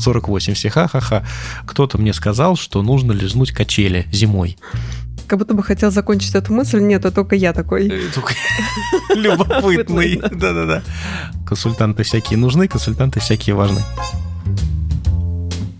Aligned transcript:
48, 0.00 0.54
все 0.54 0.70
ха-ха-ха. 0.70 1.24
Кто-то 1.66 1.98
мне 1.98 2.12
сказал, 2.12 2.56
что 2.56 2.82
нужно 2.82 3.12
лизнуть 3.12 3.52
качели 3.52 4.06
зимой 4.12 4.56
как 5.26 5.38
будто 5.38 5.54
бы 5.54 5.62
хотел 5.62 5.92
закончить 5.92 6.34
эту 6.34 6.52
мысль. 6.52 6.80
Нет, 6.80 7.04
это 7.04 7.14
только 7.14 7.36
я 7.36 7.52
такой. 7.52 7.88
Э, 7.88 8.10
любопытный. 9.14 10.16
Да-да-да. 10.16 10.82
Консультанты 11.46 12.02
всякие 12.02 12.36
нужны, 12.36 12.66
консультанты 12.66 13.20
всякие 13.20 13.54
важны. 13.54 13.80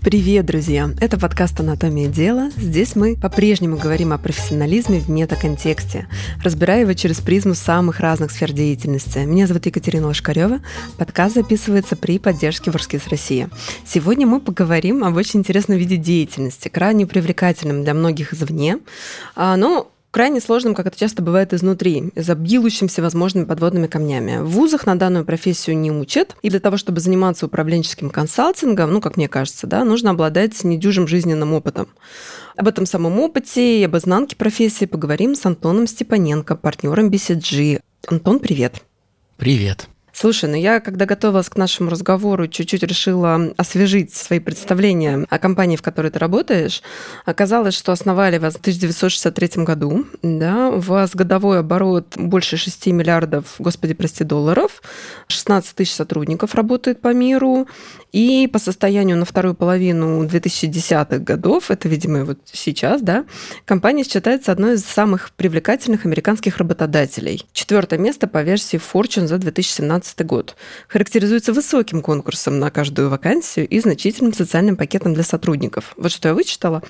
Привет, 0.03 0.47
друзья! 0.47 0.89
Это 0.99 1.19
подкаст 1.19 1.61
«Анатомия 1.61 2.09
дела». 2.09 2.51
Здесь 2.57 2.97
мы 2.97 3.17
по-прежнему 3.17 3.77
говорим 3.77 4.15
о 4.15 4.19
профессионализме 4.19 4.99
в 4.99 5.11
метаконтексте, 5.11 6.09
разбирая 6.43 6.81
его 6.81 6.95
через 6.95 7.21
призму 7.21 7.55
самых 7.55 8.01
разных 8.01 8.31
сфер 8.31 8.51
деятельности. 8.51 9.19
Меня 9.19 9.47
зовут 9.47 9.67
Екатерина 9.67 10.07
Лошкарева. 10.07 10.61
Подкаст 10.97 11.35
записывается 11.35 11.97
при 11.97 12.19
поддержке 12.19 12.71
Ворскис 12.71 13.09
России. 13.09 13.51
Сегодня 13.85 14.27
мы 14.27 14.41
поговорим 14.41 15.05
об 15.05 15.17
очень 15.17 15.41
интересном 15.41 15.77
виде 15.77 15.99
деятельности, 15.99 16.69
крайне 16.69 17.07
привлекательном 17.07 17.85
для 17.85 17.93
многих 17.93 18.33
извне, 18.33 18.79
а, 19.37 19.59
но 19.59 19.93
крайне 20.11 20.41
сложным, 20.41 20.75
как 20.75 20.87
это 20.87 20.99
часто 20.99 21.23
бывает 21.23 21.53
изнутри, 21.53 22.13
за 22.17 22.35
всевозможными 22.89 23.45
подводными 23.45 23.87
камнями. 23.87 24.39
В 24.39 24.51
вузах 24.51 24.87
на 24.87 24.97
данную 24.97 25.25
профессию 25.25 25.77
не 25.77 25.91
учат, 25.91 26.37
и 26.43 26.51
для 26.51 26.61
того, 26.61 26.77
чтобы 26.77 27.01
заниматься 27.01 27.47
управленческим 27.47 28.11
консалтингом, 28.11 28.93
ну, 28.93 29.01
как 29.01 29.17
мне 29.17 29.29
кажется, 29.29 29.67
да, 29.67 29.85
нужно 29.85 30.11
обладать 30.11 30.63
недюжим 30.65 31.07
жизненным 31.07 31.53
опытом. 31.53 31.89
Об 32.57 32.69
этом 32.69 32.87
самом 32.87 33.19
опыте 33.21 33.81
и 33.81 33.85
об 33.85 33.97
изнанке 33.97 34.37
профессии 34.37 34.85
поговорим 34.85 35.35
с 35.35 35.47
Антоном 35.47 35.87
Степаненко, 35.87 36.57
партнером 36.57 37.09
BCG. 37.09 37.81
Антон, 38.07 38.41
привет. 38.41 38.83
Привет. 39.37 39.89
Слушай, 40.21 40.51
ну 40.51 40.57
я, 40.57 40.81
когда 40.81 41.07
готовилась 41.07 41.49
к 41.49 41.57
нашему 41.57 41.89
разговору, 41.89 42.47
чуть-чуть 42.47 42.83
решила 42.83 43.55
освежить 43.57 44.13
свои 44.13 44.39
представления 44.39 45.27
о 45.31 45.39
компании, 45.39 45.77
в 45.77 45.83
которой 45.83 46.11
ты 46.11 46.19
работаешь. 46.19 46.83
Оказалось, 47.25 47.73
что 47.73 47.91
основали 47.91 48.37
вас 48.37 48.57
в 48.57 48.61
1963 48.61 49.65
году. 49.65 50.05
Да? 50.23 50.69
У 50.69 50.81
вас 50.81 51.13
годовой 51.15 51.61
оборот 51.61 52.19
больше 52.19 52.59
6 52.59 52.89
миллиардов, 52.89 53.55
господи, 53.59 53.95
прости, 53.95 54.23
долларов. 54.23 54.83
16 55.29 55.75
тысяч 55.75 55.95
сотрудников 55.95 56.55
работает 56.55 57.01
по 57.01 57.15
миру. 57.15 57.67
И 58.13 58.49
по 58.53 58.59
состоянию 58.59 59.17
на 59.17 59.25
вторую 59.25 59.55
половину 59.55 60.25
2010-х 60.25 61.19
годов, 61.19 61.71
это, 61.71 61.89
видимо, 61.89 62.25
вот 62.25 62.39
сейчас, 62.53 63.03
да, 63.03 63.25
компания 63.65 64.05
считается 64.05 64.51
одной 64.51 64.75
из 64.75 64.85
самых 64.85 65.31
привлекательных 65.31 66.07
американских 66.07 66.59
работодателей. 66.59 67.47
Четвертое 67.53 67.99
место 67.99 68.27
по 68.27 68.43
версии 68.43 68.81
Fortune 68.81 69.29
за 69.29 69.39
2017 69.39 70.10
год. 70.25 70.57
Характеризуется 70.89 71.53
высоким 71.53 72.03
конкурсом 72.03 72.59
на 72.59 72.71
каждую 72.71 73.09
вакансию 73.11 73.69
и 73.69 73.81
значительным 73.81 74.33
социальным 74.33 74.77
пакетом 74.77 75.15
для 75.15 75.23
сотрудников. 75.23 75.95
Вот 75.97 76.13
что 76.13 76.29
я 76.29 76.35
вычитала. 76.35 76.83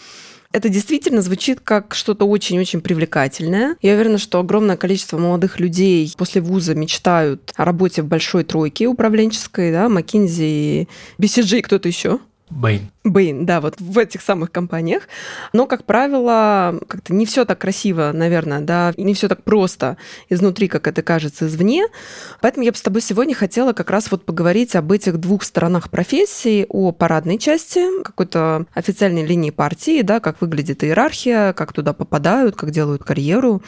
Это 0.53 0.69
действительно 0.69 1.23
звучит 1.23 1.61
как 1.61 1.95
что-то 1.95 2.25
очень-очень 2.25 2.81
привлекательное. 2.81 3.77
Я 3.83 3.95
уверена, 3.95 4.19
что 4.19 4.41
огромное 4.41 4.77
количество 4.77 5.17
молодых 5.17 5.61
людей 5.61 6.13
после 6.17 6.41
вуза 6.41 6.75
мечтают 6.75 7.53
о 7.55 7.65
работе 7.65 8.03
в 8.03 8.07
большой 8.07 8.43
тройке 8.43 8.89
управленческой, 8.89 9.71
да, 9.71 9.87
McKinsey, 9.87 10.89
BCG 11.19 11.63
кто-то 11.63 11.87
еще. 11.87 12.19
Бэйн. 12.51 12.91
Бэйн, 13.03 13.47
да, 13.47 13.63
вот 13.63 13.81
в 13.81 13.99
этих 13.99 14.21
самых 14.21 14.53
компаниях. 14.53 15.05
Но, 15.55 15.67
как 15.67 15.85
правило, 15.85 16.79
как-то 16.87 17.15
не 17.15 17.25
все 17.25 17.47
так 17.47 17.59
красиво, 17.59 18.11
наверное, 18.13 18.61
да, 18.61 18.93
не 18.99 19.15
все 19.15 19.27
так 19.27 19.43
просто 19.43 19.97
изнутри, 20.29 20.69
как 20.69 20.87
это 20.87 21.03
кажется 21.03 21.47
извне. 21.47 21.87
Поэтому 22.43 22.65
я 22.65 22.73
бы 22.73 22.77
с 22.77 22.83
тобой 22.83 23.01
сегодня 23.01 23.35
хотела 23.35 23.73
как 23.73 23.89
раз 23.89 24.11
вот 24.11 24.27
поговорить 24.27 24.77
об 24.77 24.93
этих 24.93 25.17
двух 25.17 25.45
сторонах 25.45 25.89
профессии, 25.89 26.67
о 26.69 26.93
парадной 26.93 27.39
части, 27.39 28.03
какой-то 28.03 28.67
официальной 28.75 29.25
линии 29.25 29.51
партии, 29.51 30.03
да, 30.03 30.21
как 30.21 30.43
выглядит 30.43 30.85
иерархия, 30.85 31.55
как 31.55 31.73
туда 31.73 31.95
попадают, 31.95 32.55
как 32.55 32.71
делают 32.71 33.03
карьеру, 33.03 33.63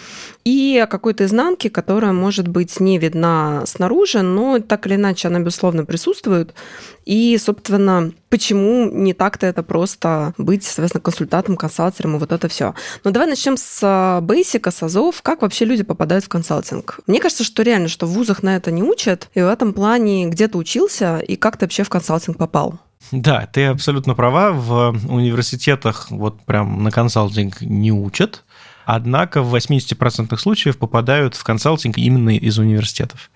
и 0.45 0.79
о 0.83 0.87
какой-то 0.87 1.25
изнанке, 1.25 1.71
которая, 1.71 2.13
может 2.13 2.49
быть, 2.49 2.81
не 2.81 2.99
видна 2.99 3.65
снаружи, 3.65 4.21
но 4.21 4.59
так 4.59 4.87
или 4.87 4.97
иначе 4.97 5.29
она, 5.29 5.41
безусловно, 5.41 5.87
присутствует. 5.87 6.53
И, 7.05 7.37
собственно, 7.39 8.13
почему 8.29 8.89
не 8.91 9.13
так-то 9.23 9.47
это 9.47 9.63
просто 9.63 10.35
быть, 10.37 10.65
соответственно, 10.65 11.01
консультантом, 11.01 11.57
консалтером 11.57 12.17
и 12.17 12.19
вот 12.19 12.33
это 12.33 12.49
все. 12.49 12.75
Но 13.05 13.13
давай 13.13 13.29
начнем 13.29 13.57
с 13.57 14.19
бейсика, 14.21 14.73
с 14.73 14.83
азов. 14.83 15.23
Как 15.23 15.43
вообще 15.43 15.65
люди 15.65 15.85
попадают 15.85 16.25
в 16.25 16.29
консалтинг? 16.29 16.99
Мне 17.07 17.21
кажется, 17.21 17.45
что 17.45 17.63
реально, 17.63 17.87
что 17.87 18.07
в 18.07 18.11
вузах 18.11 18.43
на 18.43 18.57
это 18.57 18.73
не 18.73 18.83
учат, 18.83 19.29
и 19.35 19.41
в 19.41 19.47
этом 19.47 19.75
плане 19.75 20.27
где 20.27 20.49
то 20.49 20.59
учился, 20.59 21.21
и 21.21 21.37
как 21.37 21.57
ты 21.57 21.67
вообще 21.67 21.85
в 21.85 21.89
консалтинг 21.89 22.37
попал? 22.37 22.81
Да, 23.13 23.47
ты 23.53 23.67
абсолютно 23.67 24.15
права. 24.17 24.51
В 24.51 24.91
университетах 25.09 26.11
вот 26.11 26.41
прям 26.43 26.83
на 26.83 26.91
консалтинг 26.91 27.61
не 27.61 27.93
учат. 27.93 28.43
Однако 28.95 29.41
в 29.41 29.55
80% 29.55 30.37
случаев 30.37 30.77
попадают 30.77 31.35
в 31.35 31.43
консалтинг 31.43 31.97
именно 31.97 32.37
из 32.37 32.59
университетов. 32.59 33.31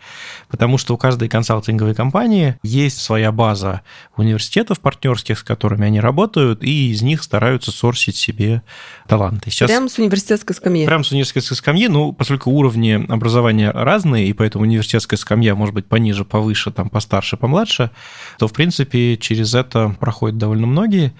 Потому 0.50 0.76
что 0.76 0.92
у 0.92 0.98
каждой 0.98 1.30
консалтинговой 1.30 1.94
компании 1.94 2.58
есть 2.62 3.00
своя 3.00 3.32
база 3.32 3.80
университетов 4.18 4.80
партнерских, 4.80 5.38
с 5.38 5.42
которыми 5.42 5.86
они 5.86 5.98
работают, 5.98 6.62
и 6.62 6.90
из 6.90 7.00
них 7.00 7.22
стараются 7.22 7.70
сорсить 7.70 8.16
себе 8.16 8.60
таланты. 9.08 9.50
Сейчас... 9.50 9.70
Прямо 9.70 9.88
с 9.88 9.96
университетской 9.96 10.54
скамьи. 10.54 10.84
Прямо 10.84 11.04
с 11.04 11.10
университетской 11.10 11.56
скамьи, 11.56 11.88
ну, 11.88 12.12
поскольку 12.12 12.50
уровни 12.50 13.06
образования 13.08 13.70
разные, 13.70 14.26
и 14.26 14.34
поэтому 14.34 14.64
университетская 14.64 15.16
скамья 15.16 15.54
может 15.54 15.74
быть 15.74 15.86
пониже, 15.86 16.26
повыше, 16.26 16.70
там, 16.70 16.90
постарше, 16.90 17.38
помладше, 17.38 17.92
то, 18.38 18.46
в 18.46 18.52
принципе, 18.52 19.16
через 19.16 19.54
это 19.54 19.96
проходят 19.98 20.36
довольно 20.36 20.66
многие. 20.66 21.14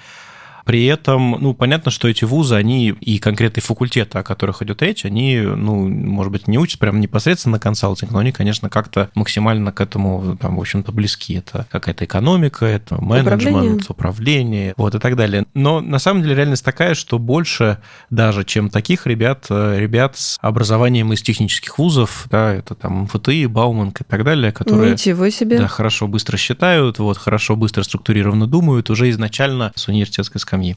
При 0.66 0.84
этом, 0.86 1.36
ну, 1.40 1.54
понятно, 1.54 1.92
что 1.92 2.08
эти 2.08 2.24
вузы, 2.24 2.56
они 2.56 2.88
и 2.88 3.18
конкретные 3.20 3.62
факультеты, 3.62 4.18
о 4.18 4.24
которых 4.24 4.62
идет 4.62 4.82
речь, 4.82 5.04
они, 5.04 5.38
ну, 5.38 5.88
может 5.88 6.32
быть, 6.32 6.48
не 6.48 6.58
учат 6.58 6.80
прям 6.80 7.00
непосредственно 7.00 7.60
консалтинг, 7.60 8.10
но 8.10 8.18
они, 8.18 8.32
конечно, 8.32 8.68
как-то 8.68 9.08
максимально 9.14 9.70
к 9.70 9.80
этому, 9.80 10.36
там, 10.36 10.56
в 10.56 10.60
общем-то, 10.60 10.90
близки. 10.90 11.34
Это 11.34 11.68
какая-то 11.70 12.04
экономика, 12.04 12.66
это 12.66 13.00
менеджмент, 13.00 13.36
управление. 13.36 13.80
управление, 13.88 14.74
вот 14.76 14.96
и 14.96 14.98
так 14.98 15.14
далее. 15.14 15.46
Но 15.54 15.80
на 15.80 16.00
самом 16.00 16.22
деле 16.22 16.34
реальность 16.34 16.64
такая, 16.64 16.94
что 16.94 17.20
больше 17.20 17.78
даже, 18.10 18.42
чем 18.42 18.68
таких 18.68 19.06
ребят, 19.06 19.46
э, 19.48 19.78
ребят 19.78 20.16
с 20.16 20.36
образованием 20.40 21.12
из 21.12 21.22
технических 21.22 21.78
вузов, 21.78 22.26
да, 22.28 22.52
это 22.52 22.74
там 22.74 23.02
МФТИ, 23.02 23.46
Бауманг 23.46 24.00
и 24.00 24.04
так 24.04 24.24
далее, 24.24 24.50
которые... 24.50 24.94
Ничего 24.94 25.30
себе. 25.30 25.58
Да, 25.58 25.68
хорошо 25.68 26.08
быстро 26.08 26.36
считают, 26.36 26.98
вот, 26.98 27.18
хорошо 27.18 27.54
быстро 27.54 27.84
структурированно 27.84 28.48
думают, 28.48 28.90
уже 28.90 29.08
изначально 29.10 29.70
с 29.76 29.86
университетской 29.86 30.40
скамьи. 30.56 30.76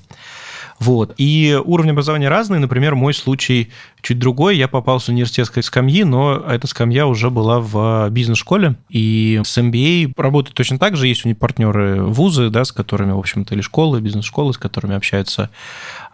Вот. 0.79 1.13
И 1.17 1.59
уровни 1.65 1.91
образования 1.91 2.29
разные. 2.29 2.59
Например, 2.59 2.95
мой 2.95 3.13
случай 3.13 3.69
чуть 4.01 4.17
другой. 4.17 4.55
Я 4.55 4.69
попал 4.69 5.01
с 5.01 5.09
университетской 5.09 5.61
скамьи, 5.61 6.05
но 6.05 6.37
эта 6.37 6.67
скамья 6.67 7.05
уже 7.05 7.29
была 7.29 7.59
в 7.59 8.09
бизнес-школе. 8.11 8.75
И 8.87 9.41
с 9.43 9.57
MBA 9.57 10.13
работает 10.15 10.55
точно 10.55 10.79
так 10.79 10.95
же. 10.95 11.07
Есть 11.07 11.25
у 11.25 11.27
них 11.27 11.37
партнеры 11.37 12.01
вузы, 12.01 12.49
да, 12.49 12.63
с 12.63 12.71
которыми, 12.71 13.11
в 13.11 13.19
общем-то, 13.19 13.55
или 13.55 13.61
школы, 13.61 13.99
бизнес-школы, 13.99 14.53
с 14.53 14.57
которыми 14.57 14.95
общаются. 14.95 15.49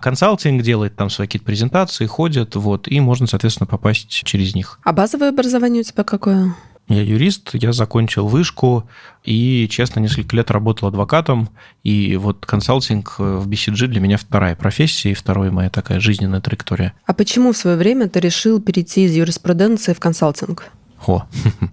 Консалтинг 0.01 0.63
делает 0.63 0.95
там 0.95 1.11
свои 1.11 1.27
какие-то 1.27 1.45
презентации, 1.45 2.07
ходят, 2.07 2.55
вот, 2.55 2.87
и 2.87 2.99
можно, 2.99 3.27
соответственно, 3.27 3.67
попасть 3.67 4.09
через 4.09 4.55
них. 4.55 4.79
А 4.83 4.93
базовое 4.93 5.29
образование 5.29 5.81
у 5.81 5.83
тебя 5.83 6.03
какое? 6.03 6.55
Я 6.87 7.01
юрист, 7.01 7.51
я 7.53 7.73
закончил 7.73 8.27
вышку 8.27 8.87
и, 9.23 9.67
честно, 9.71 9.99
несколько 9.99 10.35
лет 10.35 10.51
работал 10.51 10.87
адвокатом. 10.87 11.49
И 11.83 12.15
вот 12.15 12.45
консалтинг 12.45 13.15
в 13.17 13.47
BCG 13.49 13.87
для 13.87 13.99
меня 13.99 14.17
вторая 14.17 14.55
профессия 14.55 15.11
и 15.11 15.15
вторая 15.15 15.49
моя 15.49 15.71
такая 15.71 15.99
жизненная 15.99 16.41
траектория. 16.41 16.93
А 17.05 17.13
почему 17.13 17.53
в 17.53 17.57
свое 17.57 17.75
время 17.75 18.07
ты 18.07 18.19
решил 18.19 18.61
перейти 18.61 19.05
из 19.05 19.15
юриспруденции 19.15 19.93
в 19.93 19.99
консалтинг? 19.99 20.71
О, 21.07 21.23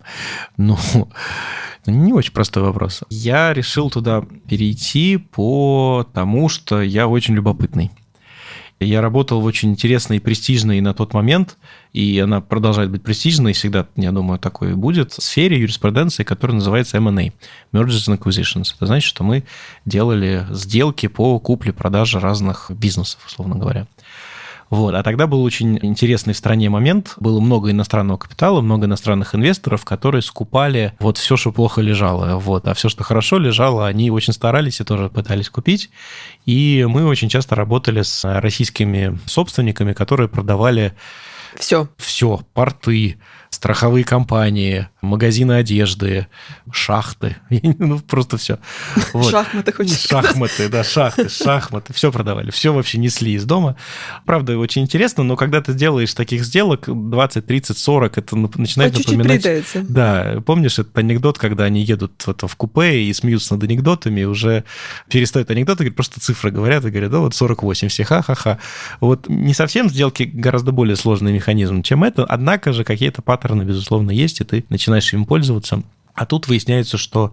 ну, 0.56 0.78
не 1.86 2.12
очень 2.12 2.32
простой 2.32 2.62
вопрос. 2.62 3.02
Я 3.10 3.52
решил 3.52 3.90
туда 3.90 4.24
перейти 4.48 5.18
по 5.18 6.06
тому, 6.14 6.48
что 6.48 6.80
я 6.80 7.06
очень 7.06 7.34
любопытный. 7.34 7.90
Я 8.82 9.00
работал 9.00 9.40
в 9.40 9.44
очень 9.44 9.70
интересной 9.70 10.16
и 10.16 10.20
престижной 10.20 10.80
на 10.80 10.94
тот 10.94 11.14
момент, 11.14 11.56
и 11.92 12.18
она 12.18 12.40
продолжает 12.40 12.90
быть 12.90 13.02
престижной, 13.02 13.52
всегда, 13.52 13.86
я 13.96 14.12
думаю, 14.12 14.38
такое 14.38 14.74
будет, 14.74 15.12
в 15.12 15.22
сфере 15.22 15.58
юриспруденции, 15.60 16.24
которая 16.24 16.56
называется 16.56 16.96
M&A, 16.98 17.32
Mergers 17.72 18.08
and 18.08 18.18
Acquisitions. 18.18 18.74
Это 18.76 18.86
значит, 18.86 19.08
что 19.08 19.24
мы 19.24 19.44
делали 19.84 20.46
сделки 20.50 21.06
по 21.08 21.38
купле-продаже 21.38 22.20
разных 22.20 22.70
бизнесов, 22.70 23.24
условно 23.26 23.56
говоря. 23.56 23.86
Вот. 24.72 24.94
А 24.94 25.02
тогда 25.02 25.26
был 25.26 25.42
очень 25.42 25.78
интересный 25.82 26.32
в 26.32 26.38
стране 26.38 26.70
момент. 26.70 27.12
Было 27.18 27.40
много 27.40 27.70
иностранного 27.70 28.16
капитала, 28.16 28.62
много 28.62 28.86
иностранных 28.86 29.34
инвесторов, 29.34 29.84
которые 29.84 30.22
скупали 30.22 30.94
вот 30.98 31.18
все, 31.18 31.36
что 31.36 31.52
плохо 31.52 31.82
лежало. 31.82 32.38
Вот. 32.38 32.66
А 32.66 32.72
все, 32.72 32.88
что 32.88 33.04
хорошо 33.04 33.36
лежало, 33.36 33.86
они 33.86 34.10
очень 34.10 34.32
старались 34.32 34.80
и 34.80 34.84
тоже 34.84 35.10
пытались 35.10 35.50
купить. 35.50 35.90
И 36.46 36.86
мы 36.88 37.04
очень 37.04 37.28
часто 37.28 37.54
работали 37.54 38.00
с 38.00 38.24
российскими 38.24 39.18
собственниками, 39.26 39.92
которые 39.92 40.30
продавали 40.30 40.94
все. 41.56 41.88
Все. 41.98 42.40
Порты, 42.54 43.18
страховые 43.62 44.04
компании, 44.04 44.88
магазины 45.02 45.52
одежды, 45.52 46.26
шахты, 46.72 47.36
ну 47.78 48.00
просто 48.00 48.36
все. 48.36 48.58
Вот. 49.12 49.30
Шахматы 49.30 49.72
хочешь 49.72 50.00
Шахматы, 50.00 50.68
да, 50.68 50.82
шахты, 50.82 51.28
шахматы, 51.28 51.92
все 51.92 52.10
продавали, 52.10 52.50
все 52.50 52.72
вообще 52.72 52.98
несли 52.98 53.34
из 53.34 53.44
дома. 53.44 53.76
Правда, 54.26 54.58
очень 54.58 54.82
интересно, 54.82 55.22
но 55.22 55.36
когда 55.36 55.60
ты 55.60 55.74
делаешь 55.74 56.12
таких 56.12 56.44
сделок 56.44 56.88
20, 56.88 57.46
30, 57.46 57.78
40, 57.78 58.18
это 58.18 58.36
начинает 58.36 58.94
По 58.94 58.98
напоминать... 58.98 59.44
Чуть-чуть 59.44 59.92
да, 59.92 60.42
помнишь 60.44 60.80
этот 60.80 60.98
анекдот, 60.98 61.38
когда 61.38 61.62
они 61.62 61.82
едут 61.82 62.20
вот 62.26 62.42
в 62.42 62.56
купе 62.56 63.02
и 63.02 63.12
смеются 63.12 63.54
над 63.54 63.62
анекдотами, 63.62 64.22
и 64.22 64.24
уже 64.24 64.64
перестают 65.08 65.52
анекдоты, 65.52 65.88
просто 65.92 66.18
цифры 66.18 66.50
говорят 66.50 66.84
и 66.84 66.90
говорят, 66.90 67.12
да, 67.12 67.20
вот 67.20 67.36
48, 67.36 67.86
все 67.86 68.02
ха-ха-ха. 68.02 68.58
Вот 68.98 69.28
не 69.28 69.54
совсем 69.54 69.88
сделки 69.88 70.24
гораздо 70.24 70.72
более 70.72 70.96
сложный 70.96 71.32
механизм, 71.32 71.84
чем 71.84 72.02
это, 72.02 72.24
однако 72.24 72.72
же 72.72 72.82
какие-то 72.82 73.22
паттерны, 73.22 73.51
безусловно, 73.60 74.10
есть, 74.10 74.40
и 74.40 74.44
ты 74.44 74.64
начинаешь 74.70 75.12
им 75.12 75.26
пользоваться. 75.26 75.82
А 76.14 76.26
тут 76.26 76.48
выясняется, 76.48 76.98
что 76.98 77.32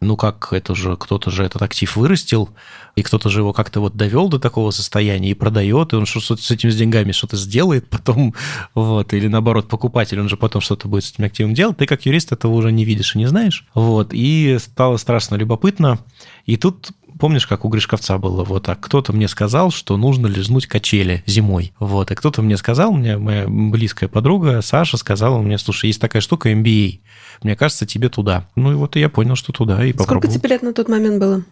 ну 0.00 0.16
как, 0.16 0.52
это 0.52 0.74
же 0.74 0.96
кто-то 0.96 1.30
же 1.30 1.44
этот 1.44 1.62
актив 1.62 1.96
вырастил, 1.96 2.50
и 2.94 3.02
кто-то 3.02 3.28
же 3.28 3.40
его 3.40 3.52
как-то 3.52 3.80
вот 3.80 3.96
довел 3.96 4.28
до 4.28 4.38
такого 4.38 4.70
состояния 4.70 5.30
и 5.30 5.34
продает, 5.34 5.92
и 5.92 5.96
он 5.96 6.06
что-то 6.06 6.42
с 6.42 6.50
этими 6.50 6.70
с 6.70 6.76
деньгами 6.76 7.12
что-то 7.12 7.36
сделает 7.36 7.88
потом, 7.88 8.34
вот, 8.74 9.12
или 9.12 9.28
наоборот, 9.28 9.68
покупатель, 9.68 10.20
он 10.20 10.28
же 10.28 10.36
потом 10.36 10.60
что-то 10.60 10.88
будет 10.88 11.04
с 11.04 11.12
этим 11.12 11.24
активом 11.24 11.54
делать, 11.54 11.76
ты 11.76 11.86
как 11.86 12.06
юрист 12.06 12.32
этого 12.32 12.52
уже 12.52 12.72
не 12.72 12.84
видишь 12.84 13.14
и 13.14 13.18
не 13.18 13.26
знаешь, 13.26 13.66
вот, 13.74 14.10
и 14.12 14.56
стало 14.60 14.96
страшно 14.96 15.36
любопытно, 15.36 15.98
и 16.46 16.56
тут 16.56 16.90
помнишь, 17.18 17.46
как 17.46 17.64
у 17.64 17.68
Гришковца 17.68 18.18
было, 18.18 18.44
вот 18.44 18.64
так, 18.64 18.80
кто-то 18.80 19.12
мне 19.12 19.28
сказал, 19.28 19.70
что 19.70 19.96
нужно 19.96 20.26
лизнуть 20.26 20.66
качели 20.66 21.22
зимой, 21.26 21.72
вот, 21.78 22.10
и 22.10 22.14
кто-то 22.14 22.42
мне 22.42 22.56
сказал, 22.56 22.92
мне 22.92 23.18
моя 23.18 23.46
близкая 23.48 24.08
подруга 24.08 24.62
Саша 24.62 24.96
сказала 24.96 25.38
мне, 25.40 25.58
слушай, 25.58 25.86
есть 25.86 26.00
такая 26.00 26.22
штука 26.22 26.52
MBA, 26.52 27.00
мне 27.42 27.56
кажется, 27.56 27.86
тебе 27.86 28.08
туда. 28.08 28.48
Ну 28.56 28.72
и 28.72 28.74
вот 28.74 28.96
я 28.96 29.08
понял, 29.08 29.36
что 29.36 29.52
туда 29.52 29.84
и 29.84 29.92
попробовал. 29.92 30.22
Сколько 30.22 30.38
тебе 30.38 30.48
лет 30.50 30.62
на 30.62 30.72
тот 30.72 30.88
момент 30.88 31.18
было? 31.20 31.42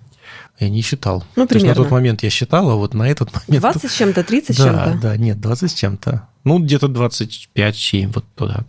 Я 0.59 0.69
не 0.69 0.83
считал. 0.83 1.25
Ну, 1.37 1.47
примерно. 1.47 1.49
То 1.49 1.55
есть 1.55 1.67
на 1.67 1.75
тот 1.75 1.91
момент 1.91 2.23
я 2.23 2.31
считал, 2.31 2.71
а 2.71 2.77
вот 2.77 2.95
на 2.95 3.09
этот 3.09 3.33
момент... 3.33 3.61
20 3.61 3.91
с 3.91 3.95
чем-то, 3.95 4.25
30 4.25 4.55
с 4.55 4.59
да, 4.59 4.65
чем-то? 4.65 4.99
Да, 5.03 5.17
нет, 5.17 5.41
20 5.41 5.71
с 5.71 5.75
чем-то. 5.75 6.29
Ну, 6.45 6.59
где-то 6.59 6.87
25-7, 6.87 8.13
вот 8.15 8.25
туда. 8.35 8.65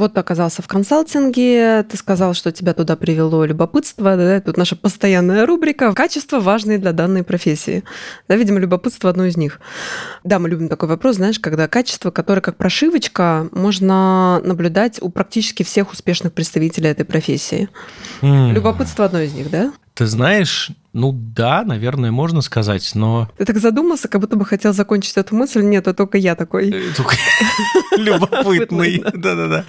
Вот 0.00 0.14
ты 0.14 0.20
оказался 0.20 0.62
в 0.62 0.68
консалтинге, 0.68 1.82
ты 1.82 1.96
сказал, 1.96 2.32
что 2.32 2.52
тебя 2.52 2.72
туда 2.72 2.94
привело 2.94 3.44
любопытство, 3.44 4.16
да, 4.16 4.40
тут 4.40 4.56
наша 4.56 4.76
постоянная 4.76 5.44
рубрика 5.44 5.92
«Качества, 5.92 6.38
важные 6.38 6.78
для 6.78 6.92
данной 6.92 7.24
профессии». 7.24 7.82
Да, 8.28 8.36
видимо, 8.36 8.60
любопытство 8.60 9.10
одно 9.10 9.24
из 9.24 9.36
них. 9.36 9.58
Да, 10.22 10.38
мы 10.38 10.50
любим 10.50 10.68
такой 10.68 10.88
вопрос, 10.88 11.16
знаешь, 11.16 11.40
когда 11.40 11.66
качество, 11.66 12.12
которое 12.12 12.42
как 12.42 12.56
прошивочка, 12.56 13.48
можно 13.50 14.40
наблюдать 14.44 15.02
у 15.02 15.08
практически 15.08 15.64
всех 15.64 15.90
успешных 15.90 16.32
представителей 16.32 16.90
этой 16.90 17.04
профессии. 17.04 17.68
Mm. 18.22 18.52
Любопытство 18.52 19.04
одно 19.04 19.20
из 19.20 19.32
них, 19.32 19.50
да? 19.50 19.72
Ты 19.98 20.06
знаешь, 20.06 20.70
ну 20.92 21.10
да, 21.12 21.64
наверное, 21.64 22.12
можно 22.12 22.40
сказать, 22.40 22.88
но... 22.94 23.28
Ты 23.36 23.44
так 23.44 23.58
задумался, 23.58 24.06
как 24.06 24.20
будто 24.20 24.36
бы 24.36 24.44
хотел 24.44 24.72
закончить 24.72 25.16
эту 25.16 25.34
мысль. 25.34 25.60
Нет, 25.60 25.88
это 25.88 25.94
только 25.94 26.18
я 26.18 26.36
такой. 26.36 26.70
Э, 26.70 26.92
любопытный. 27.96 29.02
Да-да-да. 29.12 29.64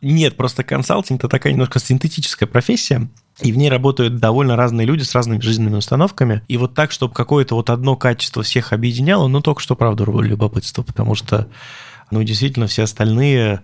Нет, 0.00 0.36
просто 0.36 0.62
консалтинг– 0.62 1.18
это 1.22 1.28
такая 1.28 1.54
немножко 1.54 1.80
синтетическая 1.80 2.48
профессия, 2.48 3.08
и 3.40 3.50
в 3.50 3.56
ней 3.56 3.68
работают 3.68 4.18
довольно 4.18 4.54
разные 4.54 4.86
люди 4.86 5.02
с 5.02 5.12
разными 5.12 5.40
жизненными 5.40 5.78
установками. 5.78 6.42
И 6.46 6.56
вот 6.56 6.74
так, 6.74 6.92
чтобы 6.92 7.12
какое-то 7.12 7.56
вот 7.56 7.68
одно 7.68 7.96
качество 7.96 8.44
всех 8.44 8.72
объединяло, 8.72 9.26
ну 9.26 9.40
только 9.40 9.60
что, 9.60 9.74
правда, 9.74 10.04
любопытство, 10.04 10.84
потому 10.84 11.16
что, 11.16 11.48
ну, 12.12 12.22
действительно, 12.22 12.68
все 12.68 12.84
остальные 12.84 13.62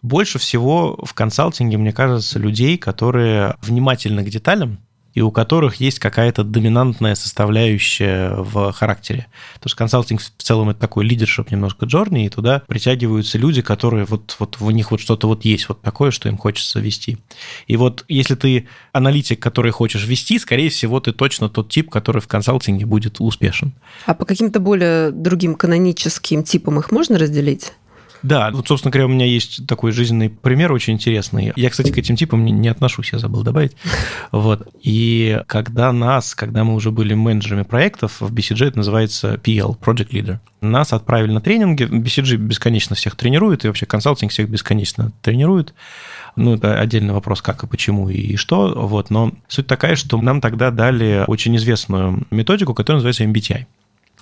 больше 0.00 0.38
всего 0.38 0.98
в 1.04 1.12
консалтинге, 1.12 1.76
мне 1.76 1.92
кажется, 1.92 2.38
людей, 2.38 2.78
которые 2.78 3.56
внимательны 3.60 4.24
к 4.24 4.30
деталям, 4.30 4.78
и 5.14 5.20
у 5.20 5.30
которых 5.30 5.76
есть 5.76 5.98
какая-то 5.98 6.44
доминантная 6.44 7.14
составляющая 7.14 8.34
в 8.36 8.72
характере. 8.72 9.26
Потому 9.54 9.70
что 9.70 9.76
консалтинг 9.76 10.20
в 10.20 10.42
целом 10.42 10.70
это 10.70 10.80
такой 10.80 11.04
лидершип 11.04 11.50
немножко 11.50 11.86
джорни, 11.86 12.26
и 12.26 12.28
туда 12.28 12.62
притягиваются 12.66 13.38
люди, 13.38 13.62
которые 13.62 14.04
вот, 14.04 14.36
вот 14.38 14.60
в 14.60 14.70
них 14.70 14.90
вот 14.90 15.00
что-то 15.00 15.26
вот 15.26 15.44
есть 15.44 15.68
вот 15.68 15.82
такое, 15.82 16.10
что 16.10 16.28
им 16.28 16.36
хочется 16.36 16.80
вести. 16.80 17.18
И 17.66 17.76
вот 17.76 18.04
если 18.08 18.34
ты 18.34 18.68
аналитик, 18.92 19.40
который 19.40 19.72
хочешь 19.72 20.06
вести, 20.06 20.38
скорее 20.38 20.70
всего, 20.70 21.00
ты 21.00 21.12
точно 21.12 21.48
тот 21.48 21.70
тип, 21.70 21.90
который 21.90 22.20
в 22.20 22.28
консалтинге 22.28 22.86
будет 22.86 23.20
успешен. 23.20 23.72
А 24.06 24.14
по 24.14 24.24
каким-то 24.24 24.60
более 24.60 25.10
другим 25.10 25.54
каноническим 25.54 26.42
типам 26.42 26.78
их 26.78 26.90
можно 26.90 27.18
разделить? 27.18 27.72
Да, 28.22 28.50
вот, 28.52 28.68
собственно 28.68 28.92
говоря, 28.92 29.06
у 29.06 29.10
меня 29.10 29.26
есть 29.26 29.66
такой 29.66 29.92
жизненный 29.92 30.30
пример 30.30 30.72
очень 30.72 30.94
интересный. 30.94 31.52
Я, 31.56 31.70
кстати, 31.70 31.90
к 31.90 31.98
этим 31.98 32.16
типам 32.16 32.44
не 32.44 32.68
отношусь, 32.68 33.12
я 33.12 33.18
забыл 33.18 33.42
добавить. 33.42 33.76
Вот. 34.30 34.66
И 34.80 35.40
когда 35.46 35.92
нас, 35.92 36.34
когда 36.34 36.64
мы 36.64 36.74
уже 36.74 36.90
были 36.90 37.14
менеджерами 37.14 37.62
проектов, 37.62 38.20
в 38.20 38.32
BCG 38.32 38.68
это 38.68 38.78
называется 38.78 39.34
PL, 39.34 39.78
Project 39.78 40.10
Leader, 40.10 40.38
нас 40.60 40.92
отправили 40.92 41.32
на 41.32 41.40
тренинги. 41.40 41.84
BCG 41.84 42.36
бесконечно 42.36 42.96
всех 42.96 43.16
тренирует, 43.16 43.64
и 43.64 43.68
вообще 43.68 43.84
консалтинг 43.86 44.32
всех 44.32 44.48
бесконечно 44.48 45.12
тренирует. 45.22 45.74
Ну, 46.36 46.54
это 46.54 46.80
отдельный 46.80 47.12
вопрос, 47.12 47.42
как 47.42 47.62
и 47.64 47.66
почему 47.66 48.08
и 48.08 48.36
что. 48.36 48.72
Вот. 48.74 49.10
Но 49.10 49.32
суть 49.48 49.66
такая, 49.66 49.96
что 49.96 50.20
нам 50.20 50.40
тогда 50.40 50.70
дали 50.70 51.24
очень 51.26 51.56
известную 51.56 52.26
методику, 52.30 52.74
которая 52.74 53.02
называется 53.02 53.24
MBTI. 53.24 53.66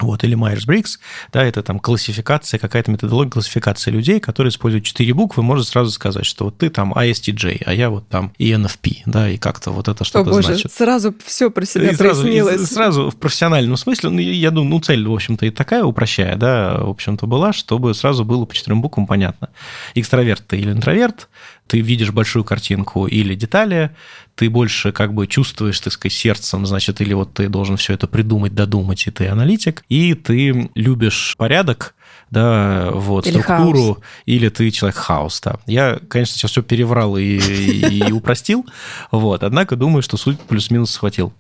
Вот, 0.01 0.25
или 0.25 0.37
Myers-Briggs, 0.37 0.99
да, 1.33 1.45
это 1.45 1.63
там 1.63 1.79
классификация, 1.79 2.59
какая-то 2.59 2.91
методология 2.91 3.31
классификации 3.31 3.91
людей, 3.91 4.21
которые 4.21 4.51
используют 4.51 4.85
четыре 4.85 5.15
буквы, 5.15 5.43
может 5.43 5.67
сразу 5.69 5.91
сказать, 5.91 6.27
что 6.27 6.47
вот 6.47 6.59
ты 6.59 6.71
там 6.71 6.93
ISTJ, 6.93 7.63
а 7.67 7.75
я 7.75 7.91
вот 7.91 8.09
там 8.09 8.33
ENFP, 8.39 9.03
да, 9.07 9.29
и 9.29 9.37
как-то 9.37 9.71
вот 9.71 9.89
это 9.89 10.05
что-то 10.05 10.31
О, 10.31 10.33
боже, 10.33 10.49
значит. 10.55 10.73
сразу 10.73 11.15
все 11.25 11.51
про 11.51 11.65
себя 11.65 11.91
и 11.91 11.95
сразу, 11.95 12.23
прояснилось. 12.23 12.63
И 12.63 12.67
сразу 12.67 13.11
в 13.11 13.17
профессиональном 13.17 13.77
смысле, 13.77 14.11
ну, 14.11 14.19
я 14.19 14.51
думаю, 14.51 14.71
ну, 14.71 14.81
цель, 14.81 15.07
в 15.07 15.13
общем-то, 15.13 15.47
и 15.47 15.51
такая, 15.51 15.85
упрощая, 15.85 16.37
да, 16.37 16.79
в 16.79 16.91
общем-то, 16.91 17.27
была, 17.27 17.53
чтобы 17.53 17.95
сразу 17.95 18.25
было 18.25 18.45
по 18.45 18.55
четырем 18.55 18.81
буквам 18.81 19.07
понятно. 19.07 19.51
Экстраверт 19.95 20.45
ты 20.47 20.59
или 20.59 20.73
интроверт, 20.73 21.29
ты 21.71 21.81
видишь 21.81 22.11
большую 22.11 22.43
картинку 22.43 23.07
или 23.07 23.37
детали, 23.37 23.93
ты 24.35 24.51
больше 24.51 24.91
как 24.91 25.15
бы 25.15 25.29
чувствуешь, 25.29 25.79
так 25.79 25.93
сказать, 25.93 26.13
сердцем, 26.13 26.67
значит, 26.67 27.01
или 27.01 27.15
вот 27.15 27.35
ты 27.35 27.49
должен 27.49 27.77
все 27.77 27.93
это 27.95 28.09
придумать, 28.09 28.57
додумать, 28.57 29.07
и 29.07 29.13
ты 29.13 29.29
аналитик, 29.29 29.85
и 29.89 30.15
ты 30.15 30.69
любишь 30.75 31.37
порядок, 31.39 31.95
да, 32.31 32.91
вот, 32.93 33.27
или 33.27 33.41
структуру, 33.41 33.95
хаос. 33.95 33.99
или 34.25 34.49
ты 34.49 34.71
человек 34.71 34.97
хаос, 34.97 35.41
да. 35.41 35.57
Я, 35.67 35.99
конечно, 36.09 36.37
сейчас 36.37 36.53
все 36.53 36.63
переврал 36.63 37.17
и, 37.17 37.39
и, 37.39 38.13
упростил, 38.13 38.65
вот, 39.11 39.43
однако 39.43 39.77
думаю, 39.77 40.03
что 40.03 40.17
суть 40.17 40.41
плюс-минус 40.41 40.93
схватил. 40.93 41.33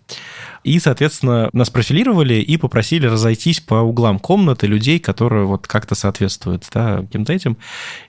И, 0.62 0.78
соответственно, 0.78 1.48
нас 1.52 1.70
профилировали 1.70 2.34
и 2.34 2.56
попросили 2.56 3.06
разойтись 3.06 3.60
по 3.60 3.76
углам 3.76 4.18
комнаты 4.18 4.66
людей, 4.66 4.98
которые 4.98 5.46
вот 5.46 5.66
как-то 5.66 5.94
соответствуют 5.94 6.66
да, 6.74 6.98
каким-то 6.98 7.32
этим. 7.32 7.56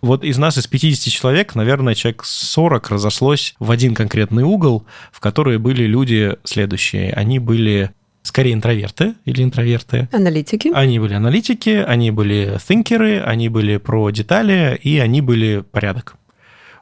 Вот 0.01 0.23
из 0.23 0.37
нас, 0.37 0.57
из 0.57 0.67
50 0.67 1.13
человек, 1.13 1.55
наверное, 1.55 1.95
человек 1.95 2.23
40 2.25 2.89
разошлось 2.89 3.55
в 3.59 3.71
один 3.71 3.95
конкретный 3.95 4.43
угол, 4.43 4.85
в 5.13 5.21
которые 5.21 5.59
были 5.59 5.83
люди 5.83 6.35
следующие. 6.43 7.13
Они 7.13 7.39
были 7.39 7.91
скорее 8.31 8.53
интроверты 8.53 9.15
или 9.25 9.43
интроверты. 9.43 10.07
Аналитики. 10.13 10.71
Они 10.73 10.99
были 10.99 11.15
аналитики, 11.15 11.83
они 11.85 12.11
были 12.11 12.57
тhinкеры, 12.65 13.19
они 13.19 13.49
были 13.49 13.75
про 13.75 14.09
детали, 14.09 14.79
и 14.81 14.99
они 14.99 15.19
были 15.19 15.65
порядок. 15.69 16.15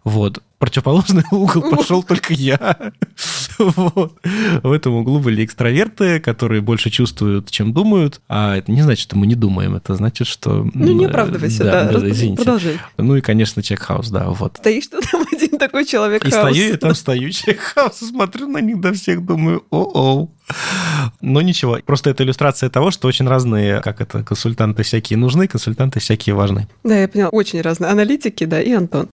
Вот. 0.04 0.44
Противоположный 0.60 1.24
угол 1.32 1.76
пошел 1.76 2.04
только 2.04 2.34
я. 2.34 2.78
Вот. 3.58 4.14
В 4.62 4.72
этом 4.72 4.94
углу 4.94 5.20
были 5.20 5.44
экстраверты, 5.44 6.20
которые 6.20 6.62
больше 6.62 6.92
чувствуют, 6.92 7.50
чем 7.50 7.74
думают. 7.74 8.22
А 8.30 8.56
это 8.56 8.72
не 8.72 8.84
значит, 8.84 9.02
что 9.02 9.18
мы 9.18 9.26
не 9.26 9.36
думаем. 9.36 9.76
Это 9.76 9.96
значит, 9.96 10.28
что... 10.28 10.70
Ну, 10.74 10.94
не 10.94 11.06
оправдывайся, 11.06 11.64
да. 11.64 11.92
да, 11.92 12.00
да 12.00 12.10
извините. 12.10 12.44
Продолжай. 12.44 12.78
Ну 12.98 13.16
и, 13.16 13.22
конечно, 13.22 13.64
чекхаус, 13.64 14.10
да, 14.10 14.30
вот. 14.30 14.58
Стоишь 14.58 14.88
ты 14.88 15.00
там 15.02 15.26
один 15.34 15.58
такой 15.58 15.86
человек 15.86 16.24
И 16.24 16.30
стою, 16.30 16.74
и 16.74 16.78
там 16.78 16.94
стою, 16.94 17.32
чекхаус, 17.32 17.98
смотрю 17.98 18.48
на 18.48 18.60
них 18.60 18.80
до 18.80 18.94
всех, 18.94 19.26
думаю, 19.26 19.66
о-о. 19.72 20.30
Но 21.22 21.42
ничего, 21.42 21.80
просто 21.86 22.10
это 22.10 22.24
иллюстрация 22.24 22.70
того, 22.70 22.92
что 22.92 23.08
очень 23.08 23.28
разные, 23.28 23.82
как 23.82 24.02
это, 24.02 24.24
консультанты 24.24 24.84
всякие 24.84 25.18
нужны, 25.18 25.48
консультанты 25.48 26.00
всякие 26.00 26.36
важны. 26.36 26.68
Да, 26.84 26.98
я 26.98 27.08
поняла, 27.08 27.30
очень 27.30 27.62
разные 27.62 27.92
аналитики, 27.92 28.46
да, 28.46 28.62
и 28.62 28.72
Антон. 28.72 29.10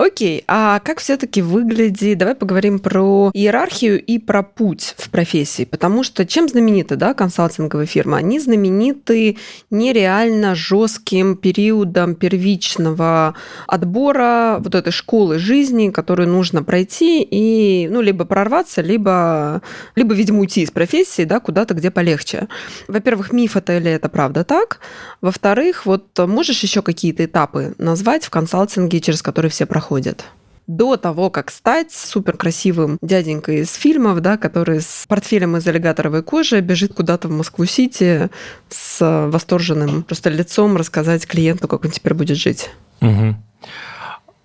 Окей, 0.00 0.44
а 0.48 0.78
как 0.78 0.98
все-таки 0.98 1.42
выглядит? 1.42 2.16
Давай 2.16 2.34
поговорим 2.34 2.78
про 2.78 3.30
иерархию 3.34 4.02
и 4.02 4.18
про 4.18 4.42
путь 4.42 4.94
в 4.96 5.10
профессии, 5.10 5.66
потому 5.66 6.04
что 6.04 6.24
чем 6.24 6.48
знамениты, 6.48 6.96
да, 6.96 7.12
консалтинговые 7.12 7.86
фирмы? 7.86 8.16
Они 8.16 8.40
знамениты 8.40 9.36
нереально 9.68 10.54
жестким 10.54 11.36
периодом 11.36 12.14
первичного 12.14 13.34
отбора 13.66 14.56
вот 14.60 14.74
этой 14.74 14.90
школы 14.90 15.38
жизни, 15.38 15.90
которую 15.90 16.30
нужно 16.30 16.62
пройти 16.62 17.22
и, 17.22 17.86
ну, 17.90 18.00
либо 18.00 18.24
прорваться, 18.24 18.80
либо, 18.80 19.60
либо 19.96 20.14
видимо, 20.14 20.40
уйти 20.40 20.62
из 20.62 20.70
профессии, 20.70 21.24
да, 21.24 21.40
куда-то, 21.40 21.74
где 21.74 21.90
полегче. 21.90 22.48
Во-первых, 22.88 23.32
миф 23.32 23.54
это 23.54 23.76
или 23.76 23.90
это 23.90 24.08
правда 24.08 24.44
так? 24.44 24.80
Во-вторых, 25.20 25.84
вот 25.84 26.18
можешь 26.20 26.62
еще 26.62 26.80
какие-то 26.80 27.26
этапы 27.26 27.74
назвать 27.76 28.24
в 28.24 28.30
консалтинге, 28.30 29.00
через 29.02 29.20
которые 29.20 29.50
все 29.50 29.66
проходят? 29.66 29.89
Проходят 29.90 30.24
до 30.68 30.96
того, 30.96 31.30
как 31.30 31.50
стать 31.50 31.90
супер 31.90 32.36
красивым 32.36 32.96
дяденькой 33.02 33.62
из 33.62 33.74
фильмов, 33.74 34.20
да, 34.20 34.36
который 34.36 34.80
с 34.80 35.04
портфелем 35.08 35.56
из 35.56 35.66
аллигаторовой 35.66 36.22
кожи 36.22 36.60
бежит 36.60 36.94
куда-то 36.94 37.26
в 37.26 37.32
Москву-Сити 37.32 38.30
с 38.68 39.26
восторженным 39.32 40.04
просто 40.04 40.30
лицом 40.30 40.76
рассказать 40.76 41.26
клиенту, 41.26 41.66
как 41.66 41.84
он 41.84 41.90
теперь 41.90 42.14
будет 42.14 42.36
жить. 42.36 42.70
Угу. 43.00 43.34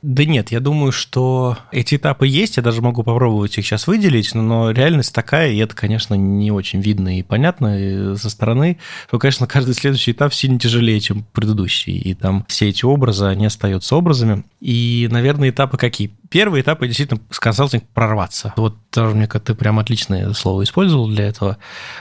Да 0.05 0.23
нет, 0.23 0.51
я 0.51 0.59
думаю, 0.59 0.91
что 0.91 1.57
эти 1.71 1.95
этапы 1.95 2.27
есть, 2.27 2.57
я 2.57 2.63
даже 2.63 2.83
могу 2.83 3.01
попробовать 3.01 3.57
их 3.57 3.65
сейчас 3.65 3.87
выделить, 3.87 4.35
но 4.35 4.69
реальность 4.69 5.15
такая, 5.15 5.49
и 5.51 5.57
это, 5.57 5.75
конечно, 5.75 6.13
не 6.13 6.51
очень 6.51 6.79
видно 6.79 7.17
и 7.17 7.23
понятно 7.23 8.15
со 8.15 8.29
стороны, 8.29 8.77
что, 9.07 9.17
конечно, 9.17 9.47
каждый 9.47 9.73
следующий 9.73 10.11
этап 10.11 10.31
сильно 10.31 10.59
тяжелее, 10.59 10.99
чем 10.99 11.25
предыдущий, 11.33 11.97
и 11.97 12.13
там 12.13 12.45
все 12.47 12.69
эти 12.69 12.85
образы, 12.85 13.25
они 13.25 13.47
остаются 13.47 13.95
образами. 13.95 14.43
И, 14.61 15.07
наверное, 15.09 15.49
этапы 15.49 15.77
какие? 15.77 16.11
Первый 16.29 16.61
этап– 16.61 16.81
действительно 16.81 17.19
с 17.31 17.39
консалтинг 17.39 17.85
прорваться. 17.91 18.53
Вот 18.57 18.75
тоже, 18.91 19.15
мне 19.15 19.25
кажется, 19.25 19.53
ты 19.53 19.57
прям 19.57 19.79
отличное 19.79 20.33
слово 20.33 20.63
использовал 20.63 21.07
для 21.07 21.25
этого. 21.25 21.57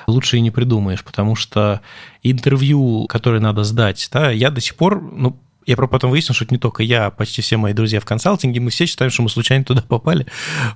Лучше 0.07 0.37
и 0.37 0.43
не 0.43 0.51
придумаешь, 0.51 1.03
потому 1.05 1.37
что 1.37 1.81
интервью, 2.23 3.07
которое 3.07 3.41
надо 3.41 3.65
сдать, 3.65 4.07
да, 4.13 4.31
я 4.31 4.51
до 4.51 4.61
сих 4.61 4.77
пор, 4.77 5.01
ну, 5.01 5.39
я 5.67 5.77
потом 5.77 6.11
выяснил, 6.11 6.35
что 6.35 6.45
это 6.45 6.55
не 6.55 6.59
только 6.59 6.83
я, 6.83 7.07
а 7.07 7.11
почти 7.11 7.43
все 7.43 7.57
мои 7.57 7.73
друзья 7.73 8.01
в 8.01 8.05
консалтинге, 8.05 8.61
мы 8.61 8.71
все 8.71 8.87
считаем, 8.87 9.11
что 9.11 9.23
мы 9.23 9.29
случайно 9.29 9.65
туда 9.65 9.83
попали. 9.83 10.27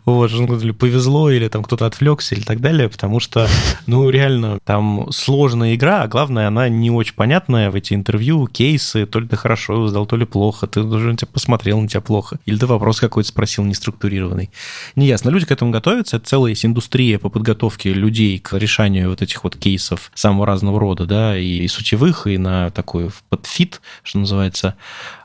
Вот, 0.04 0.30
что 0.30 0.46
повезло, 0.72 1.30
или 1.30 1.48
там 1.48 1.62
кто-то 1.62 1.86
отвлекся, 1.86 2.34
или 2.34 2.42
так 2.42 2.60
далее, 2.60 2.88
потому 2.88 3.20
что, 3.20 3.48
ну, 3.86 4.08
реально, 4.10 4.58
там 4.64 5.10
сложная 5.10 5.74
игра, 5.74 6.02
а 6.02 6.08
главное, 6.08 6.48
она 6.48 6.68
не 6.68 6.90
очень 6.90 7.14
понятная 7.14 7.70
в 7.70 7.74
эти 7.74 7.94
интервью, 7.94 8.46
кейсы, 8.46 9.06
то 9.06 9.20
ли 9.20 9.28
ты 9.28 9.36
хорошо 9.36 9.86
сдал, 9.88 10.06
то 10.06 10.16
ли 10.16 10.24
плохо, 10.24 10.66
ты 10.66 10.80
уже 10.80 11.10
на 11.10 11.16
тебя 11.16 11.28
посмотрел, 11.32 11.80
на 11.80 11.88
тебя 11.88 12.00
плохо, 12.00 12.38
или 12.46 12.56
ты 12.56 12.66
вопрос 12.66 13.00
какой-то 13.00 13.28
спросил 13.28 13.64
неструктурированный. 13.64 14.50
Неясно. 14.96 15.30
Люди 15.30 15.46
к 15.46 15.52
этому 15.52 15.70
готовятся, 15.70 16.16
это 16.16 16.26
целая 16.26 16.50
есть 16.50 16.64
индустрия 16.64 17.18
по 17.18 17.28
подготовке 17.28 17.92
людей 17.92 18.38
к 18.38 18.56
решению 18.56 19.10
вот 19.10 19.22
этих 19.22 19.44
вот 19.44 19.56
кейсов 19.56 20.10
самого 20.14 20.46
разного 20.46 20.80
рода, 20.80 21.06
да, 21.06 21.38
и 21.38 21.66
сутевых, 21.68 22.26
и 22.26 22.38
на 22.38 22.70
такой 22.70 23.10
подфит, 23.28 23.80
что 24.02 24.18
называется, 24.18 24.76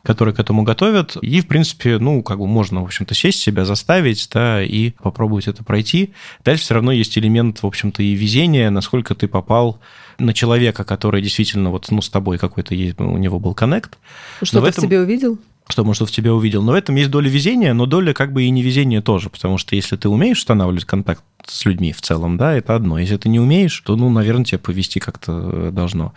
которые 0.03 0.33
к 0.35 0.39
этому 0.39 0.63
готовят. 0.63 1.17
И, 1.21 1.41
в 1.41 1.47
принципе, 1.47 1.97
ну, 1.97 2.21
как 2.23 2.39
бы 2.39 2.47
можно, 2.47 2.81
в 2.81 2.85
общем-то, 2.85 3.13
сесть 3.13 3.39
себя, 3.39 3.65
заставить, 3.65 4.27
да, 4.33 4.63
и 4.63 4.91
попробовать 4.91 5.47
это 5.47 5.63
пройти. 5.63 6.13
Дальше 6.43 6.63
все 6.63 6.73
равно 6.75 6.91
есть 6.91 7.17
элемент, 7.17 7.63
в 7.63 7.67
общем-то, 7.67 8.03
и 8.03 8.13
везения, 8.13 8.69
насколько 8.69 9.15
ты 9.15 9.27
попал 9.27 9.79
на 10.19 10.33
человека, 10.33 10.83
который 10.83 11.21
действительно 11.21 11.71
вот, 11.71 11.89
ну, 11.89 12.01
с 12.01 12.09
тобой 12.09 12.37
какой-то, 12.37 12.75
у 12.75 13.17
него 13.17 13.39
был 13.39 13.53
коннект. 13.53 13.97
Что 14.41 14.61
ты 14.61 14.67
этом... 14.67 14.83
в 14.83 14.87
себе 14.87 14.99
увидел? 14.99 15.39
Что, 15.67 15.83
может, 15.83 16.07
в 16.07 16.11
тебе 16.11 16.31
увидел. 16.31 16.61
Но 16.61 16.73
в 16.73 16.75
этом 16.75 16.95
есть 16.95 17.09
доля 17.09 17.29
везения, 17.29 17.73
но 17.73 17.85
доля 17.85 18.13
как 18.13 18.33
бы 18.33 18.43
и 18.43 18.49
невезения 18.49 19.01
тоже, 19.01 19.29
потому 19.29 19.57
что 19.57 19.75
если 19.75 19.95
ты 19.95 20.09
умеешь 20.09 20.39
устанавливать 20.39 20.85
контакт 20.85 21.23
с 21.45 21.65
людьми 21.65 21.91
в 21.91 22.01
целом, 22.01 22.37
да, 22.37 22.53
это 22.53 22.75
одно. 22.75 22.97
Если 22.99 23.17
ты 23.17 23.29
не 23.29 23.39
умеешь, 23.39 23.77
то, 23.81 23.95
ну, 23.95 24.09
наверное, 24.09 24.45
тебе 24.45 24.59
повести 24.59 24.99
как-то 24.99 25.71
должно. 25.71 26.13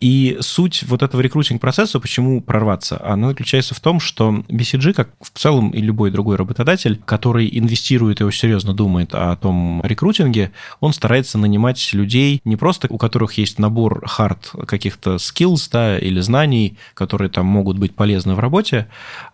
И 0.00 0.38
суть 0.40 0.84
вот 0.84 1.02
этого 1.02 1.20
рекрутинг-процесса, 1.20 1.98
почему 1.98 2.40
прорваться, 2.40 3.00
она 3.04 3.28
заключается 3.28 3.74
в 3.74 3.80
том, 3.80 4.00
что 4.00 4.44
BCG, 4.48 4.92
как 4.92 5.10
в 5.20 5.36
целом 5.36 5.70
и 5.70 5.80
любой 5.80 6.10
другой 6.10 6.36
работодатель, 6.36 7.00
который 7.04 7.48
инвестирует 7.52 8.20
и 8.20 8.24
очень 8.24 8.40
серьезно 8.40 8.72
думает 8.72 9.10
о 9.12 9.36
том 9.36 9.82
рекрутинге, 9.84 10.52
он 10.80 10.92
старается 10.92 11.38
нанимать 11.38 11.92
людей 11.92 12.40
не 12.44 12.56
просто, 12.56 12.86
у 12.90 12.98
которых 12.98 13.34
есть 13.34 13.58
набор 13.58 14.06
хард 14.06 14.52
каких-то 14.66 15.16
skills, 15.16 15.68
да, 15.72 15.98
или 15.98 16.20
знаний, 16.20 16.76
которые 16.94 17.28
там 17.28 17.46
могут 17.46 17.78
быть 17.78 17.94
полезны 17.94 18.34
в 18.34 18.38
работе, 18.38 18.79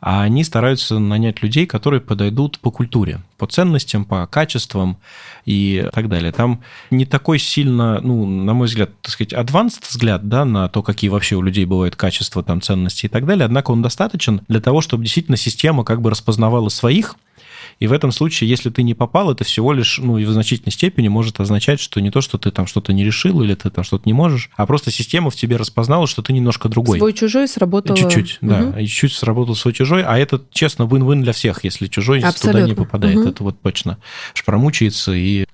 а 0.00 0.22
они 0.22 0.44
стараются 0.44 0.98
нанять 0.98 1.42
людей, 1.42 1.66
которые 1.66 2.00
подойдут 2.00 2.58
по 2.58 2.70
культуре, 2.70 3.20
по 3.38 3.46
ценностям, 3.46 4.04
по 4.04 4.26
качествам 4.26 4.98
и 5.44 5.88
так 5.92 6.08
далее. 6.08 6.32
Там 6.32 6.62
не 6.90 7.06
такой 7.06 7.38
сильно, 7.38 8.00
ну, 8.00 8.26
на 8.26 8.54
мой 8.54 8.66
взгляд, 8.66 8.90
так 9.00 9.12
сказать, 9.12 9.32
advanced 9.32 9.82
взгляд, 9.88 10.28
да, 10.28 10.44
на 10.44 10.68
то, 10.68 10.82
какие 10.82 11.10
вообще 11.10 11.36
у 11.36 11.42
людей 11.42 11.64
бывают 11.64 11.96
качества, 11.96 12.42
там, 12.42 12.60
ценности 12.60 13.06
и 13.06 13.08
так 13.08 13.26
далее, 13.26 13.44
однако 13.44 13.70
он 13.70 13.82
достаточен 13.82 14.40
для 14.48 14.60
того, 14.60 14.80
чтобы 14.80 15.04
действительно 15.04 15.36
система 15.36 15.84
как 15.84 16.00
бы 16.00 16.10
распознавала 16.10 16.68
своих, 16.68 17.16
и 17.78 17.86
в 17.86 17.92
этом 17.92 18.10
случае, 18.10 18.48
если 18.48 18.70
ты 18.70 18.82
не 18.82 18.94
попал, 18.94 19.30
это 19.30 19.44
всего 19.44 19.72
лишь, 19.74 19.98
ну, 19.98 20.16
и 20.16 20.24
в 20.24 20.30
значительной 20.30 20.72
степени 20.72 21.08
может 21.08 21.40
означать, 21.40 21.78
что 21.78 22.00
не 22.00 22.10
то, 22.10 22.22
что 22.22 22.38
ты 22.38 22.50
там 22.50 22.66
что-то 22.66 22.94
не 22.94 23.04
решил 23.04 23.42
или 23.42 23.54
ты 23.54 23.68
там 23.68 23.84
что-то 23.84 24.04
не 24.06 24.14
можешь, 24.14 24.50
а 24.56 24.66
просто 24.66 24.90
система 24.90 25.30
в 25.30 25.36
тебе 25.36 25.56
распознала, 25.56 26.06
что 26.06 26.22
ты 26.22 26.32
немножко 26.32 26.70
другой. 26.70 26.98
Свой-чужой 26.98 27.46
сработал. 27.48 27.94
Чуть-чуть, 27.94 28.38
угу. 28.40 28.50
да. 28.50 28.80
Чуть-чуть 28.80 29.12
сработал 29.12 29.54
свой-чужой, 29.54 30.02
а 30.04 30.18
это, 30.18 30.42
честно, 30.50 30.84
win-win 30.84 31.22
для 31.22 31.32
всех, 31.32 31.64
если 31.64 31.86
чужой 31.86 32.20
Абсолютно. 32.20 32.52
туда 32.52 32.62
не 32.66 32.74
попадает. 32.74 33.16
Угу. 33.16 33.28
Это 33.28 33.44
вот 33.44 33.60
точно. 33.60 33.98
Шпромучается 34.32 35.12
и... 35.12 35.46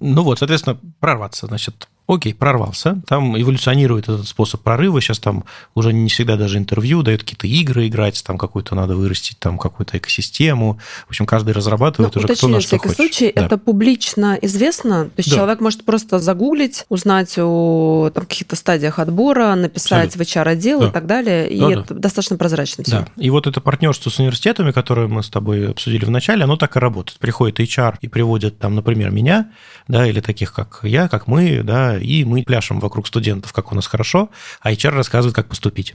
Ну 0.00 0.22
вот, 0.22 0.40
соответственно, 0.40 0.78
прорваться, 0.98 1.46
значит, 1.46 1.88
Окей, 2.08 2.32
прорвался. 2.32 3.02
Там 3.06 3.38
эволюционирует 3.38 4.08
этот 4.08 4.26
способ 4.26 4.62
прорыва. 4.62 4.98
Сейчас 5.02 5.18
там 5.18 5.44
уже 5.74 5.92
не 5.92 6.08
всегда 6.08 6.36
даже 6.36 6.56
интервью, 6.56 7.02
дают 7.02 7.20
какие-то 7.20 7.46
игры 7.46 7.86
играть, 7.86 8.24
там 8.24 8.38
какую-то 8.38 8.74
надо 8.74 8.96
вырастить, 8.96 9.38
там 9.38 9.58
какую-то 9.58 9.98
экосистему. 9.98 10.78
В 11.06 11.10
общем, 11.10 11.26
каждый 11.26 11.52
разрабатывает 11.52 12.14
ну, 12.14 12.22
уже 12.22 12.34
кто 12.34 12.48
на 12.48 12.62
что 12.62 12.78
хочет. 12.78 12.96
случае, 12.96 13.32
да. 13.36 13.44
это 13.44 13.58
публично 13.58 14.38
известно. 14.40 15.04
То 15.04 15.12
есть 15.18 15.28
да. 15.28 15.36
человек 15.36 15.60
может 15.60 15.84
просто 15.84 16.18
загуглить, 16.18 16.86
узнать 16.88 17.34
о 17.38 18.10
там, 18.14 18.24
каких-то 18.24 18.56
стадиях 18.56 18.98
отбора, 18.98 19.54
написать 19.54 20.06
Абсолютно. 20.14 20.24
в 20.24 20.46
HR-отдел 20.46 20.80
да. 20.80 20.88
и 20.88 20.90
так 20.90 21.06
далее. 21.06 21.50
И 21.50 21.60
да, 21.60 21.72
это 21.72 21.92
да. 21.94 22.00
достаточно 22.00 22.38
прозрачно 22.38 22.84
все. 22.84 23.00
Да. 23.00 23.08
И 23.22 23.28
вот 23.28 23.46
это 23.46 23.60
партнерство 23.60 24.08
с 24.08 24.18
университетами, 24.18 24.70
которое 24.70 25.08
мы 25.08 25.22
с 25.22 25.28
тобой 25.28 25.72
обсудили 25.72 26.06
в 26.06 26.10
начале, 26.10 26.44
оно 26.44 26.56
так 26.56 26.74
и 26.74 26.78
работает. 26.78 27.18
Приходит 27.18 27.60
HR 27.60 27.96
и 28.00 28.08
приводит 28.08 28.58
там, 28.58 28.74
например, 28.74 29.10
меня, 29.10 29.50
да, 29.88 30.06
или 30.06 30.20
таких, 30.20 30.54
как 30.54 30.80
я, 30.84 31.08
как 31.08 31.26
мы, 31.26 31.62
да, 31.62 31.97
и 31.98 32.24
мы 32.24 32.42
пляшем 32.42 32.80
вокруг 32.80 33.06
студентов, 33.06 33.52
как 33.52 33.72
у 33.72 33.74
нас 33.74 33.86
хорошо, 33.86 34.30
а 34.60 34.72
HR 34.72 34.90
рассказывает, 34.90 35.34
как 35.34 35.48
поступить. 35.48 35.94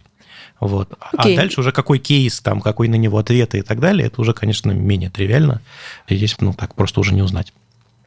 Вот. 0.60 0.90
Okay. 0.90 1.34
А 1.34 1.36
дальше 1.36 1.60
уже 1.60 1.72
какой 1.72 2.00
кейс, 2.00 2.40
там, 2.40 2.62
какой 2.62 2.88
на 2.88 2.96
него 2.96 3.18
ответы 3.18 3.60
и 3.60 3.62
так 3.62 3.80
далее, 3.80 4.08
это 4.08 4.22
уже, 4.22 4.34
конечно, 4.34 4.72
менее 4.72 5.10
тривиально. 5.10 5.62
И 6.08 6.16
здесь, 6.16 6.36
ну, 6.40 6.54
так 6.54 6.76
просто 6.76 7.00
уже 7.00 7.14
не 7.14 7.22
узнать. 7.22 7.54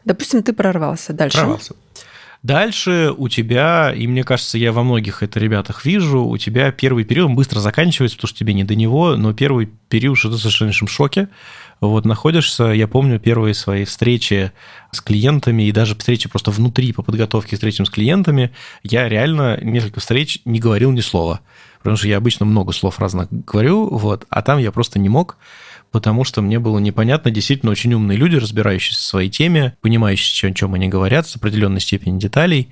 Допустим, 0.05 0.43
ты 0.43 0.53
прорвался. 0.53 1.13
Дальше? 1.13 1.39
Прорвался. 1.39 1.75
Дальше 2.47 3.13
у 3.17 3.29
тебя, 3.29 3.93
и 3.93 4.07
мне 4.07 4.23
кажется, 4.23 4.57
я 4.57 4.71
во 4.71 4.85
многих 4.85 5.25
это 5.25 5.41
ребятах 5.41 5.85
вижу, 5.85 6.23
у 6.23 6.39
тебя 6.39 6.71
первый 6.71 7.03
период 7.03 7.33
быстро 7.33 7.59
заканчивается, 7.59 8.17
потому 8.17 8.29
что 8.29 8.39
тебе 8.39 8.55
не 8.55 8.63
до 8.63 8.77
него, 8.77 9.17
но 9.17 9.35
первый 9.35 9.69
период, 9.89 10.17
что 10.17 10.31
ты 10.31 10.37
в 10.37 10.39
совершеннейшем 10.39 10.87
шоке, 10.87 11.29
вот 11.81 12.05
находишься, 12.05 12.67
я 12.67 12.87
помню 12.87 13.19
первые 13.19 13.53
свои 13.53 13.85
встречи 13.85 14.53
с 14.93 15.01
клиентами 15.01 15.65
и 15.65 15.73
даже 15.73 15.97
встречи 15.97 16.29
просто 16.29 16.53
внутри 16.53 16.93
по 16.93 17.03
подготовке 17.03 17.51
к 17.51 17.55
встречам 17.55 17.85
с 17.85 17.91
клиентами, 17.91 18.53
я 18.85 19.09
реально 19.09 19.59
несколько 19.61 19.99
встреч 19.99 20.39
не 20.45 20.61
говорил 20.61 20.93
ни 20.93 21.01
слова, 21.01 21.41
потому 21.79 21.97
что 21.97 22.07
я 22.07 22.17
обычно 22.17 22.47
много 22.47 22.73
слов 22.73 23.01
разных 23.01 23.27
говорю, 23.29 23.89
вот, 23.89 24.25
а 24.31 24.43
там 24.43 24.61
я 24.61 24.71
просто 24.71 25.01
не 25.01 25.09
мог, 25.09 25.37
потому 25.97 26.25
что 26.25 26.43
мне 26.43 26.59
было 26.59 26.79
непонятно, 26.79 27.31
действительно 27.31 27.73
очень 27.73 27.95
умные 27.95 28.19
люди, 28.19 28.37
разбирающиеся 28.37 29.01
в 29.01 29.03
своей 29.03 29.31
теме, 29.31 29.75
понимающие, 29.81 30.51
о 30.51 30.53
чем 30.53 30.75
они 30.75 30.89
говорят, 30.89 31.27
с 31.27 31.37
определенной 31.37 31.81
степенью 31.81 32.21
деталей, 32.21 32.69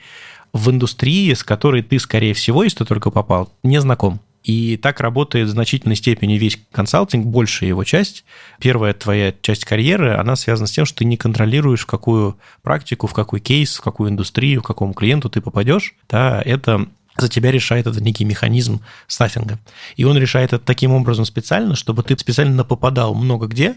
в 0.53 0.69
индустрии, 0.69 1.33
с 1.33 1.43
которой 1.43 1.81
ты, 1.81 1.99
скорее 1.99 2.35
всего, 2.35 2.65
если 2.65 2.81
ты 2.81 2.85
только 2.85 3.11
попал, 3.11 3.51
не 3.63 3.81
знаком. 3.81 4.21
И 4.43 4.77
так 4.77 5.01
работает 5.01 5.49
в 5.49 5.53
значительной 5.53 5.97
степени 5.97 6.35
весь 6.35 6.59
консалтинг, 6.71 7.25
большая 7.25 7.71
его 7.71 7.83
часть. 7.83 8.27
Первая 8.61 8.93
твоя 8.93 9.33
часть 9.41 9.65
карьеры, 9.65 10.17
она 10.17 10.37
связана 10.37 10.67
с 10.67 10.73
тем, 10.73 10.85
что 10.85 10.99
ты 10.99 11.07
не 11.07 11.17
контролируешь, 11.17 11.81
в 11.81 11.87
какую 11.87 12.37
практику, 12.61 13.07
в 13.07 13.15
какой 13.15 13.41
кейс, 13.41 13.79
в 13.79 13.81
какую 13.81 14.11
индустрию, 14.11 14.61
к 14.61 14.67
какому 14.67 14.93
клиенту 14.93 15.31
ты 15.31 15.41
попадешь. 15.41 15.95
Да, 16.11 16.43
это 16.45 16.89
за 17.17 17.29
тебя 17.29 17.51
решает 17.51 17.87
этот 17.87 18.01
некий 18.01 18.25
механизм 18.25 18.81
стаффинга. 19.07 19.59
И 19.97 20.05
он 20.05 20.19
решает 20.19 20.53
это 20.53 20.65
таким 20.65 20.93
образом 20.93 21.25
специально, 21.25 21.75
чтобы 21.77 22.03
ты 22.03 22.17
специально 22.19 22.65
попадал 22.65 23.15
много 23.15 23.47
где, 23.47 23.77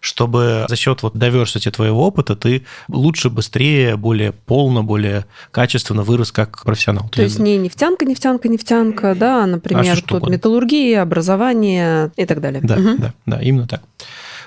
чтобы 0.00 0.66
за 0.68 0.74
счет 0.74 1.02
вот 1.04 1.14
diversity 1.14 1.70
твоего 1.70 2.04
опыта 2.04 2.34
ты 2.34 2.66
лучше, 2.88 3.30
быстрее, 3.30 3.96
более 3.96 4.32
полно, 4.32 4.82
более 4.82 5.26
качественно 5.52 6.02
вырос 6.02 6.32
как 6.32 6.64
профессионал. 6.64 7.08
То 7.08 7.22
есть 7.22 7.38
не 7.38 7.56
нефтянка, 7.56 8.04
нефтянка, 8.04 8.48
нефтянка, 8.48 9.14
да, 9.14 9.44
а, 9.44 9.46
например, 9.46 9.96
а 9.96 10.02
тут 10.04 10.28
металлургия, 10.28 11.02
образование 11.02 12.10
и 12.16 12.26
так 12.26 12.40
далее. 12.40 12.60
Да, 12.62 12.74
угу. 12.74 12.96
да, 12.98 13.14
да, 13.26 13.40
именно 13.40 13.68
так. 13.68 13.82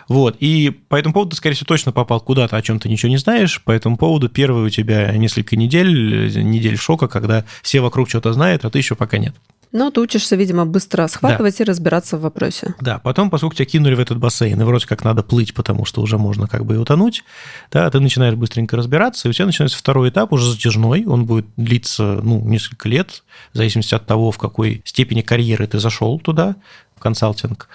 Вот, 0.08 0.38
и 0.40 0.70
по 0.70 0.96
этому 0.96 1.14
поводу 1.14 1.36
скорее 1.36 1.56
всего, 1.56 1.68
точно 1.68 1.92
попал 1.92 2.20
куда-то, 2.20 2.58
о 2.58 2.62
чем 2.62 2.80
ты 2.80 2.90
ничего 2.90 3.10
не 3.10 3.18
знаешь. 3.18 3.62
По 3.64 3.72
этому 3.72 3.98
поводу 3.98 4.30
первые 4.30 4.66
у 4.66 4.70
тебя 4.70 5.12
несколько 5.16 5.56
недель, 5.56 6.44
недель 6.44 6.78
шока, 6.78 7.08
когда 7.08 7.46
все 7.62 7.82
вокруг 7.82 8.10
что-то 8.10 8.34
знают, 8.34 8.66
а 8.66 8.70
ты 8.70 8.78
еще 8.78 8.96
пока 8.96 9.18
нет. 9.18 9.36
Но 9.76 9.92
ты 9.92 10.00
учишься, 10.00 10.38
видимо, 10.38 10.66
быстро 10.66 11.06
схватывать 11.08 11.58
да. 11.58 11.64
и 11.66 11.68
разбираться 11.68 12.18
в 12.18 12.22
вопросе. 12.22 12.76
Да, 12.80 13.00
потом, 13.00 13.30
поскольку 13.30 13.56
тебя 13.56 13.66
кинули 13.66 13.96
в 13.96 14.00
этот 14.00 14.18
бассейн, 14.18 14.60
и 14.62 14.64
вроде 14.64 14.88
как 14.88 15.04
надо 15.04 15.22
плыть, 15.22 15.54
потому 15.54 15.84
что 15.84 16.02
уже 16.02 16.18
можно 16.18 16.48
как 16.48 16.66
бы 16.66 16.76
и 16.76 16.78
утонуть, 16.78 17.26
да, 17.74 17.90
ты 17.90 18.00
начинаешь 18.00 18.36
быстренько 18.36 18.78
разбираться, 18.78 19.28
и 19.28 19.32
у 19.32 19.34
тебя 19.34 19.48
начинается 19.48 19.78
второй 19.78 20.12
этап, 20.12 20.32
уже 20.32 20.50
затяжной, 20.50 21.04
он 21.06 21.26
будет 21.26 21.48
длиться, 21.58 22.22
ну, 22.24 22.40
несколько 22.40 22.88
лет, 22.88 23.24
в 23.52 23.58
зависимости 23.58 23.94
от 23.94 24.06
того, 24.06 24.32
в 24.32 24.38
какой 24.38 24.82
степени 24.86 25.22
карьеры 25.22 25.68
ты 25.68 25.78
зашел 25.78 26.20
туда, 26.20 26.56
консалтинг 27.00 27.68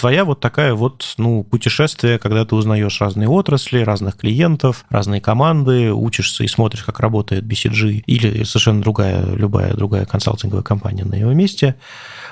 твоя 0.00 0.24
вот 0.24 0.40
такая 0.40 0.74
вот, 0.74 1.14
ну, 1.18 1.44
путешествие, 1.44 2.18
когда 2.18 2.44
ты 2.46 2.54
узнаешь 2.54 3.00
разные 3.00 3.28
отрасли, 3.28 3.80
разных 3.80 4.16
клиентов, 4.16 4.86
разные 4.88 5.20
команды, 5.20 5.92
учишься 5.92 6.42
и 6.42 6.48
смотришь, 6.48 6.84
как 6.84 7.00
работает 7.00 7.44
BCG 7.44 8.04
или 8.06 8.42
совершенно 8.44 8.80
другая, 8.80 9.24
любая 9.34 9.74
другая 9.74 10.06
консалтинговая 10.06 10.62
компания 10.62 11.04
на 11.04 11.14
его 11.14 11.32
месте, 11.32 11.76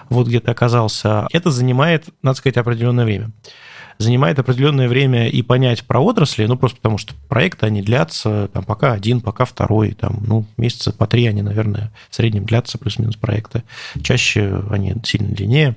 вот 0.09 0.29
где 0.29 0.41
ты 0.41 0.51
оказался, 0.51 1.27
это 1.31 1.51
занимает, 1.51 2.07
надо 2.23 2.39
сказать, 2.39 2.57
определенное 2.57 3.05
время 3.05 3.31
занимает 3.99 4.39
определенное 4.39 4.89
время 4.89 5.29
и 5.29 5.43
понять 5.43 5.85
про 5.85 5.99
отрасли, 5.99 6.47
ну, 6.47 6.57
просто 6.57 6.77
потому 6.77 6.99
что 6.99 7.15
проекты, 7.29 7.67
они 7.67 7.83
длятся 7.83 8.49
там 8.53 8.63
пока 8.63 8.93
один, 8.93 9.21
пока 9.21 9.45
второй, 9.45 9.91
там, 9.91 10.23
ну, 10.25 10.47
месяца 10.57 10.93
по 10.93 11.09
три 11.09 11.27
они, 11.27 11.43
наверное, 11.43 11.91
в 12.09 12.15
среднем 12.15 12.45
длятся 12.45 12.79
плюс-минус 12.79 13.17
проекты. 13.17 13.65
Чаще 14.01 14.63
они 14.71 14.95
сильно 15.03 15.35
длиннее. 15.35 15.75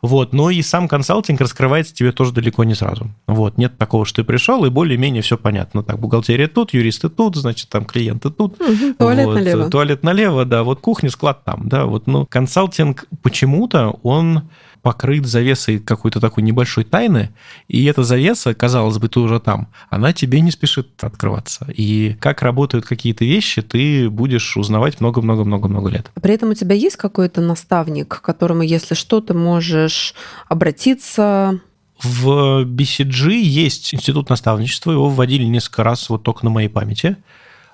Вот, 0.00 0.32
но 0.32 0.50
и 0.50 0.62
сам 0.62 0.86
консалтинг 0.86 1.40
раскрывается 1.40 1.94
тебе 1.94 2.12
тоже 2.12 2.32
далеко 2.32 2.62
не 2.64 2.74
сразу. 2.74 3.10
Вот, 3.26 3.58
нет 3.58 3.76
такого, 3.78 4.04
что 4.04 4.22
ты 4.22 4.24
пришел, 4.24 4.64
и 4.64 4.70
более-менее 4.70 5.22
все 5.22 5.36
понятно. 5.36 5.82
Так, 5.82 5.98
бухгалтерия 5.98 6.46
тут, 6.46 6.72
юристы 6.72 7.08
тут, 7.08 7.34
значит, 7.34 7.68
там 7.68 7.84
клиенты 7.84 8.30
тут. 8.30 8.60
Угу, 8.60 8.94
туалет 8.98 9.26
вот, 9.26 9.34
налево. 9.34 9.70
Туалет 9.70 10.02
налево, 10.04 10.44
да, 10.44 10.62
вот 10.62 10.80
кухня, 10.80 11.10
склад 11.10 11.44
там, 11.44 11.68
да, 11.68 11.86
вот, 11.86 12.06
ну, 12.06 12.26
консалтинг 12.26 13.06
почему-то, 13.22 13.98
он 14.02 14.42
покрыт 14.82 15.26
завесой 15.26 15.78
какой-то 15.78 16.20
такой 16.20 16.42
небольшой 16.42 16.84
тайны, 16.84 17.30
и 17.68 17.84
эта 17.84 18.02
завеса, 18.04 18.54
казалось 18.54 18.98
бы, 18.98 19.08
ты 19.08 19.20
уже 19.20 19.40
там, 19.40 19.68
она 19.90 20.12
тебе 20.12 20.40
не 20.40 20.50
спешит 20.50 21.02
открываться. 21.02 21.66
И 21.74 22.16
как 22.20 22.42
работают 22.42 22.86
какие-то 22.86 23.24
вещи, 23.24 23.62
ты 23.62 24.08
будешь 24.10 24.56
узнавать 24.56 25.00
много-много-много-много 25.00 25.90
лет. 25.90 26.10
При 26.20 26.34
этом 26.34 26.50
у 26.50 26.54
тебя 26.54 26.74
есть 26.74 26.96
какой-то 26.96 27.40
наставник, 27.40 28.08
к 28.08 28.20
которому, 28.20 28.62
если 28.62 28.94
что, 28.94 29.20
ты 29.20 29.34
можешь 29.34 30.14
обратиться, 30.48 31.60
в 32.02 32.64
BCG 32.64 33.32
есть 33.32 33.92
институт 33.92 34.30
наставничества, 34.30 34.92
его 34.92 35.08
вводили 35.08 35.44
несколько 35.44 35.82
раз 35.82 36.08
вот 36.08 36.22
только 36.22 36.44
на 36.44 36.50
моей 36.50 36.68
памяти 36.68 37.16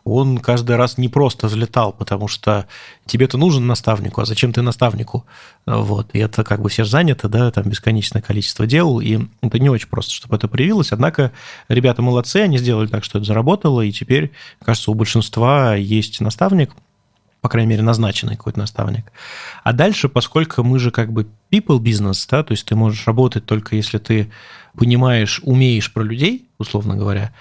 он 0.05 0.39
каждый 0.39 0.77
раз 0.77 0.99
не 0.99 1.09
просто 1.09 1.47
взлетал, 1.47 1.93
потому 1.93 2.29
что 2.29 2.67
тебе-то 3.07 3.39
нужен 3.39 3.67
наставнику, 3.67 4.21
а 4.21 4.27
зачем 4.27 4.53
ты 4.53 4.61
наставнику? 4.61 5.25
Вот, 5.65 6.11
и 6.13 6.19
это 6.19 6.45
как 6.45 6.61
бы 6.61 6.69
все 6.69 6.85
заняты, 6.85 7.29
да, 7.29 7.51
там 7.51 7.65
бесконечное 7.65 8.21
количество 8.21 8.67
дел, 8.67 9.01
и 9.01 9.19
это 9.41 9.59
не 9.59 9.71
очень 9.71 9.89
просто, 9.89 10.13
чтобы 10.13 10.37
это 10.37 10.47
появилось. 10.47 10.93
Однако 10.93 11.33
ребята 11.69 12.03
молодцы, 12.03 12.37
они 12.39 12.59
сделали 12.59 12.87
так, 12.87 13.03
что 13.03 13.19
это 13.19 13.27
заработало, 13.27 13.81
и 13.81 13.93
теперь, 13.93 14.33
кажется, 14.63 14.91
у 14.91 14.95
большинства 14.95 15.75
есть 15.75 16.21
наставник, 16.21 16.73
по 17.41 17.49
крайней 17.49 17.71
мере, 17.71 17.83
назначенный 17.83 18.37
какой-то 18.37 18.59
наставник. 18.59 19.11
А 19.65 19.73
дальше, 19.73 20.11
поскольку 20.11 20.63
мы 20.63 20.79
же 20.79 20.91
как 20.91 21.13
бы 21.13 21.27
people 21.51 21.79
business, 21.79 22.27
да, 22.31 22.43
то 22.43 22.53
есть 22.53 22.67
ты 22.67 22.75
можешь 22.75 23.07
работать 23.07 23.47
только 23.47 23.77
если 23.77 23.99
ты 23.99 24.31
понимаешь, 24.77 25.41
умеешь 25.45 25.93
про 25.93 26.03
людей, 26.03 26.49
условно 26.59 26.97
говоря, 26.97 27.33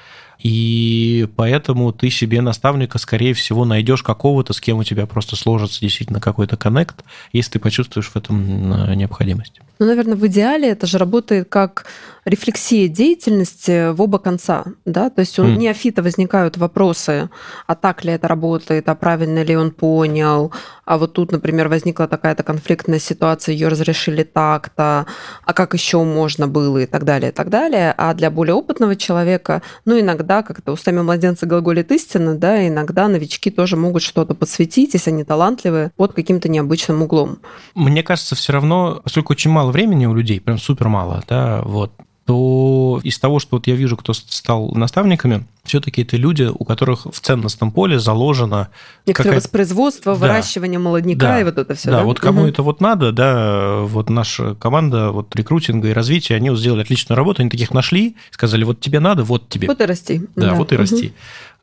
и 0.44 1.28
поэтому 1.38 1.94
ты 1.94 2.10
себе 2.10 2.42
наставника, 2.42 2.98
скорее 2.98 3.34
всего, 3.34 3.64
найдешь 3.64 4.04
какого-то, 4.04 4.52
с 4.52 4.60
кем 4.60 4.78
у 4.78 4.84
тебя 4.84 5.06
просто 5.06 5.38
сложится 5.38 5.80
действительно 5.80 6.20
какой-то 6.20 6.58
коннект, 6.58 7.04
если 7.32 7.54
ты 7.54 7.60
почувствуешь 7.60 8.10
в 8.10 8.16
этом 8.18 8.96
необходимость. 8.96 9.62
Ну, 9.80 9.86
наверное, 9.86 10.16
в 10.16 10.26
идеале 10.28 10.70
это 10.70 10.88
же 10.88 10.98
работает 10.98 11.50
как 11.50 11.86
рефлексия 12.26 12.88
деятельности 12.88 13.92
в 13.92 14.02
оба 14.02 14.18
конца, 14.18 14.64
да, 14.86 15.10
то 15.10 15.20
есть 15.20 15.38
у 15.40 15.44
mm. 15.44 15.58
неофита 15.58 16.02
возникают 16.02 16.58
вопросы, 16.58 17.30
а 17.68 17.76
так 17.76 18.06
ли 18.06 18.14
это 18.14 18.28
работает, 18.28 18.88
а 18.88 18.96
правильно 18.96 19.44
ли 19.44 19.58
он 19.58 19.72
понял, 19.72 20.52
а 20.86 20.98
вот 20.98 21.14
тут, 21.14 21.32
например, 21.32 21.70
возникла 21.70 22.08
такая-то 22.08 22.44
конфликтная 22.44 23.00
ситуация, 23.00 23.54
ее 23.54 23.70
разрешили 23.70 24.24
так-то, 24.24 25.06
а 25.46 25.54
как 25.54 25.74
еще 25.74 26.04
можно 26.04 26.48
было 26.48 26.80
и 26.80 26.86
так 26.86 27.06
далее, 27.06 27.32
и 27.32 27.34
так 27.34 27.50
далее. 27.50 27.94
А 27.98 28.14
для 28.14 28.30
более 28.30 28.54
опытного 28.54 28.96
человека, 28.96 29.62
ну, 29.86 30.00
иногда, 30.00 30.44
как-то 30.44 30.74
устами 30.74 31.02
младенца 31.02 31.46
глаголит 31.46 31.92
истина, 31.92 32.36
да, 32.36 32.68
иногда 32.68 33.08
новички 33.08 33.50
тоже 33.50 33.78
могут 33.78 34.02
что-то 34.02 34.36
подсветить, 34.36 34.94
если 34.94 35.12
они 35.12 35.24
талантливые, 35.24 35.92
под 35.96 36.14
каким-то 36.14 36.50
необычным 36.50 37.02
углом. 37.02 37.40
Мне 37.76 38.04
кажется, 38.04 38.36
все 38.36 38.52
равно, 38.52 39.00
поскольку 39.04 39.34
очень 39.34 39.52
мало 39.52 39.63
времени 39.72 40.06
у 40.06 40.14
людей, 40.14 40.40
прям 40.40 40.58
супер 40.58 40.88
мало, 40.88 41.24
да, 41.28 41.62
вот, 41.64 41.92
то 42.26 43.02
из 43.04 43.20
того, 43.20 43.40
что 43.40 43.58
вот 43.58 43.68
я 43.68 43.76
вижу, 43.76 43.98
кто 43.98 44.14
стал 44.14 44.72
наставниками, 44.72 45.46
все-таки 45.66 46.04
это 46.04 46.16
люди, 46.16 46.50
у 46.54 46.64
которых 46.64 47.06
в 47.06 47.20
ценностном 47.20 47.72
поле 47.72 48.00
заложено... 48.00 48.70
Некоторое 49.06 49.36
воспроизводство, 49.36 50.14
да. 50.14 50.20
выращивание 50.20 50.80
молодняка 50.80 51.28
да. 51.28 51.42
и 51.42 51.44
вот 51.44 51.58
это 51.58 51.76
все. 51.76 51.92
Да, 51.92 52.00
да? 52.00 52.04
вот 52.04 52.20
кому 52.20 52.42
угу. 52.42 52.50
это 52.50 52.64
вот 52.64 52.80
надо, 52.80 53.12
да, 53.12 53.80
вот 53.82 54.10
наша 54.10 54.56
команда 54.56 55.12
вот 55.12 55.36
рекрутинга 55.36 55.90
и 55.90 55.94
развития, 55.94 56.36
они 56.36 56.50
вот 56.50 56.60
сделали 56.60 56.82
отличную 56.82 57.18
работу, 57.18 57.42
они 57.42 57.50
таких 57.50 57.72
нашли, 57.72 58.16
сказали, 58.32 58.64
вот 58.64 58.80
тебе 58.80 59.00
надо, 59.00 59.24
вот 59.24 59.50
тебе. 59.50 59.68
Вот 59.68 59.82
и 59.82 59.86
расти. 59.86 60.22
Да, 60.36 60.52
да. 60.52 60.54
вот 60.54 60.72
и 60.72 60.76
угу. 60.76 60.82
расти. 60.82 61.14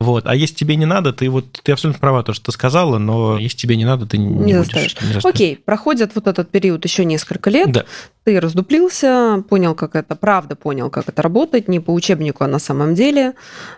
Вот. 0.01 0.25
А 0.25 0.35
если 0.35 0.55
тебе 0.55 0.77
не 0.77 0.87
надо, 0.87 1.13
ты 1.13 1.29
вот 1.29 1.61
ты 1.63 1.71
абсолютно 1.71 1.99
права, 1.99 2.23
то, 2.23 2.33
что 2.33 2.45
ты 2.45 2.51
сказала, 2.51 2.97
но 2.97 3.37
если 3.37 3.55
тебе 3.55 3.75
не 3.75 3.85
надо, 3.85 4.07
ты 4.07 4.17
не, 4.17 4.25
не 4.25 4.53
заставишь. 4.55 4.95
Не 4.99 5.13
заставишь. 5.13 5.35
Окей, 5.35 5.57
проходит 5.57 6.15
вот 6.15 6.25
этот 6.25 6.49
период 6.49 6.83
еще 6.83 7.05
несколько 7.05 7.51
лет. 7.51 7.71
Да. 7.71 7.85
Ты 8.23 8.39
раздуплился, 8.39 9.43
понял, 9.47 9.75
как 9.75 9.95
это, 9.95 10.15
правда 10.15 10.55
понял, 10.55 10.89
как 10.89 11.07
это 11.07 11.21
работает, 11.21 11.67
не 11.67 11.79
по 11.79 11.91
учебнику, 11.91 12.43
а 12.43 12.47
на 12.47 12.57
самом 12.57 12.95
деле. 12.95 13.33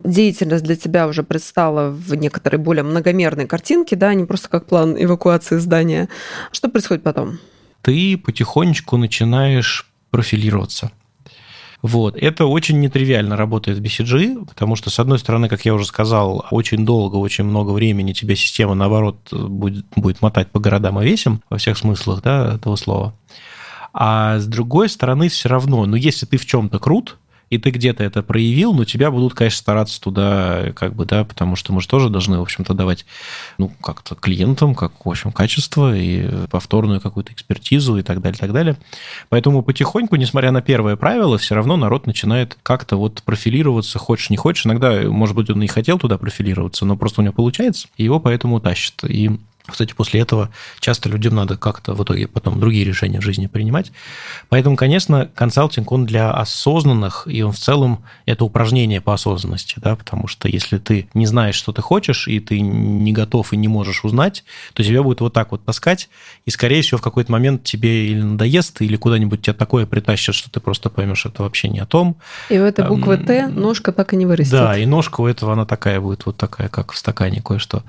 Деятельность 0.06 0.64
для 0.64 0.78
тебя 0.78 1.10
уже 1.10 1.24
предстала 1.24 1.90
в 1.90 2.16
некоторой 2.16 2.58
более 2.58 2.84
многомерной 2.84 3.46
картинке, 3.46 3.98
да, 3.98 4.14
не 4.14 4.24
просто 4.24 4.48
как 4.48 4.66
план 4.66 4.96
эвакуации 4.98 5.58
здания. 5.58 6.08
Что 6.54 6.70
происходит 6.70 7.04
потом? 7.04 7.40
Ты 7.82 8.18
потихонечку 8.18 8.96
начинаешь 8.96 9.92
профилироваться. 10.10 10.92
Вот. 11.84 12.16
Это 12.16 12.46
очень 12.46 12.80
нетривиально 12.80 13.36
работает 13.36 13.78
в 13.78 13.82
BCG, 13.82 14.46
потому 14.46 14.78
что, 14.78 14.90
с 14.90 15.00
одной 15.00 15.20
стороны, 15.20 15.50
как 15.50 15.66
я 15.66 15.76
уже 15.76 15.86
сказал, 15.86 16.46
очень 16.50 16.86
долго, 16.86 17.18
очень 17.18 17.44
много 17.44 17.72
времени 17.72 18.14
тебе 18.14 18.38
система, 18.38 18.74
наоборот, 18.74 19.18
будет, 19.32 19.86
будет 19.94 20.22
мотать 20.22 20.50
по 20.50 20.62
городам 20.62 21.02
и 21.02 21.06
весям, 21.06 21.42
во 21.50 21.58
всех 21.58 21.78
смыслах 21.78 22.22
да, 22.24 22.56
этого 22.56 22.78
слова. 22.78 23.14
А 23.92 24.40
с 24.40 24.48
другой 24.48 24.88
стороны, 24.88 25.28
все 25.28 25.50
равно, 25.50 25.86
ну, 25.86 25.98
если 25.98 26.26
ты 26.26 26.38
в 26.38 26.46
чем-то 26.46 26.80
крут, 26.80 27.18
и 27.50 27.58
ты 27.58 27.70
где-то 27.70 28.04
это 28.04 28.24
проявил, 28.24 28.74
но 28.74 28.86
тебя 28.86 29.12
будут, 29.12 29.34
конечно, 29.34 29.58
стараться 29.58 30.02
туда, 30.02 30.72
как 30.76 30.96
бы, 30.96 31.06
да, 31.06 31.24
потому 31.24 31.56
что 31.56 31.74
мы 31.74 31.82
же 31.82 31.88
тоже 31.88 32.10
должны, 32.10 32.40
в 32.40 32.42
общем-то, 32.42 32.74
давать, 32.74 33.06
ну, 33.58 33.72
как-то 33.82 34.16
клиентам, 34.16 34.76
как, 34.76 35.06
в 35.06 35.10
общем, 35.10 35.32
качество 35.32 35.96
и 35.96 36.48
повторную 36.48 37.02
какую-то 37.02 37.34
экспертизу 37.34 37.98
и 37.98 38.02
так 38.02 38.22
далее, 38.22 38.38
и 38.38 38.40
так 38.42 38.54
далее. 38.54 38.78
Поэтому 39.30 39.62
потихоньку, 39.62 40.16
несмотря 40.16 40.52
на 40.52 40.62
первое 40.62 40.96
правило, 40.96 41.38
все 41.38 41.56
равно 41.56 41.78
народ 41.78 42.08
начинает 42.08 42.58
как-то 42.64 42.98
вот 42.98 43.22
профилироваться, 43.24 44.00
хочешь, 44.00 44.30
не 44.30 44.38
хочешь. 44.38 44.66
Иногда, 44.66 45.02
может 45.04 45.36
быть, 45.36 45.50
он 45.50 45.62
и 45.62 45.68
хотел 45.68 46.00
туда 46.00 46.18
профилироваться, 46.18 46.86
но 46.86 46.98
просто 46.98 47.22
у 47.22 47.24
него 47.24 47.34
получается, 47.34 47.88
и 47.98 48.04
его 48.04 48.20
поэтому 48.20 48.60
тащит. 48.60 49.04
И 49.04 49.32
кстати, 49.66 49.94
после 49.94 50.20
этого 50.20 50.50
часто 50.80 51.08
людям 51.08 51.36
надо 51.36 51.56
как-то 51.56 51.94
в 51.94 52.04
итоге 52.04 52.28
потом 52.28 52.60
другие 52.60 52.84
решения 52.84 53.22
в 53.22 53.24
жизни 53.24 53.48
принимать. 53.48 53.94
Поэтому, 54.50 54.76
конечно, 54.76 55.30
консалтинг, 55.34 55.92
он 55.92 56.06
для 56.06 56.32
осознанных, 56.32 57.28
и 57.28 57.42
он 57.44 57.54
в 57.54 57.58
целом 57.58 58.04
это 58.26 58.44
упражнение 58.44 59.00
по 59.00 59.14
осознанности, 59.14 59.76
да, 59.78 59.96
потому 59.96 60.28
что 60.28 60.50
если 60.50 60.80
ты 60.80 61.08
не 61.14 61.26
знаешь, 61.26 61.56
что 61.56 61.72
ты 61.72 61.82
хочешь, 61.82 62.28
и 62.28 62.42
ты 62.42 62.60
не 62.60 63.14
готов 63.14 63.54
и 63.54 63.58
не 63.58 63.70
можешь 63.70 64.04
узнать, 64.04 64.44
то 64.74 64.84
тебя 64.84 65.02
будет 65.02 65.22
вот 65.22 65.34
так 65.34 65.52
вот 65.52 65.64
таскать, 65.64 66.10
и, 66.46 66.52
скорее 66.52 66.82
всего, 66.82 66.98
в 66.98 67.02
какой-то 67.02 67.32
момент 67.32 67.64
тебе 67.64 68.08
или 68.08 68.22
надоест, 68.22 68.82
или 68.82 68.98
куда-нибудь 68.98 69.42
тебя 69.42 69.54
такое 69.54 69.86
притащит, 69.86 70.36
что 70.36 70.52
ты 70.52 70.60
просто 70.60 70.90
поймешь, 70.90 71.26
это 71.26 71.44
вообще 71.44 71.70
не 71.70 71.80
о 71.80 71.86
том. 71.86 72.18
И 72.50 72.60
у 72.60 72.64
этой 72.64 72.86
буквы 72.86 73.18
«Т» 73.18 73.48
ножка 73.48 73.94
так 73.94 74.14
и 74.14 74.18
не 74.18 74.26
вырастет. 74.26 74.52
Да, 74.52 74.78
и 74.78 74.86
ножка 74.86 75.22
у 75.22 75.28
этого, 75.28 75.54
она 75.54 75.66
такая 75.66 76.02
будет, 76.02 76.26
вот 76.26 76.36
такая, 76.36 76.68
как 76.68 76.92
в 76.92 76.98
стакане 76.98 77.42
кое-что. 77.42 77.84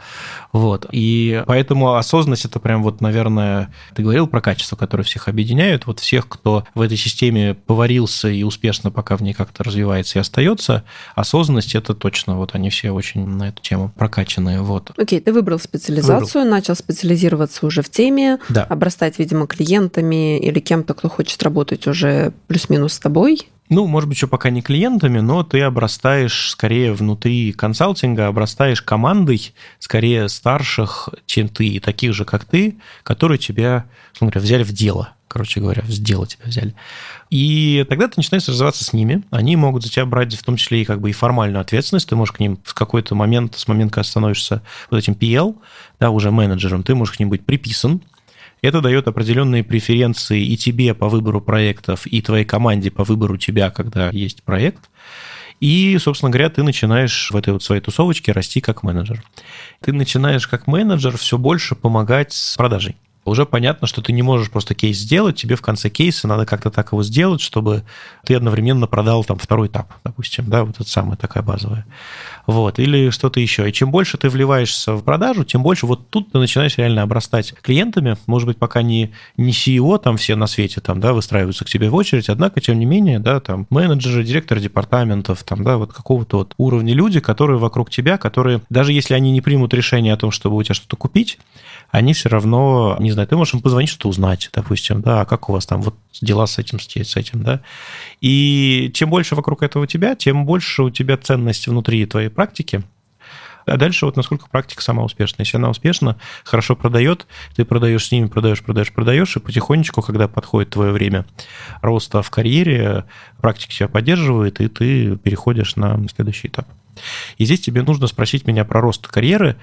Вот. 0.52 0.86
И 0.92 1.42
поэтому 1.46 1.63
Поэтому 1.64 1.94
осознанность 1.94 2.44
это 2.44 2.60
прям 2.60 2.82
вот, 2.82 3.00
наверное, 3.00 3.72
ты 3.94 4.02
говорил 4.02 4.26
про 4.26 4.42
качества, 4.42 4.76
которые 4.76 5.06
всех 5.06 5.28
объединяют. 5.28 5.86
Вот 5.86 5.98
всех, 5.98 6.28
кто 6.28 6.64
в 6.74 6.82
этой 6.82 6.98
системе 6.98 7.54
поварился 7.54 8.28
и 8.28 8.42
успешно 8.42 8.90
пока 8.90 9.16
в 9.16 9.22
ней 9.22 9.32
как-то 9.32 9.64
развивается 9.64 10.18
и 10.18 10.20
остается, 10.20 10.84
осознанность 11.14 11.74
это 11.74 11.94
точно, 11.94 12.36
вот 12.36 12.54
они 12.54 12.68
все 12.68 12.90
очень 12.90 13.26
на 13.26 13.48
эту 13.48 13.62
тему 13.62 13.90
прокачанные. 13.96 14.60
Вот. 14.60 14.90
Окей, 14.98 15.20
ты 15.20 15.32
выбрал 15.32 15.58
специализацию, 15.58 16.42
выбрал. 16.42 16.58
начал 16.58 16.76
специализироваться 16.76 17.64
уже 17.64 17.80
в 17.80 17.88
теме, 17.88 18.40
да. 18.50 18.64
обрастать, 18.64 19.18
видимо, 19.18 19.46
клиентами 19.46 20.38
или 20.38 20.60
кем-то, 20.60 20.92
кто 20.92 21.08
хочет 21.08 21.42
работать 21.42 21.86
уже 21.86 22.34
плюс-минус 22.46 22.92
с 22.92 22.98
тобой. 22.98 23.48
Ну, 23.70 23.86
может 23.86 24.08
быть, 24.08 24.18
еще 24.18 24.26
пока 24.26 24.50
не 24.50 24.60
клиентами, 24.60 25.20
но 25.20 25.42
ты 25.42 25.62
обрастаешь 25.62 26.50
скорее 26.50 26.92
внутри 26.92 27.52
консалтинга, 27.52 28.26
обрастаешь 28.26 28.82
командой 28.82 29.54
скорее 29.78 30.28
старших, 30.28 31.08
чем 31.24 31.48
ты, 31.48 31.80
таких 31.80 32.12
же, 32.12 32.26
как 32.26 32.44
ты, 32.44 32.76
которые 33.02 33.38
тебя, 33.38 33.86
говоря, 34.20 34.40
взяли 34.40 34.64
в 34.64 34.72
дело, 34.72 35.12
короче 35.28 35.60
говоря, 35.60 35.80
в 35.82 35.88
дело 35.88 36.26
тебя 36.26 36.44
взяли. 36.44 36.74
И 37.30 37.86
тогда 37.88 38.06
ты 38.06 38.14
начинаешь 38.18 38.46
развиваться 38.46 38.84
с 38.84 38.92
ними. 38.92 39.22
Они 39.30 39.56
могут 39.56 39.82
за 39.82 39.90
тебя 39.90 40.04
брать 40.04 40.34
в 40.34 40.42
том 40.42 40.56
числе 40.56 40.82
и 40.82 40.84
как 40.84 41.00
бы 41.00 41.08
и 41.08 41.14
формальную 41.14 41.62
ответственность. 41.62 42.08
Ты 42.08 42.16
можешь 42.16 42.34
к 42.34 42.40
ним 42.40 42.58
в 42.64 42.74
какой-то 42.74 43.14
момент, 43.14 43.56
с 43.56 43.66
момента, 43.66 43.94
когда 43.94 44.04
становишься 44.04 44.62
вот 44.90 44.98
этим 44.98 45.14
PL, 45.14 45.56
да, 45.98 46.10
уже 46.10 46.30
менеджером, 46.30 46.82
ты 46.82 46.94
можешь 46.94 47.16
к 47.16 47.18
ним 47.18 47.30
быть 47.30 47.46
приписан, 47.46 48.02
это 48.64 48.80
дает 48.80 49.06
определенные 49.08 49.62
преференции 49.62 50.42
и 50.42 50.56
тебе 50.56 50.94
по 50.94 51.08
выбору 51.08 51.40
проектов, 51.40 52.06
и 52.06 52.22
твоей 52.22 52.44
команде 52.44 52.90
по 52.90 53.04
выбору 53.04 53.36
тебя, 53.36 53.70
когда 53.70 54.08
есть 54.10 54.42
проект. 54.42 54.88
И, 55.60 55.96
собственно 55.98 56.30
говоря, 56.30 56.50
ты 56.50 56.62
начинаешь 56.62 57.30
в 57.30 57.36
этой 57.36 57.52
вот 57.52 57.62
своей 57.62 57.80
тусовочке 57.80 58.32
расти 58.32 58.60
как 58.60 58.82
менеджер. 58.82 59.22
Ты 59.80 59.92
начинаешь 59.92 60.48
как 60.48 60.66
менеджер 60.66 61.16
все 61.16 61.38
больше 61.38 61.74
помогать 61.74 62.32
с 62.32 62.56
продажей 62.56 62.96
уже 63.24 63.46
понятно, 63.46 63.86
что 63.86 64.02
ты 64.02 64.12
не 64.12 64.22
можешь 64.22 64.50
просто 64.50 64.74
кейс 64.74 64.98
сделать, 64.98 65.36
тебе 65.36 65.56
в 65.56 65.62
конце 65.62 65.88
кейса 65.88 66.28
надо 66.28 66.46
как-то 66.46 66.70
так 66.70 66.92
его 66.92 67.02
сделать, 67.02 67.40
чтобы 67.40 67.84
ты 68.24 68.34
одновременно 68.34 68.86
продал 68.86 69.24
там 69.24 69.38
второй 69.38 69.68
этап, 69.68 69.92
допустим, 70.04 70.48
да, 70.48 70.64
вот 70.64 70.76
это 70.78 70.88
самая 70.88 71.16
такая 71.16 71.42
базовая. 71.42 71.86
Вот, 72.46 72.78
или 72.78 73.10
что-то 73.10 73.40
еще. 73.40 73.68
И 73.68 73.72
чем 73.72 73.90
больше 73.90 74.18
ты 74.18 74.28
вливаешься 74.28 74.94
в 74.94 75.02
продажу, 75.02 75.44
тем 75.44 75.62
больше 75.62 75.86
вот 75.86 76.10
тут 76.10 76.32
ты 76.32 76.38
начинаешь 76.38 76.76
реально 76.76 77.02
обрастать 77.02 77.54
клиентами, 77.62 78.16
может 78.26 78.46
быть, 78.46 78.58
пока 78.58 78.82
не, 78.82 79.12
не 79.36 79.52
CEO 79.52 79.98
там 79.98 80.16
все 80.18 80.36
на 80.36 80.46
свете 80.46 80.80
там, 80.80 81.00
да, 81.00 81.14
выстраиваются 81.14 81.64
к 81.64 81.68
тебе 81.68 81.88
в 81.88 81.94
очередь, 81.94 82.28
однако, 82.28 82.60
тем 82.60 82.78
не 82.78 82.84
менее, 82.84 83.18
да, 83.18 83.40
там 83.40 83.66
менеджеры, 83.70 84.24
директоры 84.24 84.60
департаментов, 84.60 85.42
там, 85.42 85.64
да, 85.64 85.78
вот 85.78 85.92
какого-то 85.92 86.38
вот 86.38 86.54
уровня 86.58 86.92
люди, 86.92 87.20
которые 87.20 87.58
вокруг 87.58 87.90
тебя, 87.90 88.18
которые, 88.18 88.60
даже 88.68 88.92
если 88.92 89.14
они 89.14 89.30
не 89.30 89.40
примут 89.40 89.72
решение 89.72 90.12
о 90.12 90.18
том, 90.18 90.30
чтобы 90.30 90.56
у 90.56 90.62
тебя 90.62 90.74
что-то 90.74 90.96
купить, 90.96 91.38
они 91.90 92.12
все 92.12 92.28
равно, 92.28 92.96
не 92.98 93.12
знаю, 93.12 93.28
ты 93.28 93.36
можешь 93.36 93.54
им 93.54 93.62
позвонить, 93.62 93.88
что-то 93.88 94.08
узнать, 94.08 94.50
допустим, 94.52 95.00
да, 95.00 95.22
а 95.22 95.24
как 95.24 95.48
у 95.48 95.52
вас 95.52 95.64
там 95.64 95.80
вот 95.80 95.94
дела 96.20 96.46
с 96.46 96.58
этим, 96.58 96.80
с 96.80 97.16
этим, 97.16 97.42
да. 97.42 97.60
И 98.24 98.90
чем 98.94 99.10
больше 99.10 99.34
вокруг 99.34 99.62
этого 99.62 99.82
у 99.82 99.86
тебя, 99.86 100.14
тем 100.14 100.46
больше 100.46 100.84
у 100.84 100.88
тебя 100.88 101.18
ценность 101.18 101.66
внутри 101.68 102.06
твоей 102.06 102.30
практики, 102.30 102.82
а 103.66 103.76
дальше 103.76 104.06
вот 104.06 104.16
насколько 104.16 104.48
практика 104.48 104.82
сама 104.82 105.04
успешна. 105.04 105.42
Если 105.42 105.58
она 105.58 105.68
успешна, 105.68 106.16
хорошо 106.42 106.74
продает, 106.74 107.26
ты 107.54 107.66
продаешь 107.66 108.06
с 108.06 108.12
ними, 108.12 108.28
продаешь, 108.28 108.62
продаешь, 108.62 108.92
продаешь, 108.92 109.36
и 109.36 109.40
потихонечку, 109.40 110.00
когда 110.00 110.26
подходит 110.26 110.70
твое 110.70 110.90
время 110.92 111.26
роста 111.82 112.22
в 112.22 112.30
карьере, 112.30 113.04
практика 113.42 113.74
тебя 113.74 113.88
поддерживает, 113.88 114.58
и 114.62 114.68
ты 114.68 115.16
переходишь 115.18 115.76
на 115.76 116.02
следующий 116.14 116.48
этап. 116.48 116.66
И 117.36 117.44
здесь 117.44 117.60
тебе 117.60 117.82
нужно 117.82 118.06
спросить 118.06 118.46
меня 118.46 118.64
про 118.64 118.80
рост 118.80 119.06
карьеры 119.06 119.56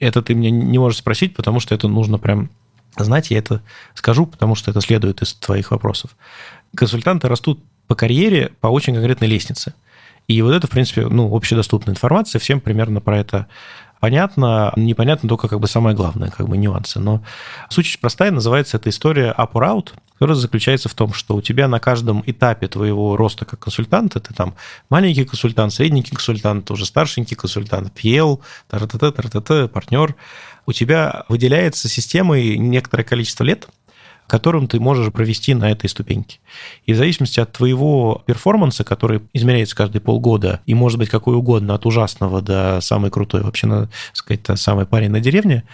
это 0.00 0.22
ты 0.22 0.34
мне 0.34 0.50
не 0.50 0.78
можешь 0.78 0.98
спросить, 0.98 1.36
потому 1.36 1.60
что 1.60 1.74
это 1.74 1.86
нужно 1.86 2.18
прям 2.18 2.50
знать, 2.96 3.30
я 3.30 3.38
это 3.38 3.62
скажу, 3.94 4.26
потому 4.26 4.54
что 4.54 4.70
это 4.70 4.80
следует 4.80 5.22
из 5.22 5.34
твоих 5.34 5.70
вопросов. 5.70 6.16
Консультанты 6.74 7.28
растут 7.28 7.62
по 7.90 7.96
карьере 7.96 8.52
по 8.60 8.68
очень 8.68 8.94
конкретной 8.94 9.26
лестнице. 9.26 9.74
И 10.28 10.40
вот 10.42 10.52
это, 10.52 10.68
в 10.68 10.70
принципе, 10.70 11.08
ну, 11.08 11.34
общедоступная 11.34 11.92
информация, 11.92 12.38
всем 12.38 12.60
примерно 12.60 13.00
про 13.00 13.18
это 13.18 13.48
понятно, 13.98 14.72
непонятно 14.76 15.28
только 15.28 15.48
как 15.48 15.58
бы 15.58 15.66
самое 15.66 15.96
главное, 15.96 16.30
как 16.30 16.48
бы 16.48 16.56
нюансы. 16.56 17.00
Но 17.00 17.24
суть 17.68 17.86
очень 17.86 18.00
простая, 18.00 18.30
называется 18.30 18.76
эта 18.76 18.90
история 18.90 19.34
up 19.36 19.54
or 19.54 19.62
out, 19.62 19.88
которая 20.12 20.36
заключается 20.36 20.88
в 20.88 20.94
том, 20.94 21.12
что 21.12 21.34
у 21.34 21.42
тебя 21.42 21.66
на 21.66 21.80
каждом 21.80 22.22
этапе 22.24 22.68
твоего 22.68 23.16
роста 23.16 23.44
как 23.44 23.58
консультанта, 23.58 24.20
ты 24.20 24.34
там 24.34 24.54
маленький 24.88 25.24
консультант, 25.24 25.72
средненький 25.72 26.14
консультант, 26.14 26.70
уже 26.70 26.86
старшенький 26.86 27.34
консультант, 27.34 27.92
PL, 27.98 28.38
тар-та-та, 28.68 29.10
тар-та-та, 29.10 29.66
партнер, 29.66 30.14
у 30.64 30.72
тебя 30.72 31.24
выделяется 31.28 31.88
системой 31.88 32.56
некоторое 32.56 33.02
количество 33.02 33.42
лет– 33.42 33.66
которым 34.30 34.68
ты 34.68 34.78
можешь 34.78 35.12
провести 35.12 35.54
на 35.54 35.72
этой 35.72 35.90
ступеньке. 35.90 36.38
И 36.86 36.92
в 36.92 36.96
зависимости 36.96 37.40
от 37.40 37.52
твоего 37.52 38.22
перформанса, 38.26 38.84
который 38.84 39.20
измеряется 39.32 39.74
каждые 39.74 40.00
полгода, 40.00 40.60
и 40.66 40.74
может 40.74 40.98
быть 40.98 41.08
какой 41.08 41.34
угодно, 41.34 41.74
от 41.74 41.84
ужасного 41.84 42.40
до 42.40 42.80
самой 42.80 43.10
крутой, 43.10 43.42
вообще, 43.42 43.66
надо 43.66 43.90
сказать, 44.12 44.46
самый 44.54 44.86
парень 44.86 45.10
на 45.10 45.18
деревне 45.20 45.64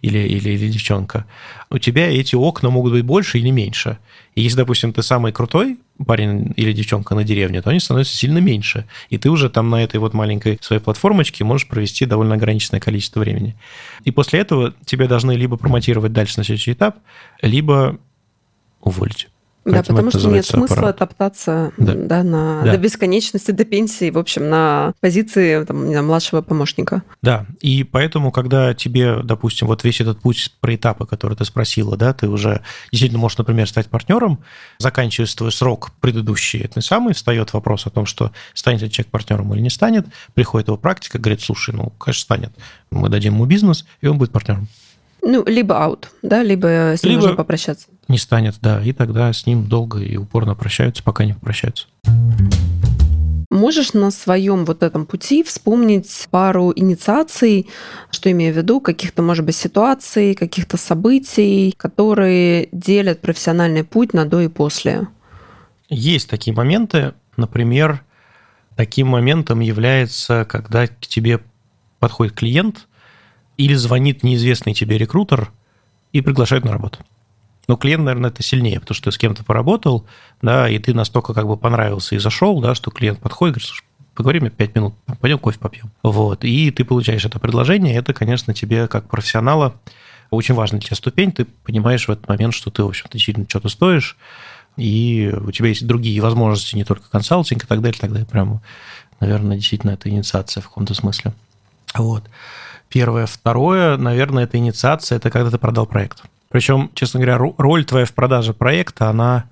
или, 0.00 0.18
или, 0.18 0.50
или 0.50 0.70
девчонка, 0.70 1.26
у 1.70 1.78
тебя 1.78 2.10
эти 2.10 2.34
окна 2.34 2.70
могут 2.70 2.92
быть 2.92 3.04
больше 3.04 3.38
или 3.38 3.50
меньше. 3.50 3.98
И 4.34 4.40
если, 4.40 4.58
допустим, 4.58 4.92
ты 4.92 5.02
самый 5.02 5.32
крутой 5.32 5.78
парень 6.06 6.52
или 6.56 6.72
девчонка 6.72 7.14
на 7.14 7.24
деревне, 7.24 7.62
то 7.62 7.70
они 7.70 7.80
становятся 7.80 8.16
сильно 8.16 8.38
меньше. 8.38 8.86
И 9.08 9.18
ты 9.18 9.30
уже 9.30 9.48
там 9.48 9.70
на 9.70 9.82
этой 9.82 9.98
вот 9.98 10.14
маленькой 10.14 10.58
своей 10.60 10.80
платформочке 10.82 11.44
можешь 11.44 11.66
провести 11.66 12.04
довольно 12.04 12.34
ограниченное 12.34 12.80
количество 12.80 13.20
времени. 13.20 13.56
И 14.04 14.10
после 14.10 14.40
этого 14.40 14.74
тебе 14.84 15.08
должны 15.08 15.32
либо 15.32 15.56
промотировать 15.56 16.12
дальше 16.12 16.34
на 16.36 16.44
следующий 16.44 16.72
этап, 16.72 16.98
либо 17.40 17.98
уволить. 18.80 19.28
Да, 19.66 19.82
потому 19.82 20.10
что 20.10 20.28
нет 20.28 20.46
смысла 20.46 20.76
аппарат. 20.76 20.98
топтаться 20.98 21.72
да. 21.76 21.94
Да, 21.94 22.22
на, 22.22 22.62
да. 22.62 22.72
до 22.72 22.78
бесконечности, 22.78 23.50
до 23.50 23.64
пенсии, 23.64 24.10
в 24.10 24.18
общем, 24.18 24.48
на 24.48 24.94
позиции 25.00 25.64
там, 25.64 25.86
не 25.86 25.90
знаю, 25.90 26.06
младшего 26.06 26.40
помощника. 26.40 27.02
Да, 27.20 27.46
и 27.60 27.82
поэтому, 27.82 28.30
когда 28.30 28.74
тебе, 28.74 29.22
допустим, 29.24 29.66
вот 29.66 29.82
весь 29.82 30.00
этот 30.00 30.20
путь 30.20 30.54
про 30.60 30.76
этапы, 30.76 31.04
который 31.04 31.36
ты 31.36 31.44
спросила, 31.44 31.96
да, 31.96 32.12
ты 32.12 32.28
уже 32.28 32.62
действительно 32.92 33.20
можешь, 33.20 33.38
например, 33.38 33.68
стать 33.68 33.88
партнером, 33.88 34.38
заканчивая 34.78 35.26
твой 35.26 35.50
срок 35.50 35.90
предыдущий, 36.00 36.60
это 36.60 36.80
самый, 36.80 37.14
встает 37.14 37.52
вопрос 37.52 37.86
о 37.86 37.90
том, 37.90 38.06
что 38.06 38.30
станет 38.54 38.82
ли 38.82 38.90
человек 38.90 39.10
партнером 39.10 39.52
или 39.52 39.60
не 39.60 39.70
станет, 39.70 40.06
приходит 40.34 40.68
его 40.68 40.76
практика, 40.76 41.18
говорит, 41.18 41.40
слушай, 41.40 41.74
ну, 41.74 41.90
конечно, 41.98 42.20
станет, 42.20 42.52
мы 42.92 43.08
дадим 43.08 43.34
ему 43.34 43.46
бизнес, 43.46 43.84
и 44.00 44.06
он 44.06 44.16
будет 44.16 44.30
партнером. 44.30 44.68
Ну, 45.28 45.44
либо 45.44 45.82
аут, 45.82 46.10
да, 46.22 46.44
либо 46.44 46.94
с 46.96 47.02
ним 47.02 47.14
либо 47.14 47.24
уже 47.24 47.34
попрощаться. 47.34 47.88
Не 48.06 48.16
станет, 48.16 48.54
да, 48.62 48.80
и 48.80 48.92
тогда 48.92 49.32
с 49.32 49.44
ним 49.44 49.66
долго 49.66 49.98
и 49.98 50.16
упорно 50.16 50.54
прощаются, 50.54 51.02
пока 51.02 51.24
не 51.24 51.34
попрощаются. 51.34 51.88
Можешь 53.50 53.92
на 53.92 54.12
своем 54.12 54.64
вот 54.64 54.84
этом 54.84 55.04
пути 55.04 55.42
вспомнить 55.42 56.28
пару 56.30 56.72
инициаций, 56.76 57.66
что 58.12 58.30
имею 58.30 58.54
в 58.54 58.56
виду, 58.56 58.80
каких-то, 58.80 59.22
может 59.22 59.44
быть, 59.44 59.56
ситуаций, 59.56 60.36
каких-то 60.36 60.76
событий, 60.76 61.74
которые 61.76 62.68
делят 62.70 63.20
профессиональный 63.20 63.82
путь 63.82 64.14
на 64.14 64.26
до 64.26 64.42
и 64.42 64.48
после? 64.48 65.08
Есть 65.88 66.30
такие 66.30 66.54
моменты. 66.54 67.14
Например, 67.36 68.04
таким 68.76 69.08
моментом 69.08 69.58
является, 69.58 70.44
когда 70.48 70.86
к 70.86 71.00
тебе 71.00 71.40
подходит 71.98 72.34
клиент– 72.34 72.86
или 73.56 73.74
звонит 73.74 74.22
неизвестный 74.22 74.74
тебе 74.74 74.98
рекрутер 74.98 75.52
и 76.12 76.20
приглашает 76.20 76.64
на 76.64 76.72
работу. 76.72 76.98
Но 77.68 77.76
клиент, 77.76 78.04
наверное, 78.04 78.30
это 78.30 78.42
сильнее, 78.42 78.80
потому 78.80 78.94
что 78.94 79.10
ты 79.10 79.12
с 79.12 79.18
кем-то 79.18 79.44
поработал, 79.44 80.06
да, 80.40 80.68
и 80.68 80.78
ты 80.78 80.94
настолько 80.94 81.34
как 81.34 81.46
бы 81.46 81.56
понравился 81.56 82.14
и 82.14 82.18
зашел, 82.18 82.60
да, 82.60 82.74
что 82.74 82.90
клиент 82.90 83.18
подходит 83.18 83.56
и 83.56 83.58
говорит, 83.58 83.68
слушай, 83.68 83.84
поговорим 84.14 84.50
5 84.50 84.74
минут, 84.76 84.94
пойдем 85.20 85.38
кофе 85.38 85.58
попьем. 85.58 85.90
Вот, 86.02 86.44
и 86.44 86.70
ты 86.70 86.84
получаешь 86.84 87.24
это 87.24 87.40
предложение, 87.40 87.96
это, 87.96 88.14
конечно, 88.14 88.54
тебе 88.54 88.86
как 88.86 89.08
профессионала 89.08 89.74
очень 90.30 90.54
важная 90.54 90.80
для 90.80 90.86
тебя 90.86 90.96
ступень, 90.96 91.32
ты 91.32 91.44
понимаешь 91.44 92.06
в 92.06 92.10
этот 92.10 92.28
момент, 92.28 92.54
что 92.54 92.70
ты, 92.70 92.82
в 92.82 92.88
общем-то, 92.88 93.12
действительно 93.12 93.46
что-то 93.48 93.68
стоишь, 93.68 94.16
и 94.76 95.32
у 95.40 95.50
тебя 95.50 95.68
есть 95.68 95.86
другие 95.86 96.20
возможности, 96.20 96.76
не 96.76 96.84
только 96.84 97.08
консалтинг 97.10 97.64
и 97.64 97.66
так 97.66 97.80
далее, 97.80 97.98
так 97.98 98.12
далее. 98.12 98.26
Прямо, 98.26 98.62
наверное, 99.20 99.56
действительно, 99.56 99.92
это 99.92 100.08
инициация 100.08 100.60
в 100.60 100.68
каком-то 100.68 100.94
смысле. 100.94 101.32
Вот. 101.94 102.24
Первое. 102.88 103.26
Второе, 103.26 103.96
наверное, 103.96 104.44
это 104.44 104.58
инициация, 104.58 105.16
это 105.16 105.30
когда 105.30 105.50
ты 105.50 105.58
продал 105.58 105.86
проект. 105.86 106.22
Причем, 106.48 106.90
честно 106.94 107.20
говоря, 107.20 107.38
роль 107.58 107.84
твоя 107.84 108.06
в 108.06 108.12
продаже 108.12 108.54
проекта, 108.54 109.10
она 109.10 109.44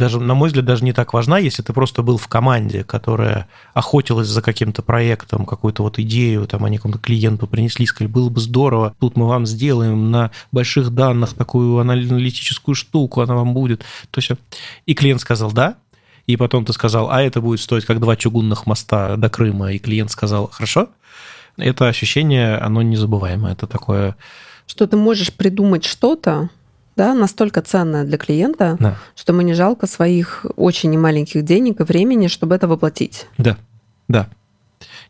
даже, 0.00 0.18
на 0.18 0.34
мой 0.34 0.48
взгляд, 0.48 0.64
даже 0.64 0.82
не 0.82 0.94
так 0.94 1.12
важна, 1.12 1.38
если 1.38 1.62
ты 1.62 1.74
просто 1.74 2.02
был 2.02 2.16
в 2.16 2.26
команде, 2.26 2.84
которая 2.84 3.48
охотилась 3.74 4.28
за 4.28 4.40
каким-то 4.40 4.82
проектом, 4.82 5.44
какую-то 5.44 5.82
вот 5.82 5.98
идею, 5.98 6.46
там, 6.46 6.64
они 6.64 6.78
какому-то 6.78 6.98
клиенту 6.98 7.46
принесли, 7.46 7.84
сказали, 7.84 8.10
было 8.10 8.30
бы 8.30 8.40
здорово, 8.40 8.94
тут 8.98 9.16
мы 9.16 9.28
вам 9.28 9.44
сделаем 9.44 10.10
на 10.10 10.30
больших 10.52 10.90
данных 10.90 11.34
такую 11.34 11.78
аналитическую 11.78 12.74
штуку, 12.74 13.20
она 13.20 13.34
вам 13.34 13.52
будет. 13.52 13.80
То 14.10 14.20
есть, 14.20 14.30
и 14.86 14.94
клиент 14.94 15.20
сказал 15.20 15.52
«да», 15.52 15.76
и 16.26 16.36
потом 16.36 16.64
ты 16.64 16.72
сказал, 16.72 17.10
а 17.10 17.20
это 17.20 17.42
будет 17.42 17.60
стоить 17.60 17.84
как 17.84 18.00
два 18.00 18.16
чугунных 18.16 18.66
моста 18.66 19.16
до 19.16 19.28
Крыма, 19.28 19.72
и 19.72 19.78
клиент 19.78 20.10
сказал 20.10 20.48
«хорошо», 20.48 20.88
это 21.56 21.88
ощущение, 21.88 22.56
оно 22.56 22.82
незабываемое. 22.82 23.52
Это 23.52 23.66
такое... 23.66 24.16
Что 24.66 24.86
ты 24.86 24.96
можешь 24.96 25.32
придумать 25.32 25.84
что-то, 25.84 26.48
да, 26.96 27.14
настолько 27.14 27.62
ценное 27.62 28.04
для 28.04 28.18
клиента, 28.18 28.76
да. 28.78 28.96
что 29.16 29.32
ему 29.32 29.42
не 29.42 29.54
жалко 29.54 29.86
своих 29.86 30.46
очень 30.56 30.90
немаленьких 30.90 31.44
денег 31.44 31.80
и 31.80 31.84
времени, 31.84 32.28
чтобы 32.28 32.54
это 32.54 32.68
воплотить. 32.68 33.26
Да, 33.38 33.56
да. 34.06 34.28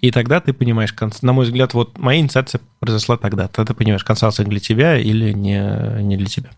И 0.01 0.11
тогда 0.11 0.41
ты 0.41 0.53
понимаешь, 0.53 0.95
на 1.23 1.33
мой 1.33 1.45
взгляд, 1.45 1.75
вот 1.75 1.99
моя 1.99 2.21
инициация 2.21 2.61
произошла 2.79 3.17
тогда. 3.17 3.49
Тогда 3.49 3.73
ты 3.73 3.75
понимаешь, 3.75 4.05
консалтинг 4.05 4.49
для 4.49 4.61
тебя 4.61 4.97
или 4.97 5.33
не, 5.33 6.03
не 6.03 6.17
для 6.17 6.27
тебя. 6.27 6.51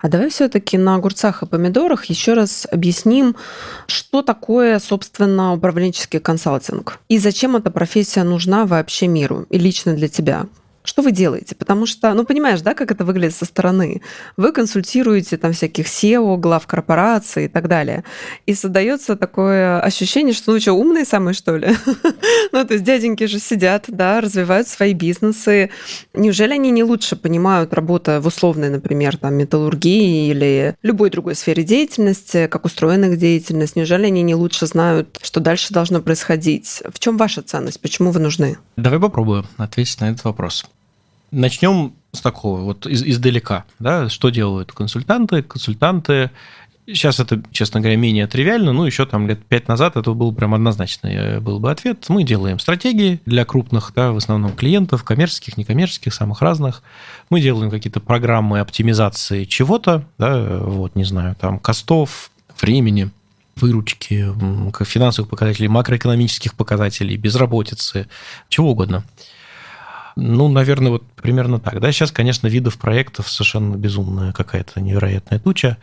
А 0.00 0.08
давай 0.08 0.30
все-таки 0.30 0.78
на 0.78 0.94
огурцах 0.94 1.42
и 1.42 1.46
помидорах 1.46 2.04
еще 2.04 2.34
раз 2.34 2.68
объясним, 2.70 3.34
что 3.88 4.22
такое, 4.22 4.78
собственно, 4.78 5.52
управленческий 5.52 6.20
консалтинг 6.20 6.98
и 7.08 7.18
зачем 7.18 7.56
эта 7.56 7.70
профессия 7.70 8.22
нужна 8.22 8.64
вообще 8.64 9.08
миру 9.08 9.46
и 9.50 9.58
лично 9.58 9.94
для 9.94 10.08
тебя. 10.08 10.46
Что 10.88 11.02
вы 11.02 11.12
делаете? 11.12 11.54
Потому 11.54 11.84
что, 11.84 12.14
ну, 12.14 12.24
понимаешь, 12.24 12.62
да, 12.62 12.72
как 12.72 12.90
это 12.90 13.04
выглядит 13.04 13.34
со 13.34 13.44
стороны. 13.44 14.00
Вы 14.38 14.52
консультируете 14.52 15.36
там 15.36 15.52
всяких 15.52 15.84
SEO, 15.84 16.38
глав 16.38 16.66
корпораций 16.66 17.44
и 17.44 17.48
так 17.48 17.68
далее. 17.68 18.04
И 18.46 18.54
создается 18.54 19.14
такое 19.14 19.82
ощущение, 19.82 20.32
что, 20.32 20.52
ну, 20.52 20.60
что, 20.60 20.72
умные 20.72 21.04
самые, 21.04 21.34
что 21.34 21.58
ли? 21.58 21.68
ну, 22.52 22.64
то 22.64 22.72
есть 22.72 22.84
дяденьки 22.84 23.24
же 23.24 23.38
сидят, 23.38 23.84
да, 23.88 24.22
развивают 24.22 24.66
свои 24.66 24.94
бизнесы. 24.94 25.68
Неужели 26.14 26.54
они 26.54 26.70
не 26.70 26.84
лучше 26.84 27.16
понимают, 27.16 27.74
работа 27.74 28.22
в 28.22 28.26
условной, 28.26 28.70
например, 28.70 29.18
там, 29.18 29.34
металлургии 29.34 30.30
или 30.30 30.74
любой 30.80 31.10
другой 31.10 31.34
сфере 31.34 31.64
деятельности, 31.64 32.46
как 32.46 32.64
устроена 32.64 33.12
их 33.12 33.18
деятельность? 33.18 33.76
Неужели 33.76 34.06
они 34.06 34.22
не 34.22 34.34
лучше 34.34 34.64
знают, 34.64 35.18
что 35.20 35.40
дальше 35.40 35.74
должно 35.74 36.00
происходить? 36.00 36.82
В 36.90 36.98
чем 36.98 37.18
ваша 37.18 37.42
ценность? 37.42 37.82
Почему 37.82 38.10
вы 38.10 38.20
нужны? 38.20 38.56
Давай 38.78 38.98
попробую 38.98 39.44
ответить 39.58 40.00
на 40.00 40.12
этот 40.12 40.24
вопрос. 40.24 40.64
Начнем 41.30 41.94
с 42.12 42.20
такого, 42.20 42.60
вот 42.62 42.86
из, 42.86 43.02
издалека. 43.02 43.64
Да? 43.78 44.08
Что 44.08 44.30
делают 44.30 44.72
консультанты? 44.72 45.42
Консультанты 45.42 46.30
Сейчас 46.88 47.20
это, 47.20 47.42
честно 47.52 47.80
говоря, 47.80 47.96
менее 47.96 48.26
тривиально, 48.26 48.72
ну, 48.72 48.86
еще 48.86 49.04
там 49.04 49.28
лет 49.28 49.44
пять 49.44 49.68
назад 49.68 49.98
это 49.98 50.14
был 50.14 50.32
прям 50.32 50.54
однозначный 50.54 51.14
э, 51.14 51.40
был 51.40 51.60
бы 51.60 51.70
ответ. 51.70 52.06
Мы 52.08 52.24
делаем 52.24 52.58
стратегии 52.58 53.20
для 53.26 53.44
крупных, 53.44 53.92
да, 53.94 54.10
в 54.12 54.16
основном 54.16 54.52
клиентов, 54.52 55.04
коммерческих, 55.04 55.58
некоммерческих, 55.58 56.14
самых 56.14 56.40
разных. 56.40 56.82
Мы 57.28 57.42
делаем 57.42 57.70
какие-то 57.70 58.00
программы 58.00 58.60
оптимизации 58.60 59.44
чего-то, 59.44 60.06
да, 60.16 60.60
вот, 60.60 60.96
не 60.96 61.04
знаю, 61.04 61.36
там, 61.38 61.58
костов, 61.58 62.30
времени, 62.58 63.10
выручки, 63.56 64.32
финансовых 64.82 65.28
показателей, 65.28 65.68
макроэкономических 65.68 66.54
показателей, 66.54 67.18
безработицы, 67.18 68.08
чего 68.48 68.70
угодно. 68.70 69.04
Ну, 70.20 70.48
наверное, 70.48 70.90
вот 70.90 71.04
примерно 71.14 71.60
так. 71.60 71.78
Да, 71.78 71.92
сейчас, 71.92 72.10
конечно, 72.10 72.48
видов 72.48 72.76
проектов 72.76 73.30
совершенно 73.30 73.76
безумная 73.76 74.32
какая-то 74.32 74.80
невероятная 74.80 75.38
туча. 75.38 75.76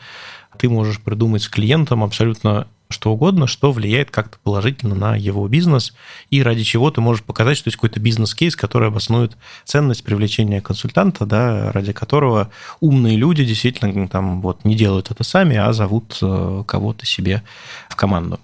Ты 0.57 0.67
можешь 0.67 0.99
придумать 0.99 1.41
с 1.41 1.47
клиентом 1.47 2.03
абсолютно 2.03 2.67
что 2.89 3.13
угодно, 3.13 3.47
что 3.47 3.71
влияет 3.71 4.11
как-то 4.11 4.37
положительно 4.43 4.93
на 4.93 5.15
его 5.15 5.47
бизнес, 5.47 5.93
и 6.31 6.43
ради 6.43 6.63
чего 6.63 6.91
ты 6.91 6.99
можешь 6.99 7.23
показать, 7.23 7.57
что 7.57 7.69
есть 7.69 7.77
какой-то 7.77 8.01
бизнес-кейс, 8.01 8.57
который 8.57 8.89
обоснует 8.89 9.37
ценность 9.63 10.03
привлечения 10.03 10.59
консультанта, 10.59 11.25
да, 11.25 11.71
ради 11.71 11.93
которого 11.93 12.51
умные 12.81 13.15
люди 13.15 13.45
действительно 13.45 14.07
там 14.09 14.41
вот 14.41 14.65
не 14.65 14.75
делают 14.75 15.11
это 15.11 15.23
сами, 15.23 15.55
а 15.55 15.71
зовут 15.71 16.17
э, 16.21 16.63
кого-то 16.67 17.05
себе 17.05 17.41
в 17.89 17.95
команду. 17.95 18.41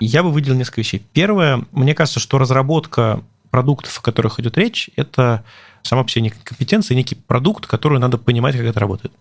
Я 0.00 0.22
бы 0.22 0.30
выделил 0.30 0.56
несколько 0.56 0.80
вещей. 0.80 1.02
Первое, 1.12 1.64
мне 1.72 1.94
кажется, 1.94 2.20
что 2.20 2.38
разработка 2.38 3.22
продуктов, 3.56 3.98
о 3.98 4.02
которых 4.02 4.38
идет 4.38 4.58
речь, 4.58 4.90
это 4.96 5.42
сама 5.82 6.04
по 6.04 6.10
себе 6.10 6.24
некая 6.24 6.42
компетенция, 6.44 6.94
некий 6.94 7.14
продукт, 7.14 7.66
который 7.66 7.98
надо 7.98 8.18
понимать, 8.18 8.54
как 8.54 8.66
это 8.66 8.78
работает. 8.78 9.14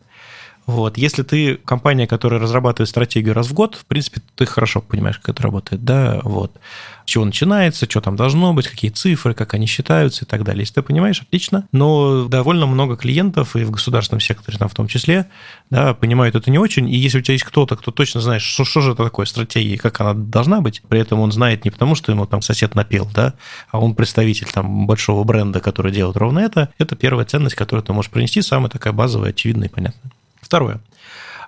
Вот. 0.65 0.97
Если 0.97 1.21
ты 1.23 1.56
компания, 1.58 2.08
которая 2.08 2.39
разрабатывает 2.39 2.89
стратегию 2.89 3.34
раз 3.34 3.47
в 3.47 3.54
год, 3.54 3.75
в 3.75 3.86
принципе, 3.86 4.21
ты 4.36 4.45
хорошо 4.45 4.82
понимаешь, 4.82 5.19
как 5.19 5.36
это 5.36 5.43
работает, 5.43 5.84
да, 5.84 6.19
вот. 6.23 6.58
С 7.06 7.10
чего 7.10 7.23
начинается, 7.23 7.86
что 7.88 8.01
там 8.01 8.15
должно 8.15 8.51
быть, 8.54 8.67
какие 8.67 8.89
цифры, 8.89 9.36
как 9.36 9.54
они 9.54 9.67
считаются 9.67 10.25
и 10.25 10.28
так 10.28 10.43
далее. 10.43 10.62
Если 10.62 10.73
ты 10.73 10.82
понимаешь, 10.82 11.21
отлично. 11.21 11.67
Но 11.71 12.25
довольно 12.25 12.65
много 12.65 12.97
клиентов, 12.97 13.56
и 13.56 13.63
в 13.63 13.69
государственном 13.69 14.21
секторе 14.21 14.58
там 14.58 14.67
в 14.69 14.73
том 14.73 14.88
числе, 14.88 15.28
да, 15.69 15.93
понимают 15.93 16.36
это 16.36 16.49
не 16.49 16.58
очень. 16.58 16.89
И 16.89 16.97
если 16.97 17.19
у 17.19 17.21
тебя 17.21 17.34
есть 17.34 17.45
кто-то, 17.45 17.75
кто 17.75 17.91
точно 17.91 18.21
знает, 18.21 18.41
что, 18.41 18.65
что 18.65 18.82
же 18.82 18.93
это 18.93 19.04
такое 19.04 19.28
стратегия, 19.28 19.78
как 19.78 20.01
она 20.01 20.15
должна 20.15 20.62
быть, 20.62 20.82
при 20.89 20.99
этом 20.99 21.19
он 21.19 21.32
знает 21.32 21.63
не 21.63 21.69
потому, 21.69 21.93
что 21.93 22.12
ему 22.12 22.25
там 22.25 22.41
сосед 22.41 22.73
напел, 22.73 23.08
да, 23.13 23.36
а 23.69 23.80
он 23.80 23.93
представитель 23.93 24.47
там 24.51 24.88
большого 24.88 25.23
бренда, 25.23 25.60
который 25.60 25.91
делает 25.91 26.17
ровно 26.17 26.39
это, 26.39 26.69
это 26.80 26.95
первая 26.95 27.25
ценность, 27.25 27.56
которую 27.56 27.84
ты 27.84 27.93
можешь 27.93 28.10
принести, 28.10 28.41
самая 28.41 28.69
такая 28.69 28.93
базовая, 28.93 29.30
очевидная 29.30 29.67
и 29.67 29.71
понятная. 29.71 30.12
Второе. 30.45 30.79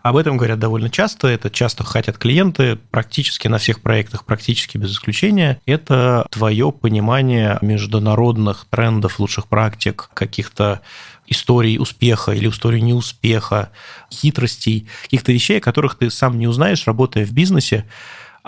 Об 0.01 0.15
этом 0.15 0.37
говорят 0.37 0.57
довольно 0.57 0.89
часто, 0.89 1.27
это 1.27 1.51
часто 1.51 1.83
хотят 1.83 2.17
клиенты 2.17 2.77
практически 2.77 3.47
на 3.47 3.59
всех 3.59 3.81
проектах, 3.81 4.25
практически 4.25 4.77
без 4.77 4.93
исключения. 4.93 5.59
Это 5.67 6.25
твое 6.31 6.71
понимание 6.71 7.59
международных 7.61 8.65
трендов, 8.71 9.19
лучших 9.19 9.47
практик, 9.47 10.09
каких-то 10.15 10.81
историй 11.27 11.77
успеха 11.77 12.31
или 12.31 12.49
историй 12.49 12.81
неуспеха, 12.81 13.69
хитростей, 14.11 14.87
каких-то 15.03 15.31
вещей, 15.31 15.59
которых 15.59 15.95
ты 15.95 16.09
сам 16.09 16.39
не 16.39 16.47
узнаешь, 16.47 16.87
работая 16.87 17.25
в 17.25 17.31
бизнесе, 17.31 17.85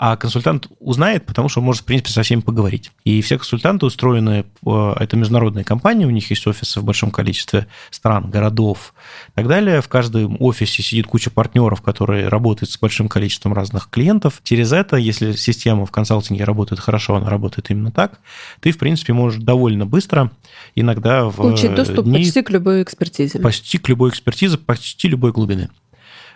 а 0.02 0.16
консультант 0.16 0.68
узнает, 0.78 1.26
потому 1.26 1.50
что 1.50 1.60
он 1.60 1.66
может, 1.66 1.82
в 1.82 1.84
принципе, 1.84 2.08
со 2.08 2.22
всеми 2.22 2.40
поговорить. 2.40 2.90
И 3.04 3.20
все 3.20 3.36
консультанты 3.36 3.84
устроены, 3.84 4.46
э, 4.64 4.92
это 4.98 5.14
международные 5.18 5.62
компании, 5.62 6.06
у 6.06 6.10
них 6.10 6.30
есть 6.30 6.46
офисы 6.46 6.80
в 6.80 6.84
большом 6.84 7.10
количестве 7.10 7.66
стран, 7.90 8.30
городов 8.30 8.94
и 9.28 9.32
так 9.34 9.46
далее. 9.46 9.82
В 9.82 9.88
каждом 9.88 10.38
офисе 10.40 10.82
сидит 10.82 11.06
куча 11.06 11.28
партнеров, 11.28 11.82
которые 11.82 12.28
работают 12.28 12.70
с 12.70 12.78
большим 12.78 13.10
количеством 13.10 13.52
разных 13.52 13.90
клиентов. 13.90 14.40
Через 14.42 14.72
это, 14.72 14.96
если 14.96 15.32
система 15.32 15.84
в 15.84 15.90
консалтинге 15.90 16.44
работает 16.44 16.80
хорошо, 16.80 17.16
она 17.16 17.28
работает 17.28 17.70
именно 17.70 17.92
так, 17.92 18.20
ты, 18.60 18.70
в 18.70 18.78
принципе, 18.78 19.12
можешь 19.12 19.42
довольно 19.42 19.84
быстро, 19.84 20.30
иногда 20.74 21.26
в 21.26 21.36
Получить 21.36 21.74
доступ 21.74 22.06
дни, 22.06 22.24
почти 22.24 22.40
к 22.40 22.48
любой 22.48 22.82
экспертизе. 22.84 23.38
Почти 23.38 23.76
к 23.76 23.86
любой 23.90 24.08
экспертизе, 24.08 24.56
почти 24.56 25.08
любой 25.08 25.32
глубины 25.32 25.68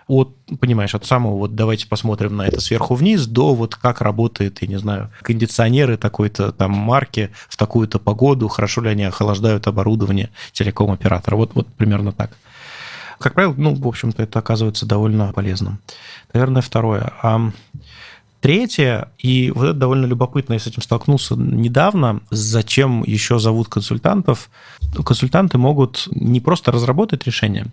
от, 0.07 0.35
понимаешь, 0.61 0.95
от 0.95 1.07
самого 1.07 1.37
вот 1.37 1.55
давайте 1.55 1.87
посмотрим 1.87 2.37
на 2.37 2.47
это 2.47 2.61
сверху 2.61 2.95
вниз 2.95 3.27
до 3.27 3.55
вот 3.55 3.75
как 3.75 4.01
работает, 4.01 4.63
я 4.63 4.69
не 4.69 4.79
знаю, 4.79 5.11
кондиционеры 5.23 5.97
такой-то 5.97 6.53
там 6.53 6.73
марки 6.73 7.31
в 7.49 7.57
такую-то 7.57 7.99
погоду, 7.99 8.49
хорошо 8.49 8.83
ли 8.83 8.91
они 8.91 9.05
охлаждают 9.05 9.67
оборудование 9.67 10.31
телеком-оператора. 10.53 11.37
Вот, 11.37 11.55
вот 11.55 11.67
примерно 11.69 12.13
так. 12.13 12.31
Как 13.19 13.35
правило, 13.35 13.55
ну, 13.57 13.75
в 13.75 13.87
общем-то, 13.87 14.23
это 14.23 14.39
оказывается 14.39 14.87
довольно 14.87 15.33
полезным. 15.33 15.79
Наверное, 16.33 16.63
второе. 16.63 17.13
А 17.23 17.51
Третье, 18.45 19.09
и 19.17 19.51
вот 19.53 19.65
это 19.65 19.73
довольно 19.73 20.05
любопытно, 20.05 20.53
я 20.53 20.59
с 20.59 20.67
этим 20.67 20.83
столкнулся 20.83 21.35
недавно, 21.35 22.21
зачем 22.29 23.03
еще 23.03 23.39
зовут 23.39 23.69
консультантов. 23.69 24.51
Консультанты 25.03 25.57
могут 25.57 26.09
не 26.11 26.43
просто 26.43 26.71
разработать 26.71 27.25
решение, 27.25 27.69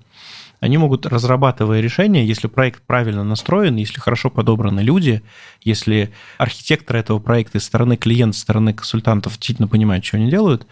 они 0.61 0.77
могут, 0.77 1.07
разрабатывая 1.07 1.81
решения, 1.81 2.23
если 2.23 2.47
проект 2.47 2.83
правильно 2.83 3.23
настроен, 3.23 3.77
если 3.77 3.99
хорошо 3.99 4.29
подобраны 4.29 4.81
люди, 4.81 5.23
если 5.63 6.13
архитектор 6.37 6.97
этого 6.97 7.19
проекта 7.19 7.57
из 7.57 7.63
стороны 7.63 7.97
клиента, 7.97 8.37
с 8.37 8.41
стороны 8.41 8.71
консультантов 8.71 9.33
действительно 9.33 9.67
понимают, 9.67 10.05
что 10.05 10.17
они 10.17 10.29
делают, 10.29 10.67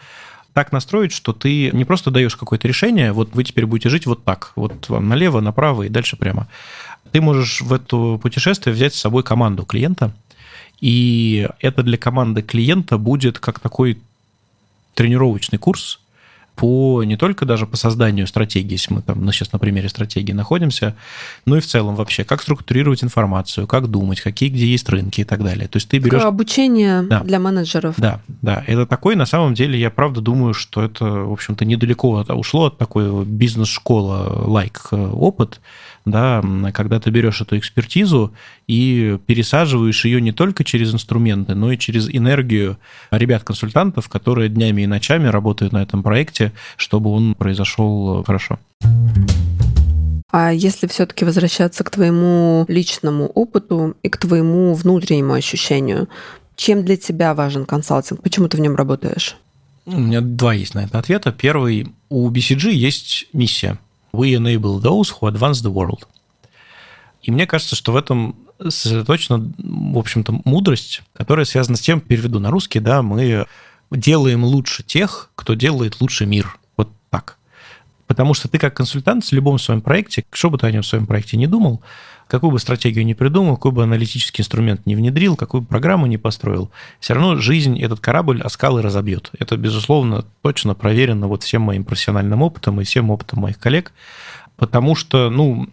так 0.54 0.71
настроить, 0.71 1.12
что 1.12 1.34
ты 1.34 1.71
не 1.71 1.86
просто 1.86 2.12
даешь 2.12 2.36
какое-то 2.36 2.67
решение, 2.67 3.12
вот 3.13 3.34
вы 3.34 3.43
теперь 3.43 3.65
будете 3.65 3.89
жить 3.89 4.06
вот 4.06 4.23
так, 4.23 4.52
вот 4.56 4.89
вам 4.89 5.10
налево, 5.10 5.41
направо 5.41 5.84
и 5.84 5.89
дальше 5.89 6.17
прямо. 6.17 6.47
Ты 7.12 7.19
можешь 7.19 7.62
в 7.62 7.73
это 7.73 8.17
путешествие 8.17 8.75
взять 8.75 8.93
с 8.93 8.99
собой 8.99 9.23
команду 9.23 9.65
клиента, 9.65 10.13
и 10.82 11.49
это 11.62 11.82
для 11.82 11.97
команды 11.97 12.43
клиента 12.43 12.99
будет 12.99 13.39
как 13.39 13.60
такой 13.60 13.99
тренировочный 14.93 15.58
курс, 15.58 15.99
по 16.60 17.04
не 17.06 17.15
только 17.15 17.45
даже 17.45 17.65
по 17.65 17.78
созданию 17.78 18.28
стратегии, 18.28 18.74
если 18.74 18.93
мы 18.93 19.02
там 19.02 19.24
ну, 19.24 19.32
сейчас 19.32 19.54
на 19.54 19.60
примере 19.60 19.88
стратегии 19.88 20.34
находимся, 20.34 20.93
но 21.45 21.56
и 21.56 21.62
в 21.62 21.65
целом 21.65 21.95
вообще, 21.95 22.26
как 22.26 22.41
структурировать 22.41 23.02
информацию, 23.02 23.65
как 23.65 23.88
думать, 23.88 24.19
какие 24.19 24.50
где 24.50 24.67
есть 24.67 24.89
рынки 24.89 25.22
и 25.22 25.24
так 25.24 25.41
далее. 25.41 25.69
То 25.69 25.78
есть 25.78 25.88
ты 25.88 26.00
берешь... 26.00 26.22
Обучение 26.22 27.04
да. 27.04 27.22
для 27.22 27.39
менеджеров. 27.39 27.95
Да, 27.98 28.19
да. 28.41 28.65
Это 28.67 28.86
такой, 28.86 29.15
на 29.15 29.26
самом 29.26 29.54
деле, 29.54 29.80
я 29.80 29.89
правда 29.89 30.19
думаю, 30.19 30.54
что 30.54 30.84
это, 30.84 31.06
в 31.06 31.32
общем-то, 31.32 31.63
недалеко 31.63 32.26
ушло 32.28 32.65
от 32.65 32.78
такой 32.78 33.24
бизнес-школа-лайк 33.24 34.89
like 34.91 35.12
опыт, 35.13 35.62
да, 36.05 36.43
когда 36.73 36.99
ты 36.99 37.09
берешь 37.09 37.41
эту 37.41 37.57
экспертизу 37.57 38.33
и 38.67 39.17
пересаживаешь 39.25 40.05
ее 40.05 40.21
не 40.21 40.31
только 40.31 40.63
через 40.63 40.93
инструменты, 40.93 41.55
но 41.55 41.71
и 41.71 41.77
через 41.77 42.09
энергию 42.09 42.77
ребят-консультантов, 43.12 44.09
которые 44.09 44.49
днями 44.49 44.83
и 44.83 44.88
ночами 44.88 45.27
работают 45.27 45.73
на 45.73 45.81
этом 45.81 46.03
проекте, 46.03 46.51
чтобы 46.77 47.12
он 47.12 47.35
произошел 47.35 48.23
хорошо. 48.23 48.59
А 50.31 50.51
если 50.53 50.88
все-таки 50.88 51.25
возвращаться 51.25 51.83
к 51.83 51.89
твоему 51.89 52.65
личному 52.67 53.25
опыту 53.25 53.95
и 54.03 54.09
к 54.09 54.17
твоему 54.17 54.75
внутреннему 54.75 55.33
ощущению, 55.33 56.07
чем 56.55 56.85
для 56.85 56.97
тебя 56.97 57.33
важен 57.33 57.65
консалтинг? 57.65 58.21
Почему 58.21 58.47
ты 58.47 58.57
в 58.57 58.59
нем 58.59 58.75
работаешь? 58.75 59.38
У 59.85 59.99
меня 59.99 60.21
два 60.21 60.53
есть 60.53 60.75
на 60.75 60.83
это 60.83 60.99
ответа. 60.99 61.31
Первый, 61.31 61.88
у 62.09 62.29
BCG 62.29 62.71
есть 62.71 63.27
миссия– 63.33 63.79
We 64.12 64.36
enable 64.36 64.80
those 64.80 65.13
who 65.19 65.32
advance 65.32 65.62
the 65.63 65.72
world. 65.72 66.08
И 67.22 67.32
мне 67.32 67.48
кажется, 67.48 67.76
что 67.76 67.91
в 67.91 67.95
этом 67.95 68.36
сосредоточена, 68.60 69.52
в 69.58 69.98
общем-то, 69.98 70.41
мудрость, 70.45 71.02
которая 71.13 71.45
связана 71.45 71.78
с 71.78 71.82
тем, 71.82 72.02
переведу 72.02 72.39
на 72.39 72.52
русский, 72.52 72.80
да, 72.80 73.02
мы 73.02 73.48
делаем 73.91 74.43
лучше 74.43 74.84
тех, 74.84 75.32
кто 75.36 75.54
делает 75.54 76.02
лучше 76.02 76.26
мир. 76.26 76.59
Потому 78.10 78.34
что 78.34 78.48
ты 78.48 78.58
как 78.58 78.74
консультант 78.74 79.24
в 79.24 79.32
любом 79.34 79.60
своем 79.60 79.82
проекте, 79.82 80.26
что 80.32 80.50
бы 80.50 80.58
ты 80.58 80.65
о 80.65 80.72
нем 80.72 80.82
в 80.82 80.88
своем 80.88 81.06
проекте 81.06 81.38
не 81.38 81.45
думал, 81.45 81.84
какую 82.28 82.50
бы 82.50 82.58
стратегию 82.58 83.06
не 83.06 83.13
придумал, 83.13 83.56
какой 83.56 83.72
бы 83.72 83.84
аналитический 83.84 84.41
инструмент 84.41 84.88
не 84.88 84.95
внедрил, 84.95 85.36
какую 85.36 85.62
бы 85.62 85.67
программу 85.67 86.08
не 86.08 86.17
построил, 86.17 86.72
все 87.00 87.13
равно 87.13 87.36
жизнь 87.36 87.80
этот 87.80 88.00
корабль 88.00 88.41
о 88.41 88.50
скалы 88.50 88.82
разобьет. 88.82 89.30
Это, 89.38 89.58
безусловно, 89.58 90.26
точно 90.41 90.74
проверено 90.74 91.28
вот 91.28 91.43
всем 91.43 91.62
моим 91.62 91.84
профессиональным 91.84 92.41
опытом 92.41 92.82
и 92.82 92.84
всем 92.84 93.12
опытом 93.12 93.41
моих 93.41 93.60
коллег, 93.60 93.93
потому 94.58 94.95
что, 94.95 95.30
ну, 95.30 95.69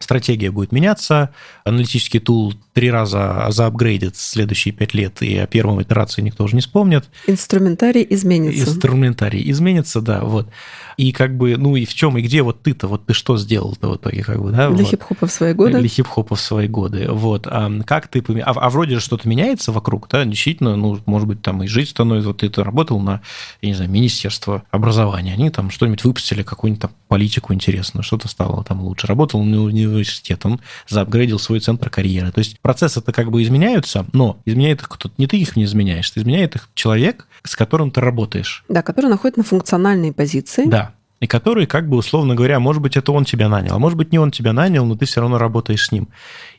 стратегия 0.00 0.50
будет 0.50 0.72
меняться, 0.72 1.30
аналитический 1.64 2.20
тул 2.20 2.54
три 2.72 2.90
раза 2.90 3.46
заапгрейдит 3.50 4.16
следующие 4.16 4.74
пять 4.74 4.94
лет, 4.94 5.22
и 5.22 5.36
о 5.38 5.46
первом 5.46 5.80
итерации 5.80 6.22
никто 6.22 6.44
уже 6.44 6.56
не 6.56 6.60
вспомнит. 6.60 7.08
Инструментарий 7.26 8.06
изменится. 8.10 8.68
Инструментарий 8.68 9.48
изменится, 9.50 10.00
да, 10.00 10.20
вот. 10.22 10.48
И 10.96 11.12
как 11.12 11.36
бы, 11.36 11.56
ну 11.56 11.76
и 11.76 11.84
в 11.84 11.94
чем 11.94 12.16
и 12.16 12.22
где 12.22 12.42
вот 12.42 12.62
ты-то, 12.62 12.88
вот 12.88 13.06
ты 13.06 13.12
что 13.12 13.36
сделал-то 13.36 13.90
в 13.90 13.96
итоге, 13.96 14.22
как 14.22 14.42
бы, 14.42 14.50
да? 14.50 14.68
Для 14.70 14.84
вот. 14.84 14.90
хип-хопа 14.90 15.26
в 15.26 15.32
свои 15.32 15.52
годы. 15.52 15.78
Для 15.78 15.88
хип-хопа 15.88 16.36
в 16.36 16.40
свои 16.40 16.68
годы, 16.68 17.08
вот. 17.10 17.46
А 17.46 17.70
как 17.84 18.08
ты, 18.08 18.24
а, 18.40 18.50
а 18.50 18.70
вроде 18.70 18.96
же 18.96 19.00
что-то 19.00 19.28
меняется 19.28 19.72
вокруг, 19.72 20.08
да, 20.10 20.24
действительно, 20.24 20.76
ну, 20.76 20.98
может 21.06 21.28
быть, 21.28 21.42
там 21.42 21.62
и 21.62 21.66
жизнь 21.66 21.90
становится, 21.90 22.28
вот 22.28 22.38
ты 22.38 22.50
работал 22.62 22.98
на, 23.00 23.20
я 23.60 23.68
не 23.68 23.74
знаю, 23.74 23.90
Министерство 23.90 24.62
образования, 24.70 25.34
они 25.34 25.50
там 25.50 25.70
что-нибудь 25.70 26.04
выпустили, 26.04 26.42
какую-нибудь 26.42 26.82
там 26.82 26.90
политику 27.08 27.52
интересную, 27.52 28.02
что-то 28.02 28.28
стало 28.28 28.64
там 28.64 28.80
лучше. 28.80 29.06
Работал 29.06 29.42
на 29.42 29.62
университетом, 29.62 30.60
заапгрейдил 30.88 31.38
свой 31.38 31.60
центр 31.60 31.90
карьеры. 31.90 32.32
То 32.32 32.38
есть 32.38 32.58
процессы-то 32.60 33.12
как 33.12 33.30
бы 33.30 33.42
изменяются, 33.42 34.06
но 34.12 34.38
изменяет 34.44 34.80
их 34.80 34.88
кто-то, 34.88 35.14
не 35.18 35.26
ты 35.26 35.36
их 35.36 35.56
не 35.56 35.64
изменяешь, 35.64 36.10
ты 36.10 36.20
изменяет 36.20 36.56
их 36.56 36.68
человек, 36.74 37.26
с 37.44 37.54
которым 37.54 37.90
ты 37.90 38.00
работаешь. 38.00 38.64
Да, 38.68 38.82
который 38.82 39.10
находится 39.10 39.40
на 39.40 39.44
функциональной 39.44 40.12
позиции. 40.12 40.64
Да, 40.66 40.85
и 41.20 41.26
который, 41.26 41.66
как 41.66 41.88
бы, 41.88 41.96
условно 41.96 42.34
говоря, 42.34 42.60
может 42.60 42.82
быть, 42.82 42.96
это 42.96 43.12
он 43.12 43.24
тебя 43.24 43.48
нанял, 43.48 43.74
а 43.74 43.78
может 43.78 43.96
быть, 43.96 44.12
не 44.12 44.18
он 44.18 44.30
тебя 44.30 44.52
нанял, 44.52 44.84
но 44.84 44.96
ты 44.96 45.06
все 45.06 45.20
равно 45.20 45.38
работаешь 45.38 45.86
с 45.86 45.92
ним. 45.92 46.08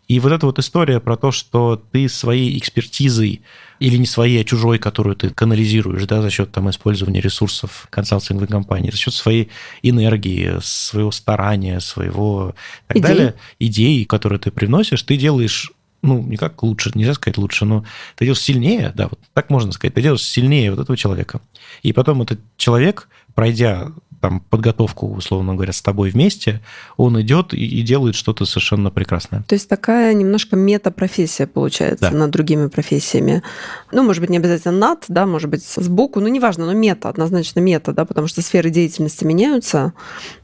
И 0.07 0.19
вот 0.19 0.31
эта 0.31 0.45
вот 0.45 0.57
история 0.57 0.99
про 0.99 1.17
то, 1.17 1.31
что 1.31 1.81
ты 1.91 2.07
своей 2.07 2.57
экспертизой, 2.57 3.41
или 3.79 3.97
не 3.97 4.05
своей, 4.05 4.41
а 4.41 4.43
чужой, 4.43 4.79
которую 4.79 5.15
ты 5.15 5.29
канализируешь, 5.29 6.05
да, 6.05 6.21
за 6.21 6.31
счет 6.31 6.51
там 6.51 6.69
использования 6.69 7.21
ресурсов 7.21 7.87
консалтинговой 7.91 8.47
компании, 8.47 8.89
за 8.89 8.97
счет 8.97 9.13
своей 9.13 9.49
энергии, 9.83 10.57
своего 10.61 11.11
старания, 11.11 11.79
своего 11.79 12.55
так 12.87 12.97
Идей. 12.97 13.07
далее, 13.07 13.35
идей, 13.59 14.05
которые 14.05 14.39
ты 14.39 14.49
приносишь, 14.49 15.03
ты 15.03 15.17
делаешь 15.17 15.71
ну, 16.03 16.21
не 16.21 16.37
как 16.37 16.61
лучше, 16.63 16.91
нельзя 16.93 17.15
сказать 17.15 17.37
лучше, 17.37 17.65
но 17.65 17.83
ты 18.15 18.25
делаешь 18.25 18.41
сильнее, 18.41 18.93
да, 18.95 19.07
вот 19.09 19.19
так 19.33 19.49
можно 19.49 19.71
сказать, 19.71 19.95
ты 19.95 20.01
делаешь 20.01 20.23
сильнее 20.23 20.71
вот 20.71 20.79
этого 20.79 20.95
человека. 20.95 21.41
И 21.81 21.91
потом 21.91 22.21
этот 22.21 22.39
человек, 22.55 23.09
пройдя 23.33 23.91
там 24.19 24.39
подготовку, 24.39 25.07
условно 25.07 25.53
говоря, 25.55 25.73
с 25.73 25.81
тобой 25.81 26.09
вместе, 26.09 26.61
он 26.97 27.19
идет 27.21 27.53
и, 27.53 27.65
и 27.65 27.81
делает 27.81 28.15
что-то 28.15 28.45
совершенно 28.45 28.89
прекрасное. 28.91 29.43
То 29.47 29.53
есть 29.53 29.69
такая 29.69 30.13
немножко 30.13 30.55
мета-профессия 30.55 31.47
получается 31.47 32.09
Да. 32.11 32.17
над 32.17 32.31
другими 32.31 32.67
профессиями. 32.67 33.43
Ну, 33.91 34.03
может 34.03 34.21
быть, 34.21 34.29
не 34.29 34.37
обязательно 34.37 34.77
над, 34.77 35.05
да, 35.07 35.25
может 35.25 35.49
быть, 35.49 35.63
сбоку, 35.63 36.19
ну, 36.19 36.27
неважно, 36.27 36.65
но 36.65 36.73
мета, 36.73 37.09
однозначно 37.09 37.59
мета, 37.59 37.93
да, 37.93 38.05
потому 38.05 38.27
что 38.27 38.41
сферы 38.41 38.69
деятельности 38.69 39.23
меняются, 39.23 39.93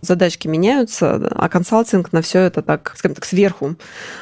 задачки 0.01 0.47
меняются, 0.47 1.27
а 1.31 1.49
консалтинг 1.49 2.13
на 2.13 2.21
все 2.21 2.39
это 2.39 2.61
так, 2.61 2.93
скажем 2.97 3.15
так, 3.15 3.25
сверху 3.25 3.75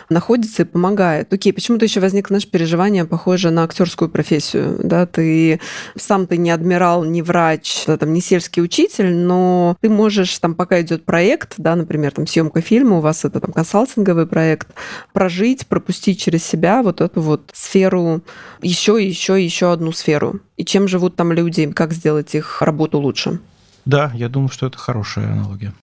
находится 0.09 0.63
и 0.63 0.65
помогает. 0.65 1.33
Окей, 1.33 1.53
почему-то 1.53 1.85
еще 1.85 1.99
возникло 1.99 2.35
наше 2.35 2.47
переживание, 2.47 3.05
похоже 3.05 3.51
на 3.51 3.63
актерскую 3.63 4.09
профессию, 4.09 4.79
да, 4.83 5.05
ты 5.05 5.59
сам 5.97 6.27
ты 6.27 6.37
не 6.37 6.51
адмирал, 6.51 7.03
не 7.03 7.21
врач, 7.21 7.83
да, 7.87 7.97
там, 7.97 8.13
не 8.13 8.21
сельский 8.21 8.61
учитель, 8.61 9.13
но 9.13 9.41
ты 9.81 9.89
можешь, 9.89 10.37
там, 10.39 10.55
пока 10.55 10.81
идет 10.81 11.05
проект, 11.05 11.55
да, 11.57 11.75
например, 11.75 12.11
там, 12.11 12.27
съемка 12.27 12.61
фильма, 12.61 12.97
у 12.97 13.01
вас 13.01 13.25
это 13.25 13.39
там 13.39 13.51
консалтинговый 13.51 14.27
проект, 14.27 14.67
прожить, 15.13 15.67
пропустить 15.67 16.19
через 16.19 16.43
себя 16.43 16.83
вот 16.83 17.01
эту 17.01 17.21
вот 17.21 17.49
сферу, 17.53 18.21
еще, 18.61 19.05
еще, 19.05 19.43
еще 19.43 19.71
одну 19.71 19.91
сферу. 19.91 20.39
И 20.57 20.65
чем 20.65 20.87
живут 20.87 21.15
там 21.15 21.31
люди, 21.31 21.71
как 21.71 21.93
сделать 21.93 22.35
их 22.35 22.61
работу 22.61 22.99
лучше. 22.99 23.39
Да, 23.85 24.11
я 24.15 24.29
думаю, 24.29 24.49
что 24.49 24.67
это 24.67 24.77
хорошая 24.77 25.31
аналогия. 25.31 25.73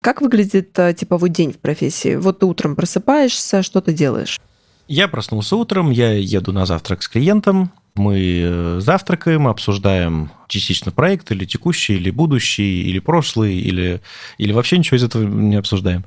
Как 0.00 0.20
выглядит 0.20 0.78
э, 0.78 0.94
типовой 0.94 1.28
день 1.28 1.52
в 1.52 1.58
профессии? 1.58 2.14
Вот 2.14 2.38
ты 2.38 2.46
утром 2.46 2.76
просыпаешься, 2.76 3.62
что 3.62 3.80
ты 3.80 3.92
делаешь? 3.92 4.38
Я 4.86 5.08
проснулся 5.08 5.56
утром, 5.56 5.90
я 5.90 6.12
еду 6.12 6.52
на 6.52 6.64
завтрак 6.64 7.02
с 7.02 7.08
клиентом, 7.08 7.70
мы 7.94 8.40
э, 8.42 8.80
завтракаем, 8.80 9.48
обсуждаем 9.48 10.30
частично 10.48 10.90
проект, 10.90 11.30
или 11.30 11.44
текущий, 11.44 11.94
или 11.94 12.10
будущий, 12.10 12.82
или 12.82 12.98
прошлый, 12.98 13.56
или, 13.56 14.00
или 14.38 14.52
вообще 14.52 14.78
ничего 14.78 14.96
из 14.96 15.04
этого 15.04 15.24
не 15.24 15.56
обсуждаем. 15.56 16.04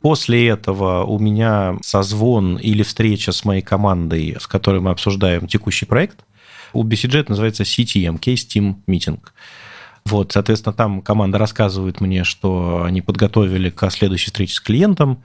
После 0.00 0.48
этого 0.48 1.04
у 1.04 1.18
меня 1.18 1.78
созвон 1.82 2.56
или 2.56 2.82
встреча 2.82 3.32
с 3.32 3.44
моей 3.44 3.62
командой, 3.62 4.36
с 4.38 4.46
которой 4.46 4.80
мы 4.80 4.90
обсуждаем 4.90 5.46
текущий 5.46 5.86
проект. 5.86 6.24
У 6.72 6.84
BCG 6.84 7.20
это 7.20 7.30
называется 7.30 7.62
CTM, 7.62 8.20
Case 8.20 8.46
Team 8.46 8.76
Meeting. 8.86 9.20
Вот, 10.04 10.32
соответственно, 10.32 10.74
там 10.74 11.00
команда 11.00 11.38
рассказывает 11.38 12.00
мне, 12.00 12.24
что 12.24 12.82
они 12.84 13.00
подготовили 13.00 13.70
к 13.70 13.88
следующей 13.90 14.26
встрече 14.26 14.54
с 14.54 14.60
клиентом. 14.60 15.22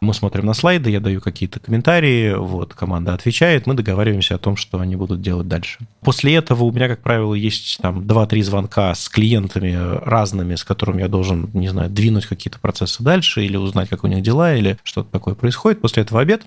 Мы 0.00 0.14
смотрим 0.14 0.46
на 0.46 0.54
слайды, 0.54 0.90
я 0.90 1.00
даю 1.00 1.20
какие-то 1.20 1.58
комментарии, 1.58 2.34
вот, 2.34 2.72
команда 2.72 3.14
отвечает, 3.14 3.66
мы 3.66 3.74
договариваемся 3.74 4.36
о 4.36 4.38
том, 4.38 4.56
что 4.56 4.78
они 4.78 4.94
будут 4.94 5.20
делать 5.20 5.48
дальше. 5.48 5.78
После 6.02 6.36
этого 6.36 6.64
у 6.64 6.72
меня, 6.72 6.86
как 6.86 7.02
правило, 7.02 7.34
есть 7.34 7.78
там 7.82 8.02
2-3 8.02 8.42
звонка 8.42 8.94
с 8.94 9.08
клиентами 9.08 9.76
разными, 10.04 10.54
с 10.54 10.62
которыми 10.62 11.00
я 11.00 11.08
должен, 11.08 11.50
не 11.52 11.68
знаю, 11.68 11.90
двинуть 11.90 12.26
какие-то 12.26 12.60
процессы 12.60 13.02
дальше 13.02 13.44
или 13.44 13.56
узнать, 13.56 13.88
как 13.88 14.04
у 14.04 14.06
них 14.06 14.22
дела, 14.22 14.54
или 14.54 14.78
что-то 14.84 15.10
такое 15.10 15.34
происходит. 15.34 15.80
После 15.80 16.04
этого 16.04 16.20
обед. 16.20 16.46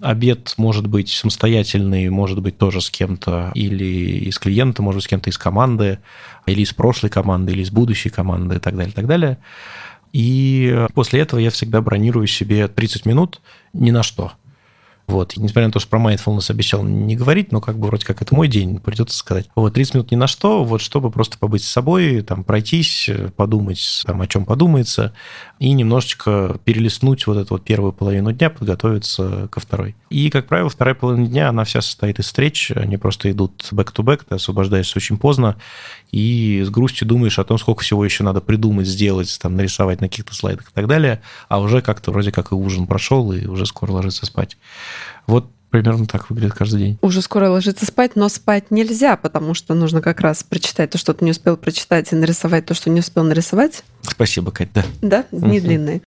Обед 0.00 0.54
может 0.56 0.88
быть 0.88 1.08
самостоятельный, 1.10 2.08
может 2.08 2.40
быть 2.40 2.58
тоже 2.58 2.80
с 2.80 2.90
кем-то, 2.90 3.52
или 3.54 4.24
из 4.26 4.38
клиента, 4.38 4.82
может 4.82 4.98
быть 4.98 5.04
с 5.04 5.08
кем-то 5.08 5.30
из 5.30 5.38
команды, 5.38 6.00
или 6.46 6.62
из 6.62 6.72
прошлой 6.72 7.10
команды, 7.10 7.52
или 7.52 7.62
из 7.62 7.70
будущей 7.70 8.08
команды 8.08 8.56
и 8.56 8.58
так 8.58 8.74
далее, 8.74 8.90
и 8.90 8.94
так 8.94 9.06
далее. 9.06 9.38
И 10.14 10.86
после 10.94 11.20
этого 11.20 11.40
я 11.40 11.50
всегда 11.50 11.82
бронирую 11.82 12.28
себе 12.28 12.68
30 12.68 13.04
минут 13.04 13.40
ни 13.72 13.90
на 13.90 14.04
что. 14.04 14.30
Вот. 15.08 15.36
И 15.36 15.40
несмотря 15.40 15.66
на 15.66 15.72
то, 15.72 15.80
что 15.80 15.90
про 15.90 15.98
mindfulness 15.98 16.52
обещал 16.52 16.84
не 16.84 17.16
говорить, 17.16 17.50
но 17.50 17.60
как 17.60 17.78
бы 17.78 17.88
вроде 17.88 18.06
как 18.06 18.22
это 18.22 18.32
мой 18.32 18.46
день, 18.46 18.78
придется 18.78 19.18
сказать. 19.18 19.48
Вот 19.56 19.74
30 19.74 19.94
минут 19.94 20.12
ни 20.12 20.16
на 20.16 20.28
что, 20.28 20.62
вот 20.62 20.80
чтобы 20.80 21.10
просто 21.10 21.36
побыть 21.36 21.64
с 21.64 21.68
собой, 21.68 22.22
там 22.22 22.44
пройтись, 22.44 23.10
подумать, 23.36 24.02
там, 24.06 24.20
о 24.20 24.28
чем 24.28 24.44
подумается, 24.44 25.12
и 25.58 25.72
немножечко 25.72 26.58
перелистнуть 26.64 27.26
вот 27.26 27.36
эту 27.36 27.54
вот 27.54 27.64
первую 27.64 27.92
половину 27.92 28.32
дня, 28.32 28.50
подготовиться 28.50 29.48
ко 29.50 29.60
второй. 29.60 29.94
И, 30.10 30.30
как 30.30 30.46
правило, 30.46 30.68
вторая 30.68 30.94
половина 30.94 31.26
дня, 31.26 31.48
она 31.48 31.64
вся 31.64 31.80
состоит 31.80 32.18
из 32.18 32.26
встреч, 32.26 32.72
они 32.72 32.96
просто 32.96 33.30
идут 33.30 33.68
back-to-back, 33.72 34.22
ты 34.28 34.34
освобождаешься 34.34 34.98
очень 34.98 35.16
поздно, 35.16 35.56
и 36.10 36.62
с 36.64 36.70
грустью 36.70 37.06
думаешь 37.06 37.38
о 37.38 37.44
том, 37.44 37.58
сколько 37.58 37.82
всего 37.82 38.04
еще 38.04 38.24
надо 38.24 38.40
придумать, 38.40 38.86
сделать, 38.86 39.38
там, 39.40 39.56
нарисовать 39.56 40.00
на 40.00 40.08
каких-то 40.08 40.34
слайдах 40.34 40.70
и 40.70 40.72
так 40.74 40.86
далее, 40.86 41.22
а 41.48 41.60
уже 41.60 41.82
как-то 41.82 42.10
вроде 42.10 42.32
как 42.32 42.52
и 42.52 42.54
ужин 42.54 42.86
прошел, 42.86 43.32
и 43.32 43.46
уже 43.46 43.66
скоро 43.66 43.92
ложиться 43.92 44.26
спать. 44.26 44.56
Вот 45.26 45.50
примерно 45.82 46.06
так 46.06 46.30
выглядит 46.30 46.54
каждый 46.54 46.78
день. 46.78 46.98
Уже 47.02 47.20
скоро 47.20 47.50
ложиться 47.50 47.84
спать, 47.84 48.12
но 48.14 48.28
спать 48.28 48.70
нельзя, 48.70 49.16
потому 49.16 49.54
что 49.54 49.74
нужно 49.74 50.00
как 50.00 50.20
раз 50.20 50.44
прочитать 50.44 50.90
то, 50.90 50.98
что 50.98 51.14
ты 51.14 51.24
не 51.24 51.32
успел 51.32 51.56
прочитать, 51.56 52.12
и 52.12 52.16
нарисовать 52.16 52.64
то, 52.64 52.74
что 52.74 52.90
не 52.90 53.00
успел 53.00 53.24
нарисовать. 53.24 53.82
Спасибо, 54.02 54.52
Кать, 54.52 54.68
да. 54.72 54.84
Да, 55.02 55.24
дни 55.32 55.60
длинные. 55.60 56.00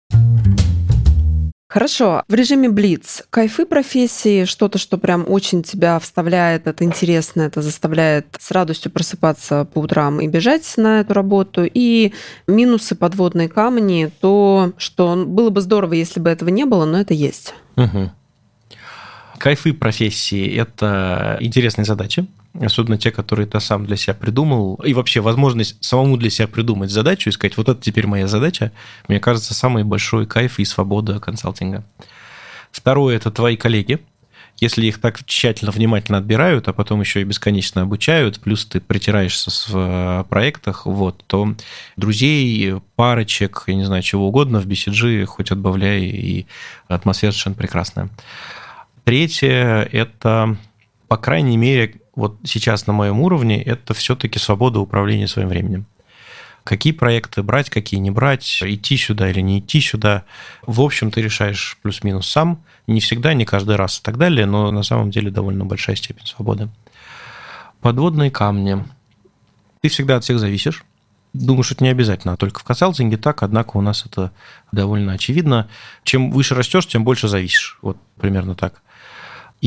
Хорошо. 1.68 2.22
В 2.28 2.34
режиме 2.36 2.70
Блиц 2.70 3.24
кайфы 3.32 3.66
профессии, 3.66 4.46
что-то, 4.46 4.78
что 4.78 5.00
прям 5.00 5.26
очень 5.28 5.64
тебя 5.64 5.98
вставляет, 5.98 6.68
это 6.68 6.84
интересно, 6.84 7.42
это 7.42 7.64
заставляет 7.64 8.28
с 8.40 8.52
радостью 8.52 8.92
просыпаться 8.92 9.66
по 9.66 9.80
утрам 9.80 10.22
и 10.22 10.28
бежать 10.28 10.72
на 10.78 11.00
эту 11.00 11.16
работу. 11.16 11.64
И 11.66 12.14
минусы, 12.48 12.94
подводные 12.94 13.50
камни, 13.50 14.12
то, 14.22 14.74
что 14.78 15.26
было 15.26 15.50
бы 15.50 15.62
здорово, 15.62 15.94
если 15.94 16.20
бы 16.20 16.30
этого 16.30 16.50
не 16.50 16.66
было, 16.66 16.86
но 16.86 17.00
это 17.00 17.16
есть. 17.16 17.56
Мгм. 17.76 18.12
Кайфы 19.38 19.74
профессии– 19.74 20.56
это 20.58 21.38
интересные 21.40 21.86
задачи, 21.86 22.26
особенно 22.60 22.98
те, 22.98 23.12
которые 23.12 23.48
ты 23.48 23.60
сам 23.60 23.86
для 23.86 23.96
себя 23.96 24.14
придумал. 24.14 24.76
И 24.86 24.94
вообще 24.94 25.20
возможность 25.20 25.84
самому 25.84 26.18
для 26.18 26.30
себя 26.30 26.48
придумать 26.48 26.92
задачу 26.92 27.30
и 27.30 27.32
сказать, 27.32 27.58
вот 27.58 27.70
это 27.70 27.82
теперь 27.82 28.08
моя 28.08 28.28
задача, 28.28 28.72
мне 29.08 29.20
кажется, 29.20 29.54
самый 29.54 29.84
большой 29.84 30.26
кайф 30.26 30.60
и 30.60 30.66
свобода 30.66 31.20
консалтинга. 31.20 31.84
Второе– 32.72 33.16
это 33.18 33.32
твои 33.32 33.56
коллеги. 33.56 34.00
Если 34.62 34.86
их 34.86 35.02
так 35.02 35.24
тщательно, 35.26 35.72
внимательно 35.72 36.18
отбирают, 36.18 36.70
а 36.70 36.74
потом 36.74 37.02
еще 37.02 37.20
и 37.20 37.26
бесконечно 37.26 37.82
обучают, 37.82 38.40
плюс 38.40 38.66
ты 38.66 38.80
притираешься 38.80 39.52
в 39.52 39.72
э, 39.76 40.24
проектах, 40.30 40.86
вот, 40.86 41.26
то 41.28 41.56
друзей, 41.98 42.76
парочек, 42.96 43.64
я 43.68 43.76
не 43.76 43.84
знаю, 43.84 44.02
чего 44.02 44.30
угодно 44.30 44.62
в 44.62 44.66
BCG 44.66 45.26
хоть 45.26 45.52
отбавляй, 45.52 46.04
и 46.04 46.48
атмосфера 46.88 47.32
совершенно 47.32 47.56
прекрасная. 47.56 48.10
Третье– 49.06 49.88
это, 49.92 50.58
по 51.08 51.18
крайней 51.18 51.58
мере, 51.58 52.02
вот 52.16 52.38
сейчас 52.44 52.88
на 52.88 52.94
моем 52.94 53.20
уровне, 53.22 53.62
это 53.62 53.94
все-таки 53.94 54.40
свобода 54.40 54.80
управления 54.80 55.28
своим 55.28 55.48
временем. 55.48 55.86
какие 56.66 56.92
проекты 56.92 57.44
брать, 57.44 57.70
какие 57.70 58.00
не 58.00 58.12
брать, 58.12 58.62
идти 58.64 58.98
сюда 58.98 59.30
или 59.30 59.40
не 59.40 59.60
идти 59.60 59.80
сюда. 59.80 60.26
В 60.66 60.82
общем, 60.82 61.12
ты 61.12 61.22
решаешь 61.22 61.78
плюс-минус 61.82 62.28
сам. 62.28 62.64
Не 62.88 63.00
всегда, 63.00 63.34
не 63.34 63.46
каждый 63.46 63.76
раз 63.78 64.00
и 64.00 64.02
так 64.02 64.18
далее, 64.18 64.46
но 64.46 64.72
на 64.72 64.84
самом 64.84 65.12
деле 65.12 65.30
довольно 65.30 65.64
большая 65.64 65.96
степень 65.96 66.26
свободы. 66.26 66.70
Подводные 67.82 68.32
камни. 68.32 68.84
Ты 69.82 69.90
всегда 69.90 70.16
от 70.18 70.24
всех 70.24 70.40
зависишь. 70.40 70.84
Думаю, 71.34 71.64
что 71.64 71.76
это 71.76 71.84
не 71.84 71.92
обязательно, 71.92 72.34
а 72.34 72.38
только 72.38 72.62
в 72.62 72.64
консалтинге 72.64 73.18
так, 73.18 73.44
однако 73.44 73.78
у 73.78 73.82
нас 73.82 74.06
это 74.06 74.32
довольно 74.72 75.14
очевидно. 75.14 75.70
Чем 76.04 76.32
выше 76.32 76.56
растешь, 76.56 76.88
тем 76.88 77.04
больше 77.04 77.28
зависишь. 77.28 77.78
Вот 77.84 77.98
примерно 78.20 78.56
так. 78.56 78.82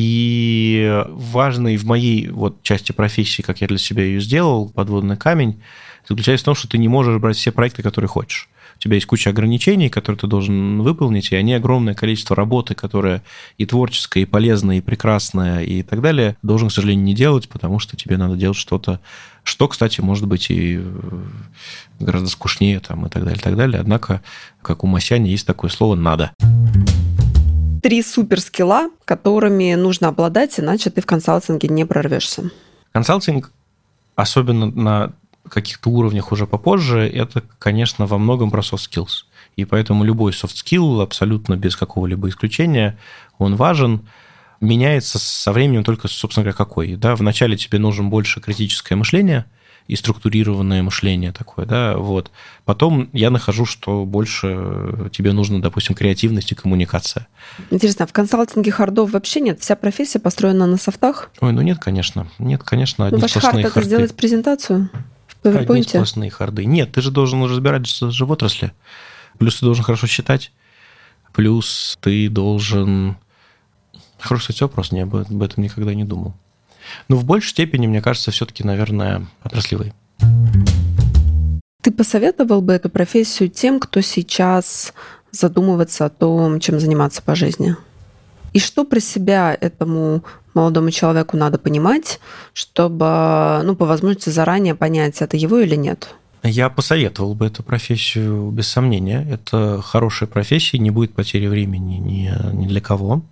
И 0.01 1.05
важный 1.09 1.77
в 1.77 1.85
моей 1.85 2.29
вот 2.29 2.63
части 2.63 2.93
профессии, 2.93 3.43
как 3.43 3.61
я 3.63 3.67
для 3.67 3.79
себя 3.79 4.05
ее 4.05 4.21
сделал, 4.21 4.69
подводный 4.69 5.17
камень, 5.17 5.61
заключается 6.09 6.45
в 6.45 6.47
том, 6.47 6.55
что 6.55 6.69
ты 6.69 6.79
не 6.79 6.87
можешь 6.87 7.21
брать 7.21 7.37
все 7.37 7.51
проекты, 7.51 7.83
которые 7.83 8.09
хочешь. 8.09 8.49
У 8.77 8.79
тебя 8.79 8.95
есть 8.95 9.09
куча 9.09 9.31
ограничений, 9.31 9.89
которые 9.89 10.21
ты 10.21 10.29
должен 10.29 10.83
выполнить, 10.83 11.33
и 11.33 11.35
они 11.35 11.53
огромное 11.53 11.95
количество 11.95 12.37
работы, 12.37 12.77
которая 12.77 13.25
и 13.57 13.67
творческая, 13.67 14.21
и 14.21 14.25
полезная, 14.25 14.79
и 14.79 14.81
прекрасная, 14.81 15.65
и 15.65 15.83
так 15.83 16.01
далее, 16.01 16.37
должен, 16.43 16.69
к 16.69 16.73
сожалению, 16.73 17.05
не 17.05 17.15
делать, 17.15 17.49
потому 17.49 17.81
что 17.81 17.97
тебе 17.97 18.17
надо 18.17 18.37
делать 18.37 18.57
что-то, 18.57 19.01
что, 19.43 19.67
кстати, 19.67 20.01
может 20.01 20.29
быть 20.29 20.49
и 20.49 20.79
э, 20.79 21.23
гораздо 21.99 22.29
скучнее 22.29 22.79
там, 22.79 23.05
и 23.05 23.09
так 23.11 23.25
далее, 23.25 23.41
и 23.41 23.43
так 23.43 23.57
далее. 23.57 23.81
Однако, 23.81 24.23
как 24.63 24.85
у 24.85 24.87
Масяни, 24.87 25.29
есть 25.29 25.45
такое 25.45 25.71
слово 25.71 25.97
«надо» 25.97 26.31
три 27.89 28.03
суперскилла, 28.03 28.91
которыми 29.07 29.73
нужно 29.73 30.09
обладать, 30.09 30.61
иначе 30.61 30.91
ты 30.91 31.01
в 31.01 31.07
консалтинге 31.07 31.69
не 31.69 31.87
прорвешься. 31.87 32.51
Консалтинг, 32.93 33.51
особенно 34.15 34.67
на 34.67 35.15
каких-то 35.49 35.89
уровнях 35.89 36.31
уже 36.31 36.47
попозже, 36.47 37.09
это, 37.09 37.43
конечно, 37.59 38.05
во 38.05 38.19
многом 38.19 38.51
про 38.51 38.61
soft 38.61 38.91
skills. 38.91 39.25
И 39.57 39.65
поэтому 39.65 40.05
любой 40.05 40.33
soft 40.33 40.53
skill, 40.53 41.03
абсолютно 41.03 41.57
без 41.57 41.77
какого-либо 41.77 42.29
исключения, 42.29 42.99
он 43.39 43.57
важен. 43.57 44.07
Меняется 44.61 45.19
со 45.19 45.51
временем 45.51 45.83
только, 45.83 46.09
собственно 46.09 46.45
говоря, 46.45 46.59
какой. 46.59 46.95
Да? 46.97 47.17
Вначале 47.17 47.57
тебе 47.57 47.79
нужен 47.79 48.11
больше 48.11 48.43
критическое 48.43 48.97
мышление– 48.97 49.47
и 49.89 49.97
структурированное 49.97 50.83
мышление 50.83 51.33
такое, 51.33 51.65
да, 51.65 51.97
вот. 51.97 52.31
Потом 52.67 53.09
я 53.15 53.31
нахожу, 53.31 53.65
что 53.65 54.05
больше 54.05 55.11
тебе 55.13 55.33
нужно, 55.33 55.63
допустим, 55.63 55.95
креативность 55.95 56.53
и 56.53 56.55
коммуникация. 56.55 57.27
Интересно, 57.71 58.05
а 58.05 58.09
в 58.09 58.13
консалтинге 58.13 58.71
хардов 58.71 59.11
вообще 59.13 59.41
нет? 59.41 59.61
Вся 59.61 59.77
профессия 59.77 60.19
построена 60.19 60.67
на 60.67 60.77
софтах? 60.77 61.31
Ой, 61.41 61.53
ну 61.53 61.63
нет, 61.63 61.79
конечно. 61.79 62.29
Нет, 62.39 62.63
конечно, 62.63 63.07
одни 63.07 63.17
ну, 63.17 63.23
ваш 63.23 63.33
хард– 63.33 63.57
это 63.65 63.83
сделать 63.83 64.15
презентацию 64.15 64.91
в 65.27 65.47
PowerPoint? 65.47 65.73
Одни 65.73 65.83
сплошные 65.83 66.31
харды. 66.31 66.67
Нет, 66.67 66.93
ты 66.93 67.01
же 67.01 67.11
должен 67.11 67.43
разбираться 67.45 68.11
в 68.11 68.31
отрасли. 68.31 68.73
Плюс 69.39 69.59
ты 69.59 69.65
должен 69.65 69.85
хорошо 69.85 70.07
считать. 70.07 70.53
Плюс 71.33 71.97
ты 72.03 72.29
должен... 72.29 73.17
Хороший, 74.19 74.49
кстати, 74.49 74.63
вопрос, 74.65 74.93
я 74.93 75.05
об 75.05 75.15
этом 75.15 75.65
никогда 75.65 75.95
не 75.95 76.05
думал. 76.05 76.35
Но 77.09 77.17
в 77.17 77.25
большей 77.25 77.51
степени, 77.51 77.87
мне 77.87 78.03
кажется, 78.03 78.31
все-таки, 78.31 78.65
наверное, 78.65 79.27
отраслевые. 79.43 79.93
Ты 81.83 81.93
посоветовал 81.93 82.61
бы 82.61 82.73
эту 82.73 82.91
профессию 82.91 83.49
тем, 83.49 83.81
кто 83.81 84.01
сейчас 84.01 84.93
задумывается 85.31 86.07
о 86.07 86.11
том, 86.11 86.61
чем 86.61 86.81
заниматься 86.81 87.23
по 87.23 87.35
жизни? 87.35 87.77
И 88.53 88.59
что 88.59 88.85
про 88.85 89.01
себя 89.01 89.57
этому 89.59 90.25
молодому 90.55 90.91
человеку 90.91 91.37
надо 91.37 91.59
понимать, 91.59 92.19
чтобы, 92.53 93.61
ну, 93.63 93.77
по 93.77 93.87
возможности 93.87 94.31
заранее 94.31 94.75
понять, 94.75 95.21
это 95.21 95.37
его 95.37 95.59
или 95.59 95.77
нет? 95.77 96.15
Я 96.43 96.71
посоветовал 96.71 97.35
бы 97.35 97.47
эту 97.47 97.63
профессию 97.63 98.51
без 98.51 98.69
сомнения. 98.69 99.27
Это 99.31 99.83
хорошая 99.83 100.29
профессия, 100.29 100.79
не 100.79 100.91
будет 100.91 101.15
потери 101.15 101.47
времени 101.47 101.97
ни, 101.97 102.55
ни 102.55 102.67
для 102.67 102.81
кого. 102.81 103.23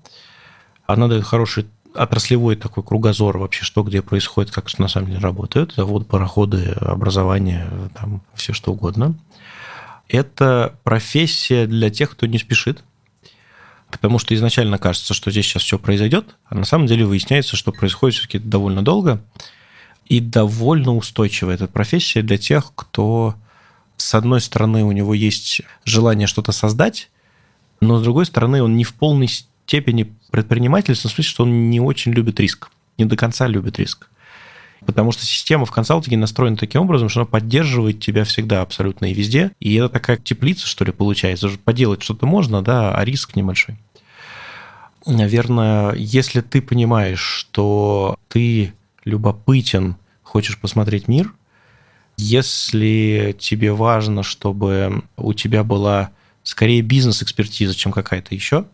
Она 0.86 1.08
дает 1.08 1.24
хороший 1.24 1.66
отраслевой 1.96 2.56
такой 2.56 2.82
кругозор 2.82 3.38
вообще, 3.38 3.64
что 3.64 3.82
где 3.82 4.02
происходит, 4.02 4.52
как 4.52 4.78
на 4.78 4.88
самом 4.88 5.08
деле 5.08 5.18
работает. 5.20 5.72
Завод, 5.76 6.06
пароходы, 6.06 6.72
образование, 6.80 7.66
там 7.94 8.22
все 8.34 8.52
что 8.52 8.72
угодно. 8.72 9.14
Это 10.08 10.78
профессия 10.84 11.66
для 11.66 11.90
тех, 11.90 12.10
кто 12.12 12.26
не 12.26 12.38
спешит, 12.38 12.84
потому 13.90 14.18
что 14.18 14.34
изначально 14.34 14.78
кажется, 14.78 15.14
что 15.14 15.30
здесь 15.30 15.46
сейчас 15.46 15.62
все 15.62 15.78
произойдет, 15.78 16.36
а 16.46 16.54
на 16.54 16.64
самом 16.64 16.86
деле 16.86 17.04
выясняется, 17.04 17.56
что 17.56 17.72
происходит 17.72 18.16
все-таки 18.16 18.38
довольно 18.38 18.82
долго 18.82 19.20
и 20.04 20.20
довольно 20.20 20.94
устойчивая 20.94 21.54
эта 21.54 21.66
профессия 21.66 22.22
для 22.22 22.38
тех, 22.38 22.72
кто, 22.74 23.34
с 23.96 24.14
одной 24.14 24.40
стороны, 24.40 24.84
у 24.84 24.92
него 24.92 25.14
есть 25.14 25.62
желание 25.84 26.28
что-то 26.28 26.52
создать, 26.52 27.10
но 27.80 27.98
с 27.98 28.02
другой 28.02 28.26
стороны, 28.26 28.62
он 28.62 28.76
не 28.76 28.84
в 28.84 28.94
полной 28.94 29.28
степени 29.66 30.14
предпринимательства, 30.30 31.08
в 31.08 31.12
смысле, 31.12 31.30
что 31.30 31.42
он 31.42 31.70
не 31.70 31.80
очень 31.80 32.12
любит 32.12 32.38
риск, 32.38 32.70
не 32.98 33.04
до 33.04 33.16
конца 33.16 33.48
любит 33.48 33.78
риск. 33.78 34.08
Потому 34.84 35.10
что 35.10 35.24
система 35.24 35.64
в 35.64 35.72
консалтинге 35.72 36.16
настроена 36.16 36.56
таким 36.56 36.82
образом, 36.82 37.08
что 37.08 37.20
она 37.20 37.26
поддерживает 37.26 37.98
тебя 37.98 38.24
всегда 38.24 38.62
абсолютно 38.62 39.10
и 39.10 39.14
везде. 39.14 39.50
И 39.58 39.74
это 39.74 39.88
такая 39.88 40.16
теплица, 40.18 40.66
что 40.66 40.84
ли, 40.84 40.92
получается. 40.92 41.50
Поделать 41.64 42.02
что-то 42.02 42.26
можно, 42.26 42.62
да, 42.62 42.94
а 42.94 43.04
риск 43.04 43.34
небольшой. 43.34 43.76
Наверное, 45.06 45.94
если 45.94 46.40
ты 46.40 46.62
понимаешь, 46.62 47.20
что 47.20 48.16
ты 48.28 48.74
любопытен, 49.04 49.96
хочешь 50.22 50.58
посмотреть 50.58 51.08
мир, 51.08 51.32
если 52.16 53.34
тебе 53.38 53.72
важно, 53.72 54.22
чтобы 54.22 55.02
у 55.16 55.32
тебя 55.32 55.64
была 55.64 56.10
скорее 56.42 56.82
бизнес-экспертиза, 56.82 57.74
чем 57.74 57.92
какая-то 57.92 58.34
еще, 58.34 58.66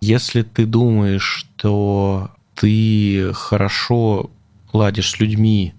если 0.00 0.42
ты 0.42 0.66
думаешь, 0.66 1.22
что 1.22 2.30
ты 2.54 3.32
хорошо 3.34 4.30
ладишь 4.72 5.10
с 5.10 5.20
людьми, 5.20 5.74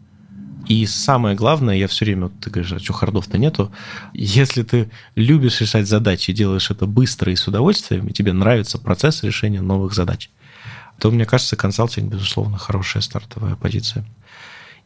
и 0.68 0.86
самое 0.86 1.36
главное, 1.36 1.78
я 1.78 1.88
все 1.88 2.04
время, 2.04 2.30
ты 2.30 2.50
говоришь, 2.50 2.74
а 2.74 2.80
что 2.80 2.92
хардов-то 2.92 3.38
нету, 3.38 3.72
если 4.14 4.64
ты 4.64 4.92
любишь 5.16 5.62
решать 5.62 5.88
задачи, 5.88 6.34
делаешь 6.34 6.70
это 6.70 6.86
быстро 6.86 7.32
и 7.32 7.38
с 7.38 7.48
удовольствием, 7.48 8.08
и 8.08 8.14
тебе 8.14 8.34
нравится 8.34 8.78
процесс 8.78 9.24
решения 9.24 9.62
новых 9.62 9.94
задач, 9.94 10.30
то, 11.00 11.10
мне 11.10 11.26
кажется, 11.26 11.56
консалтинг, 11.56 12.12
безусловно, 12.12 12.58
хорошая 12.58 13.02
стартовая 13.02 13.56
позиция. 13.56 14.06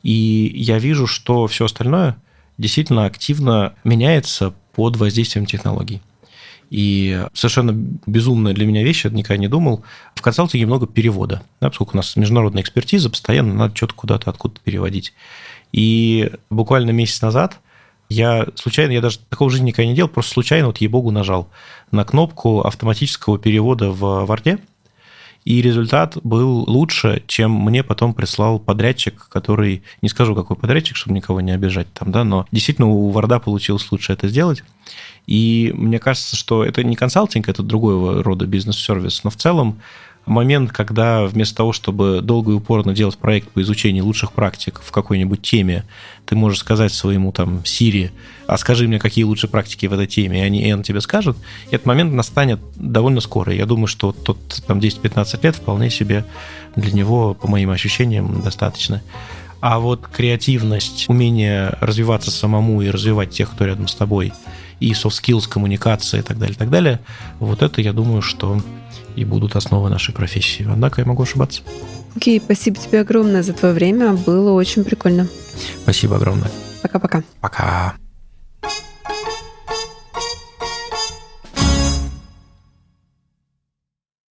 И 0.03 0.51
я 0.55 0.77
вижу, 0.77 1.07
что 1.07 1.47
все 1.47 1.65
остальное 1.65 2.15
действительно 2.57 3.05
активно 3.05 3.73
меняется 3.83 4.53
под 4.73 4.97
воздействием 4.97 5.47
технологий. 5.47 6.01
И 6.71 7.27
совершенно 7.33 7.73
безумная 7.73 8.53
для 8.53 8.65
меня 8.65 8.81
вещь, 8.81 9.03
я 9.03 9.11
никогда 9.11 9.37
не 9.37 9.49
думал. 9.49 9.83
В 10.15 10.21
консалтинге 10.21 10.65
много 10.65 10.87
перевода, 10.87 11.43
да, 11.59 11.69
поскольку 11.69 11.93
у 11.93 11.97
нас 11.97 12.15
международная 12.15 12.63
экспертиза, 12.63 13.09
постоянно 13.09 13.53
надо 13.53 13.75
что-то 13.75 13.93
куда-то 13.93 14.29
откуда-то 14.29 14.61
переводить. 14.61 15.13
И 15.73 16.31
буквально 16.49 16.91
месяц 16.91 17.21
назад 17.21 17.59
я 18.07 18.47
случайно, 18.55 18.91
я 18.91 19.01
даже 19.01 19.19
такого 19.19 19.49
в 19.49 19.51
жизни 19.51 19.67
никогда 19.67 19.89
не 19.89 19.95
делал, 19.95 20.09
просто 20.09 20.31
случайно, 20.31 20.67
вот 20.67 20.77
ей-богу, 20.77 21.11
нажал 21.11 21.49
на 21.91 22.05
кнопку 22.05 22.61
автоматического 22.61 23.37
перевода 23.37 23.91
в 23.91 24.25
Варде, 24.25 24.59
и 25.43 25.61
результат 25.61 26.17
был 26.23 26.63
лучше, 26.69 27.23
чем 27.27 27.51
мне 27.51 27.83
потом 27.83 28.13
прислал 28.13 28.59
подрядчик, 28.59 29.27
который, 29.29 29.83
не 30.01 30.09
скажу, 30.09 30.35
какой 30.35 30.55
подрядчик, 30.55 30.95
чтобы 30.95 31.15
никого 31.15 31.41
не 31.41 31.51
обижать 31.51 31.91
там, 31.93 32.11
да, 32.11 32.23
но 32.23 32.45
действительно 32.51 32.87
у 32.87 33.09
Варда 33.09 33.39
получилось 33.39 33.91
лучше 33.91 34.13
это 34.13 34.27
сделать. 34.27 34.63
И 35.27 35.71
мне 35.75 35.99
кажется, 35.99 36.35
что 36.35 36.63
это 36.63 36.83
не 36.83 36.95
консалтинг, 36.95 37.49
это 37.49 37.63
другого 37.63 38.23
рода 38.23 38.45
бизнес-сервис, 38.45 39.23
но 39.23 39.29
в 39.29 39.35
целом 39.35 39.79
момент, 40.31 40.71
когда 40.71 41.25
вместо 41.25 41.57
того, 41.57 41.73
чтобы 41.73 42.21
долго 42.21 42.51
и 42.51 42.55
упорно 42.55 42.93
делать 42.93 43.17
проект 43.17 43.49
по 43.49 43.61
изучению 43.61 44.05
лучших 44.05 44.31
практик 44.31 44.81
в 44.83 44.91
какой-нибудь 44.91 45.41
теме, 45.41 45.83
ты 46.25 46.35
можешь 46.35 46.59
сказать 46.59 46.93
своему 46.93 47.31
там 47.31 47.57
Siri, 47.59 48.11
а 48.47 48.57
скажи 48.57 48.87
мне, 48.87 48.99
какие 48.99 49.23
лучшие 49.23 49.49
практики 49.49 49.85
в 49.85 49.93
этой 49.93 50.07
теме, 50.07 50.39
и, 50.39 50.43
они, 50.43 50.67
и 50.67 50.73
он 50.73 50.83
тебе 50.83 51.01
скажет, 51.01 51.37
и 51.69 51.75
этот 51.75 51.85
момент 51.85 52.13
настанет 52.13 52.59
довольно 52.75 53.21
скоро. 53.21 53.53
Я 53.53 53.65
думаю, 53.65 53.87
что 53.87 54.11
тот 54.11 54.37
там 54.65 54.79
10-15 54.79 55.39
лет 55.43 55.55
вполне 55.55 55.89
себе 55.89 56.25
для 56.75 56.91
него, 56.91 57.33
по 57.33 57.47
моим 57.47 57.69
ощущениям, 57.69 58.41
достаточно. 58.41 59.01
А 59.59 59.79
вот 59.79 60.07
креативность, 60.07 61.07
умение 61.07 61.77
развиваться 61.81 62.31
самому 62.31 62.81
и 62.81 62.89
развивать 62.89 63.29
тех, 63.29 63.51
кто 63.51 63.65
рядом 63.65 63.87
с 63.87 63.95
тобой, 63.95 64.33
и 64.79 64.93
soft 64.93 65.21
skills, 65.21 65.47
коммуникация 65.47 66.21
и 66.21 66.23
так 66.23 66.39
далее, 66.39 66.55
и 66.55 66.57
так 66.57 66.69
далее, 66.69 66.99
вот 67.39 67.61
это, 67.61 67.81
я 67.81 67.93
думаю, 67.93 68.23
что 68.23 68.59
и 69.15 69.25
будут 69.25 69.55
основы 69.55 69.89
нашей 69.89 70.13
профессии. 70.13 70.67
Однако 70.69 71.01
я 71.01 71.07
могу 71.07 71.23
ошибаться. 71.23 71.61
Окей, 72.15 72.39
okay, 72.39 72.43
спасибо 72.43 72.77
тебе 72.77 73.01
огромное 73.01 73.43
за 73.43 73.53
твое 73.53 73.73
время. 73.73 74.13
Было 74.13 74.51
очень 74.51 74.83
прикольно. 74.83 75.27
Спасибо 75.83 76.17
огромное. 76.17 76.51
Пока-пока. 76.81 77.23
Пока. 77.39 77.63
-пока. 77.63 77.91
Пока. 77.91 78.00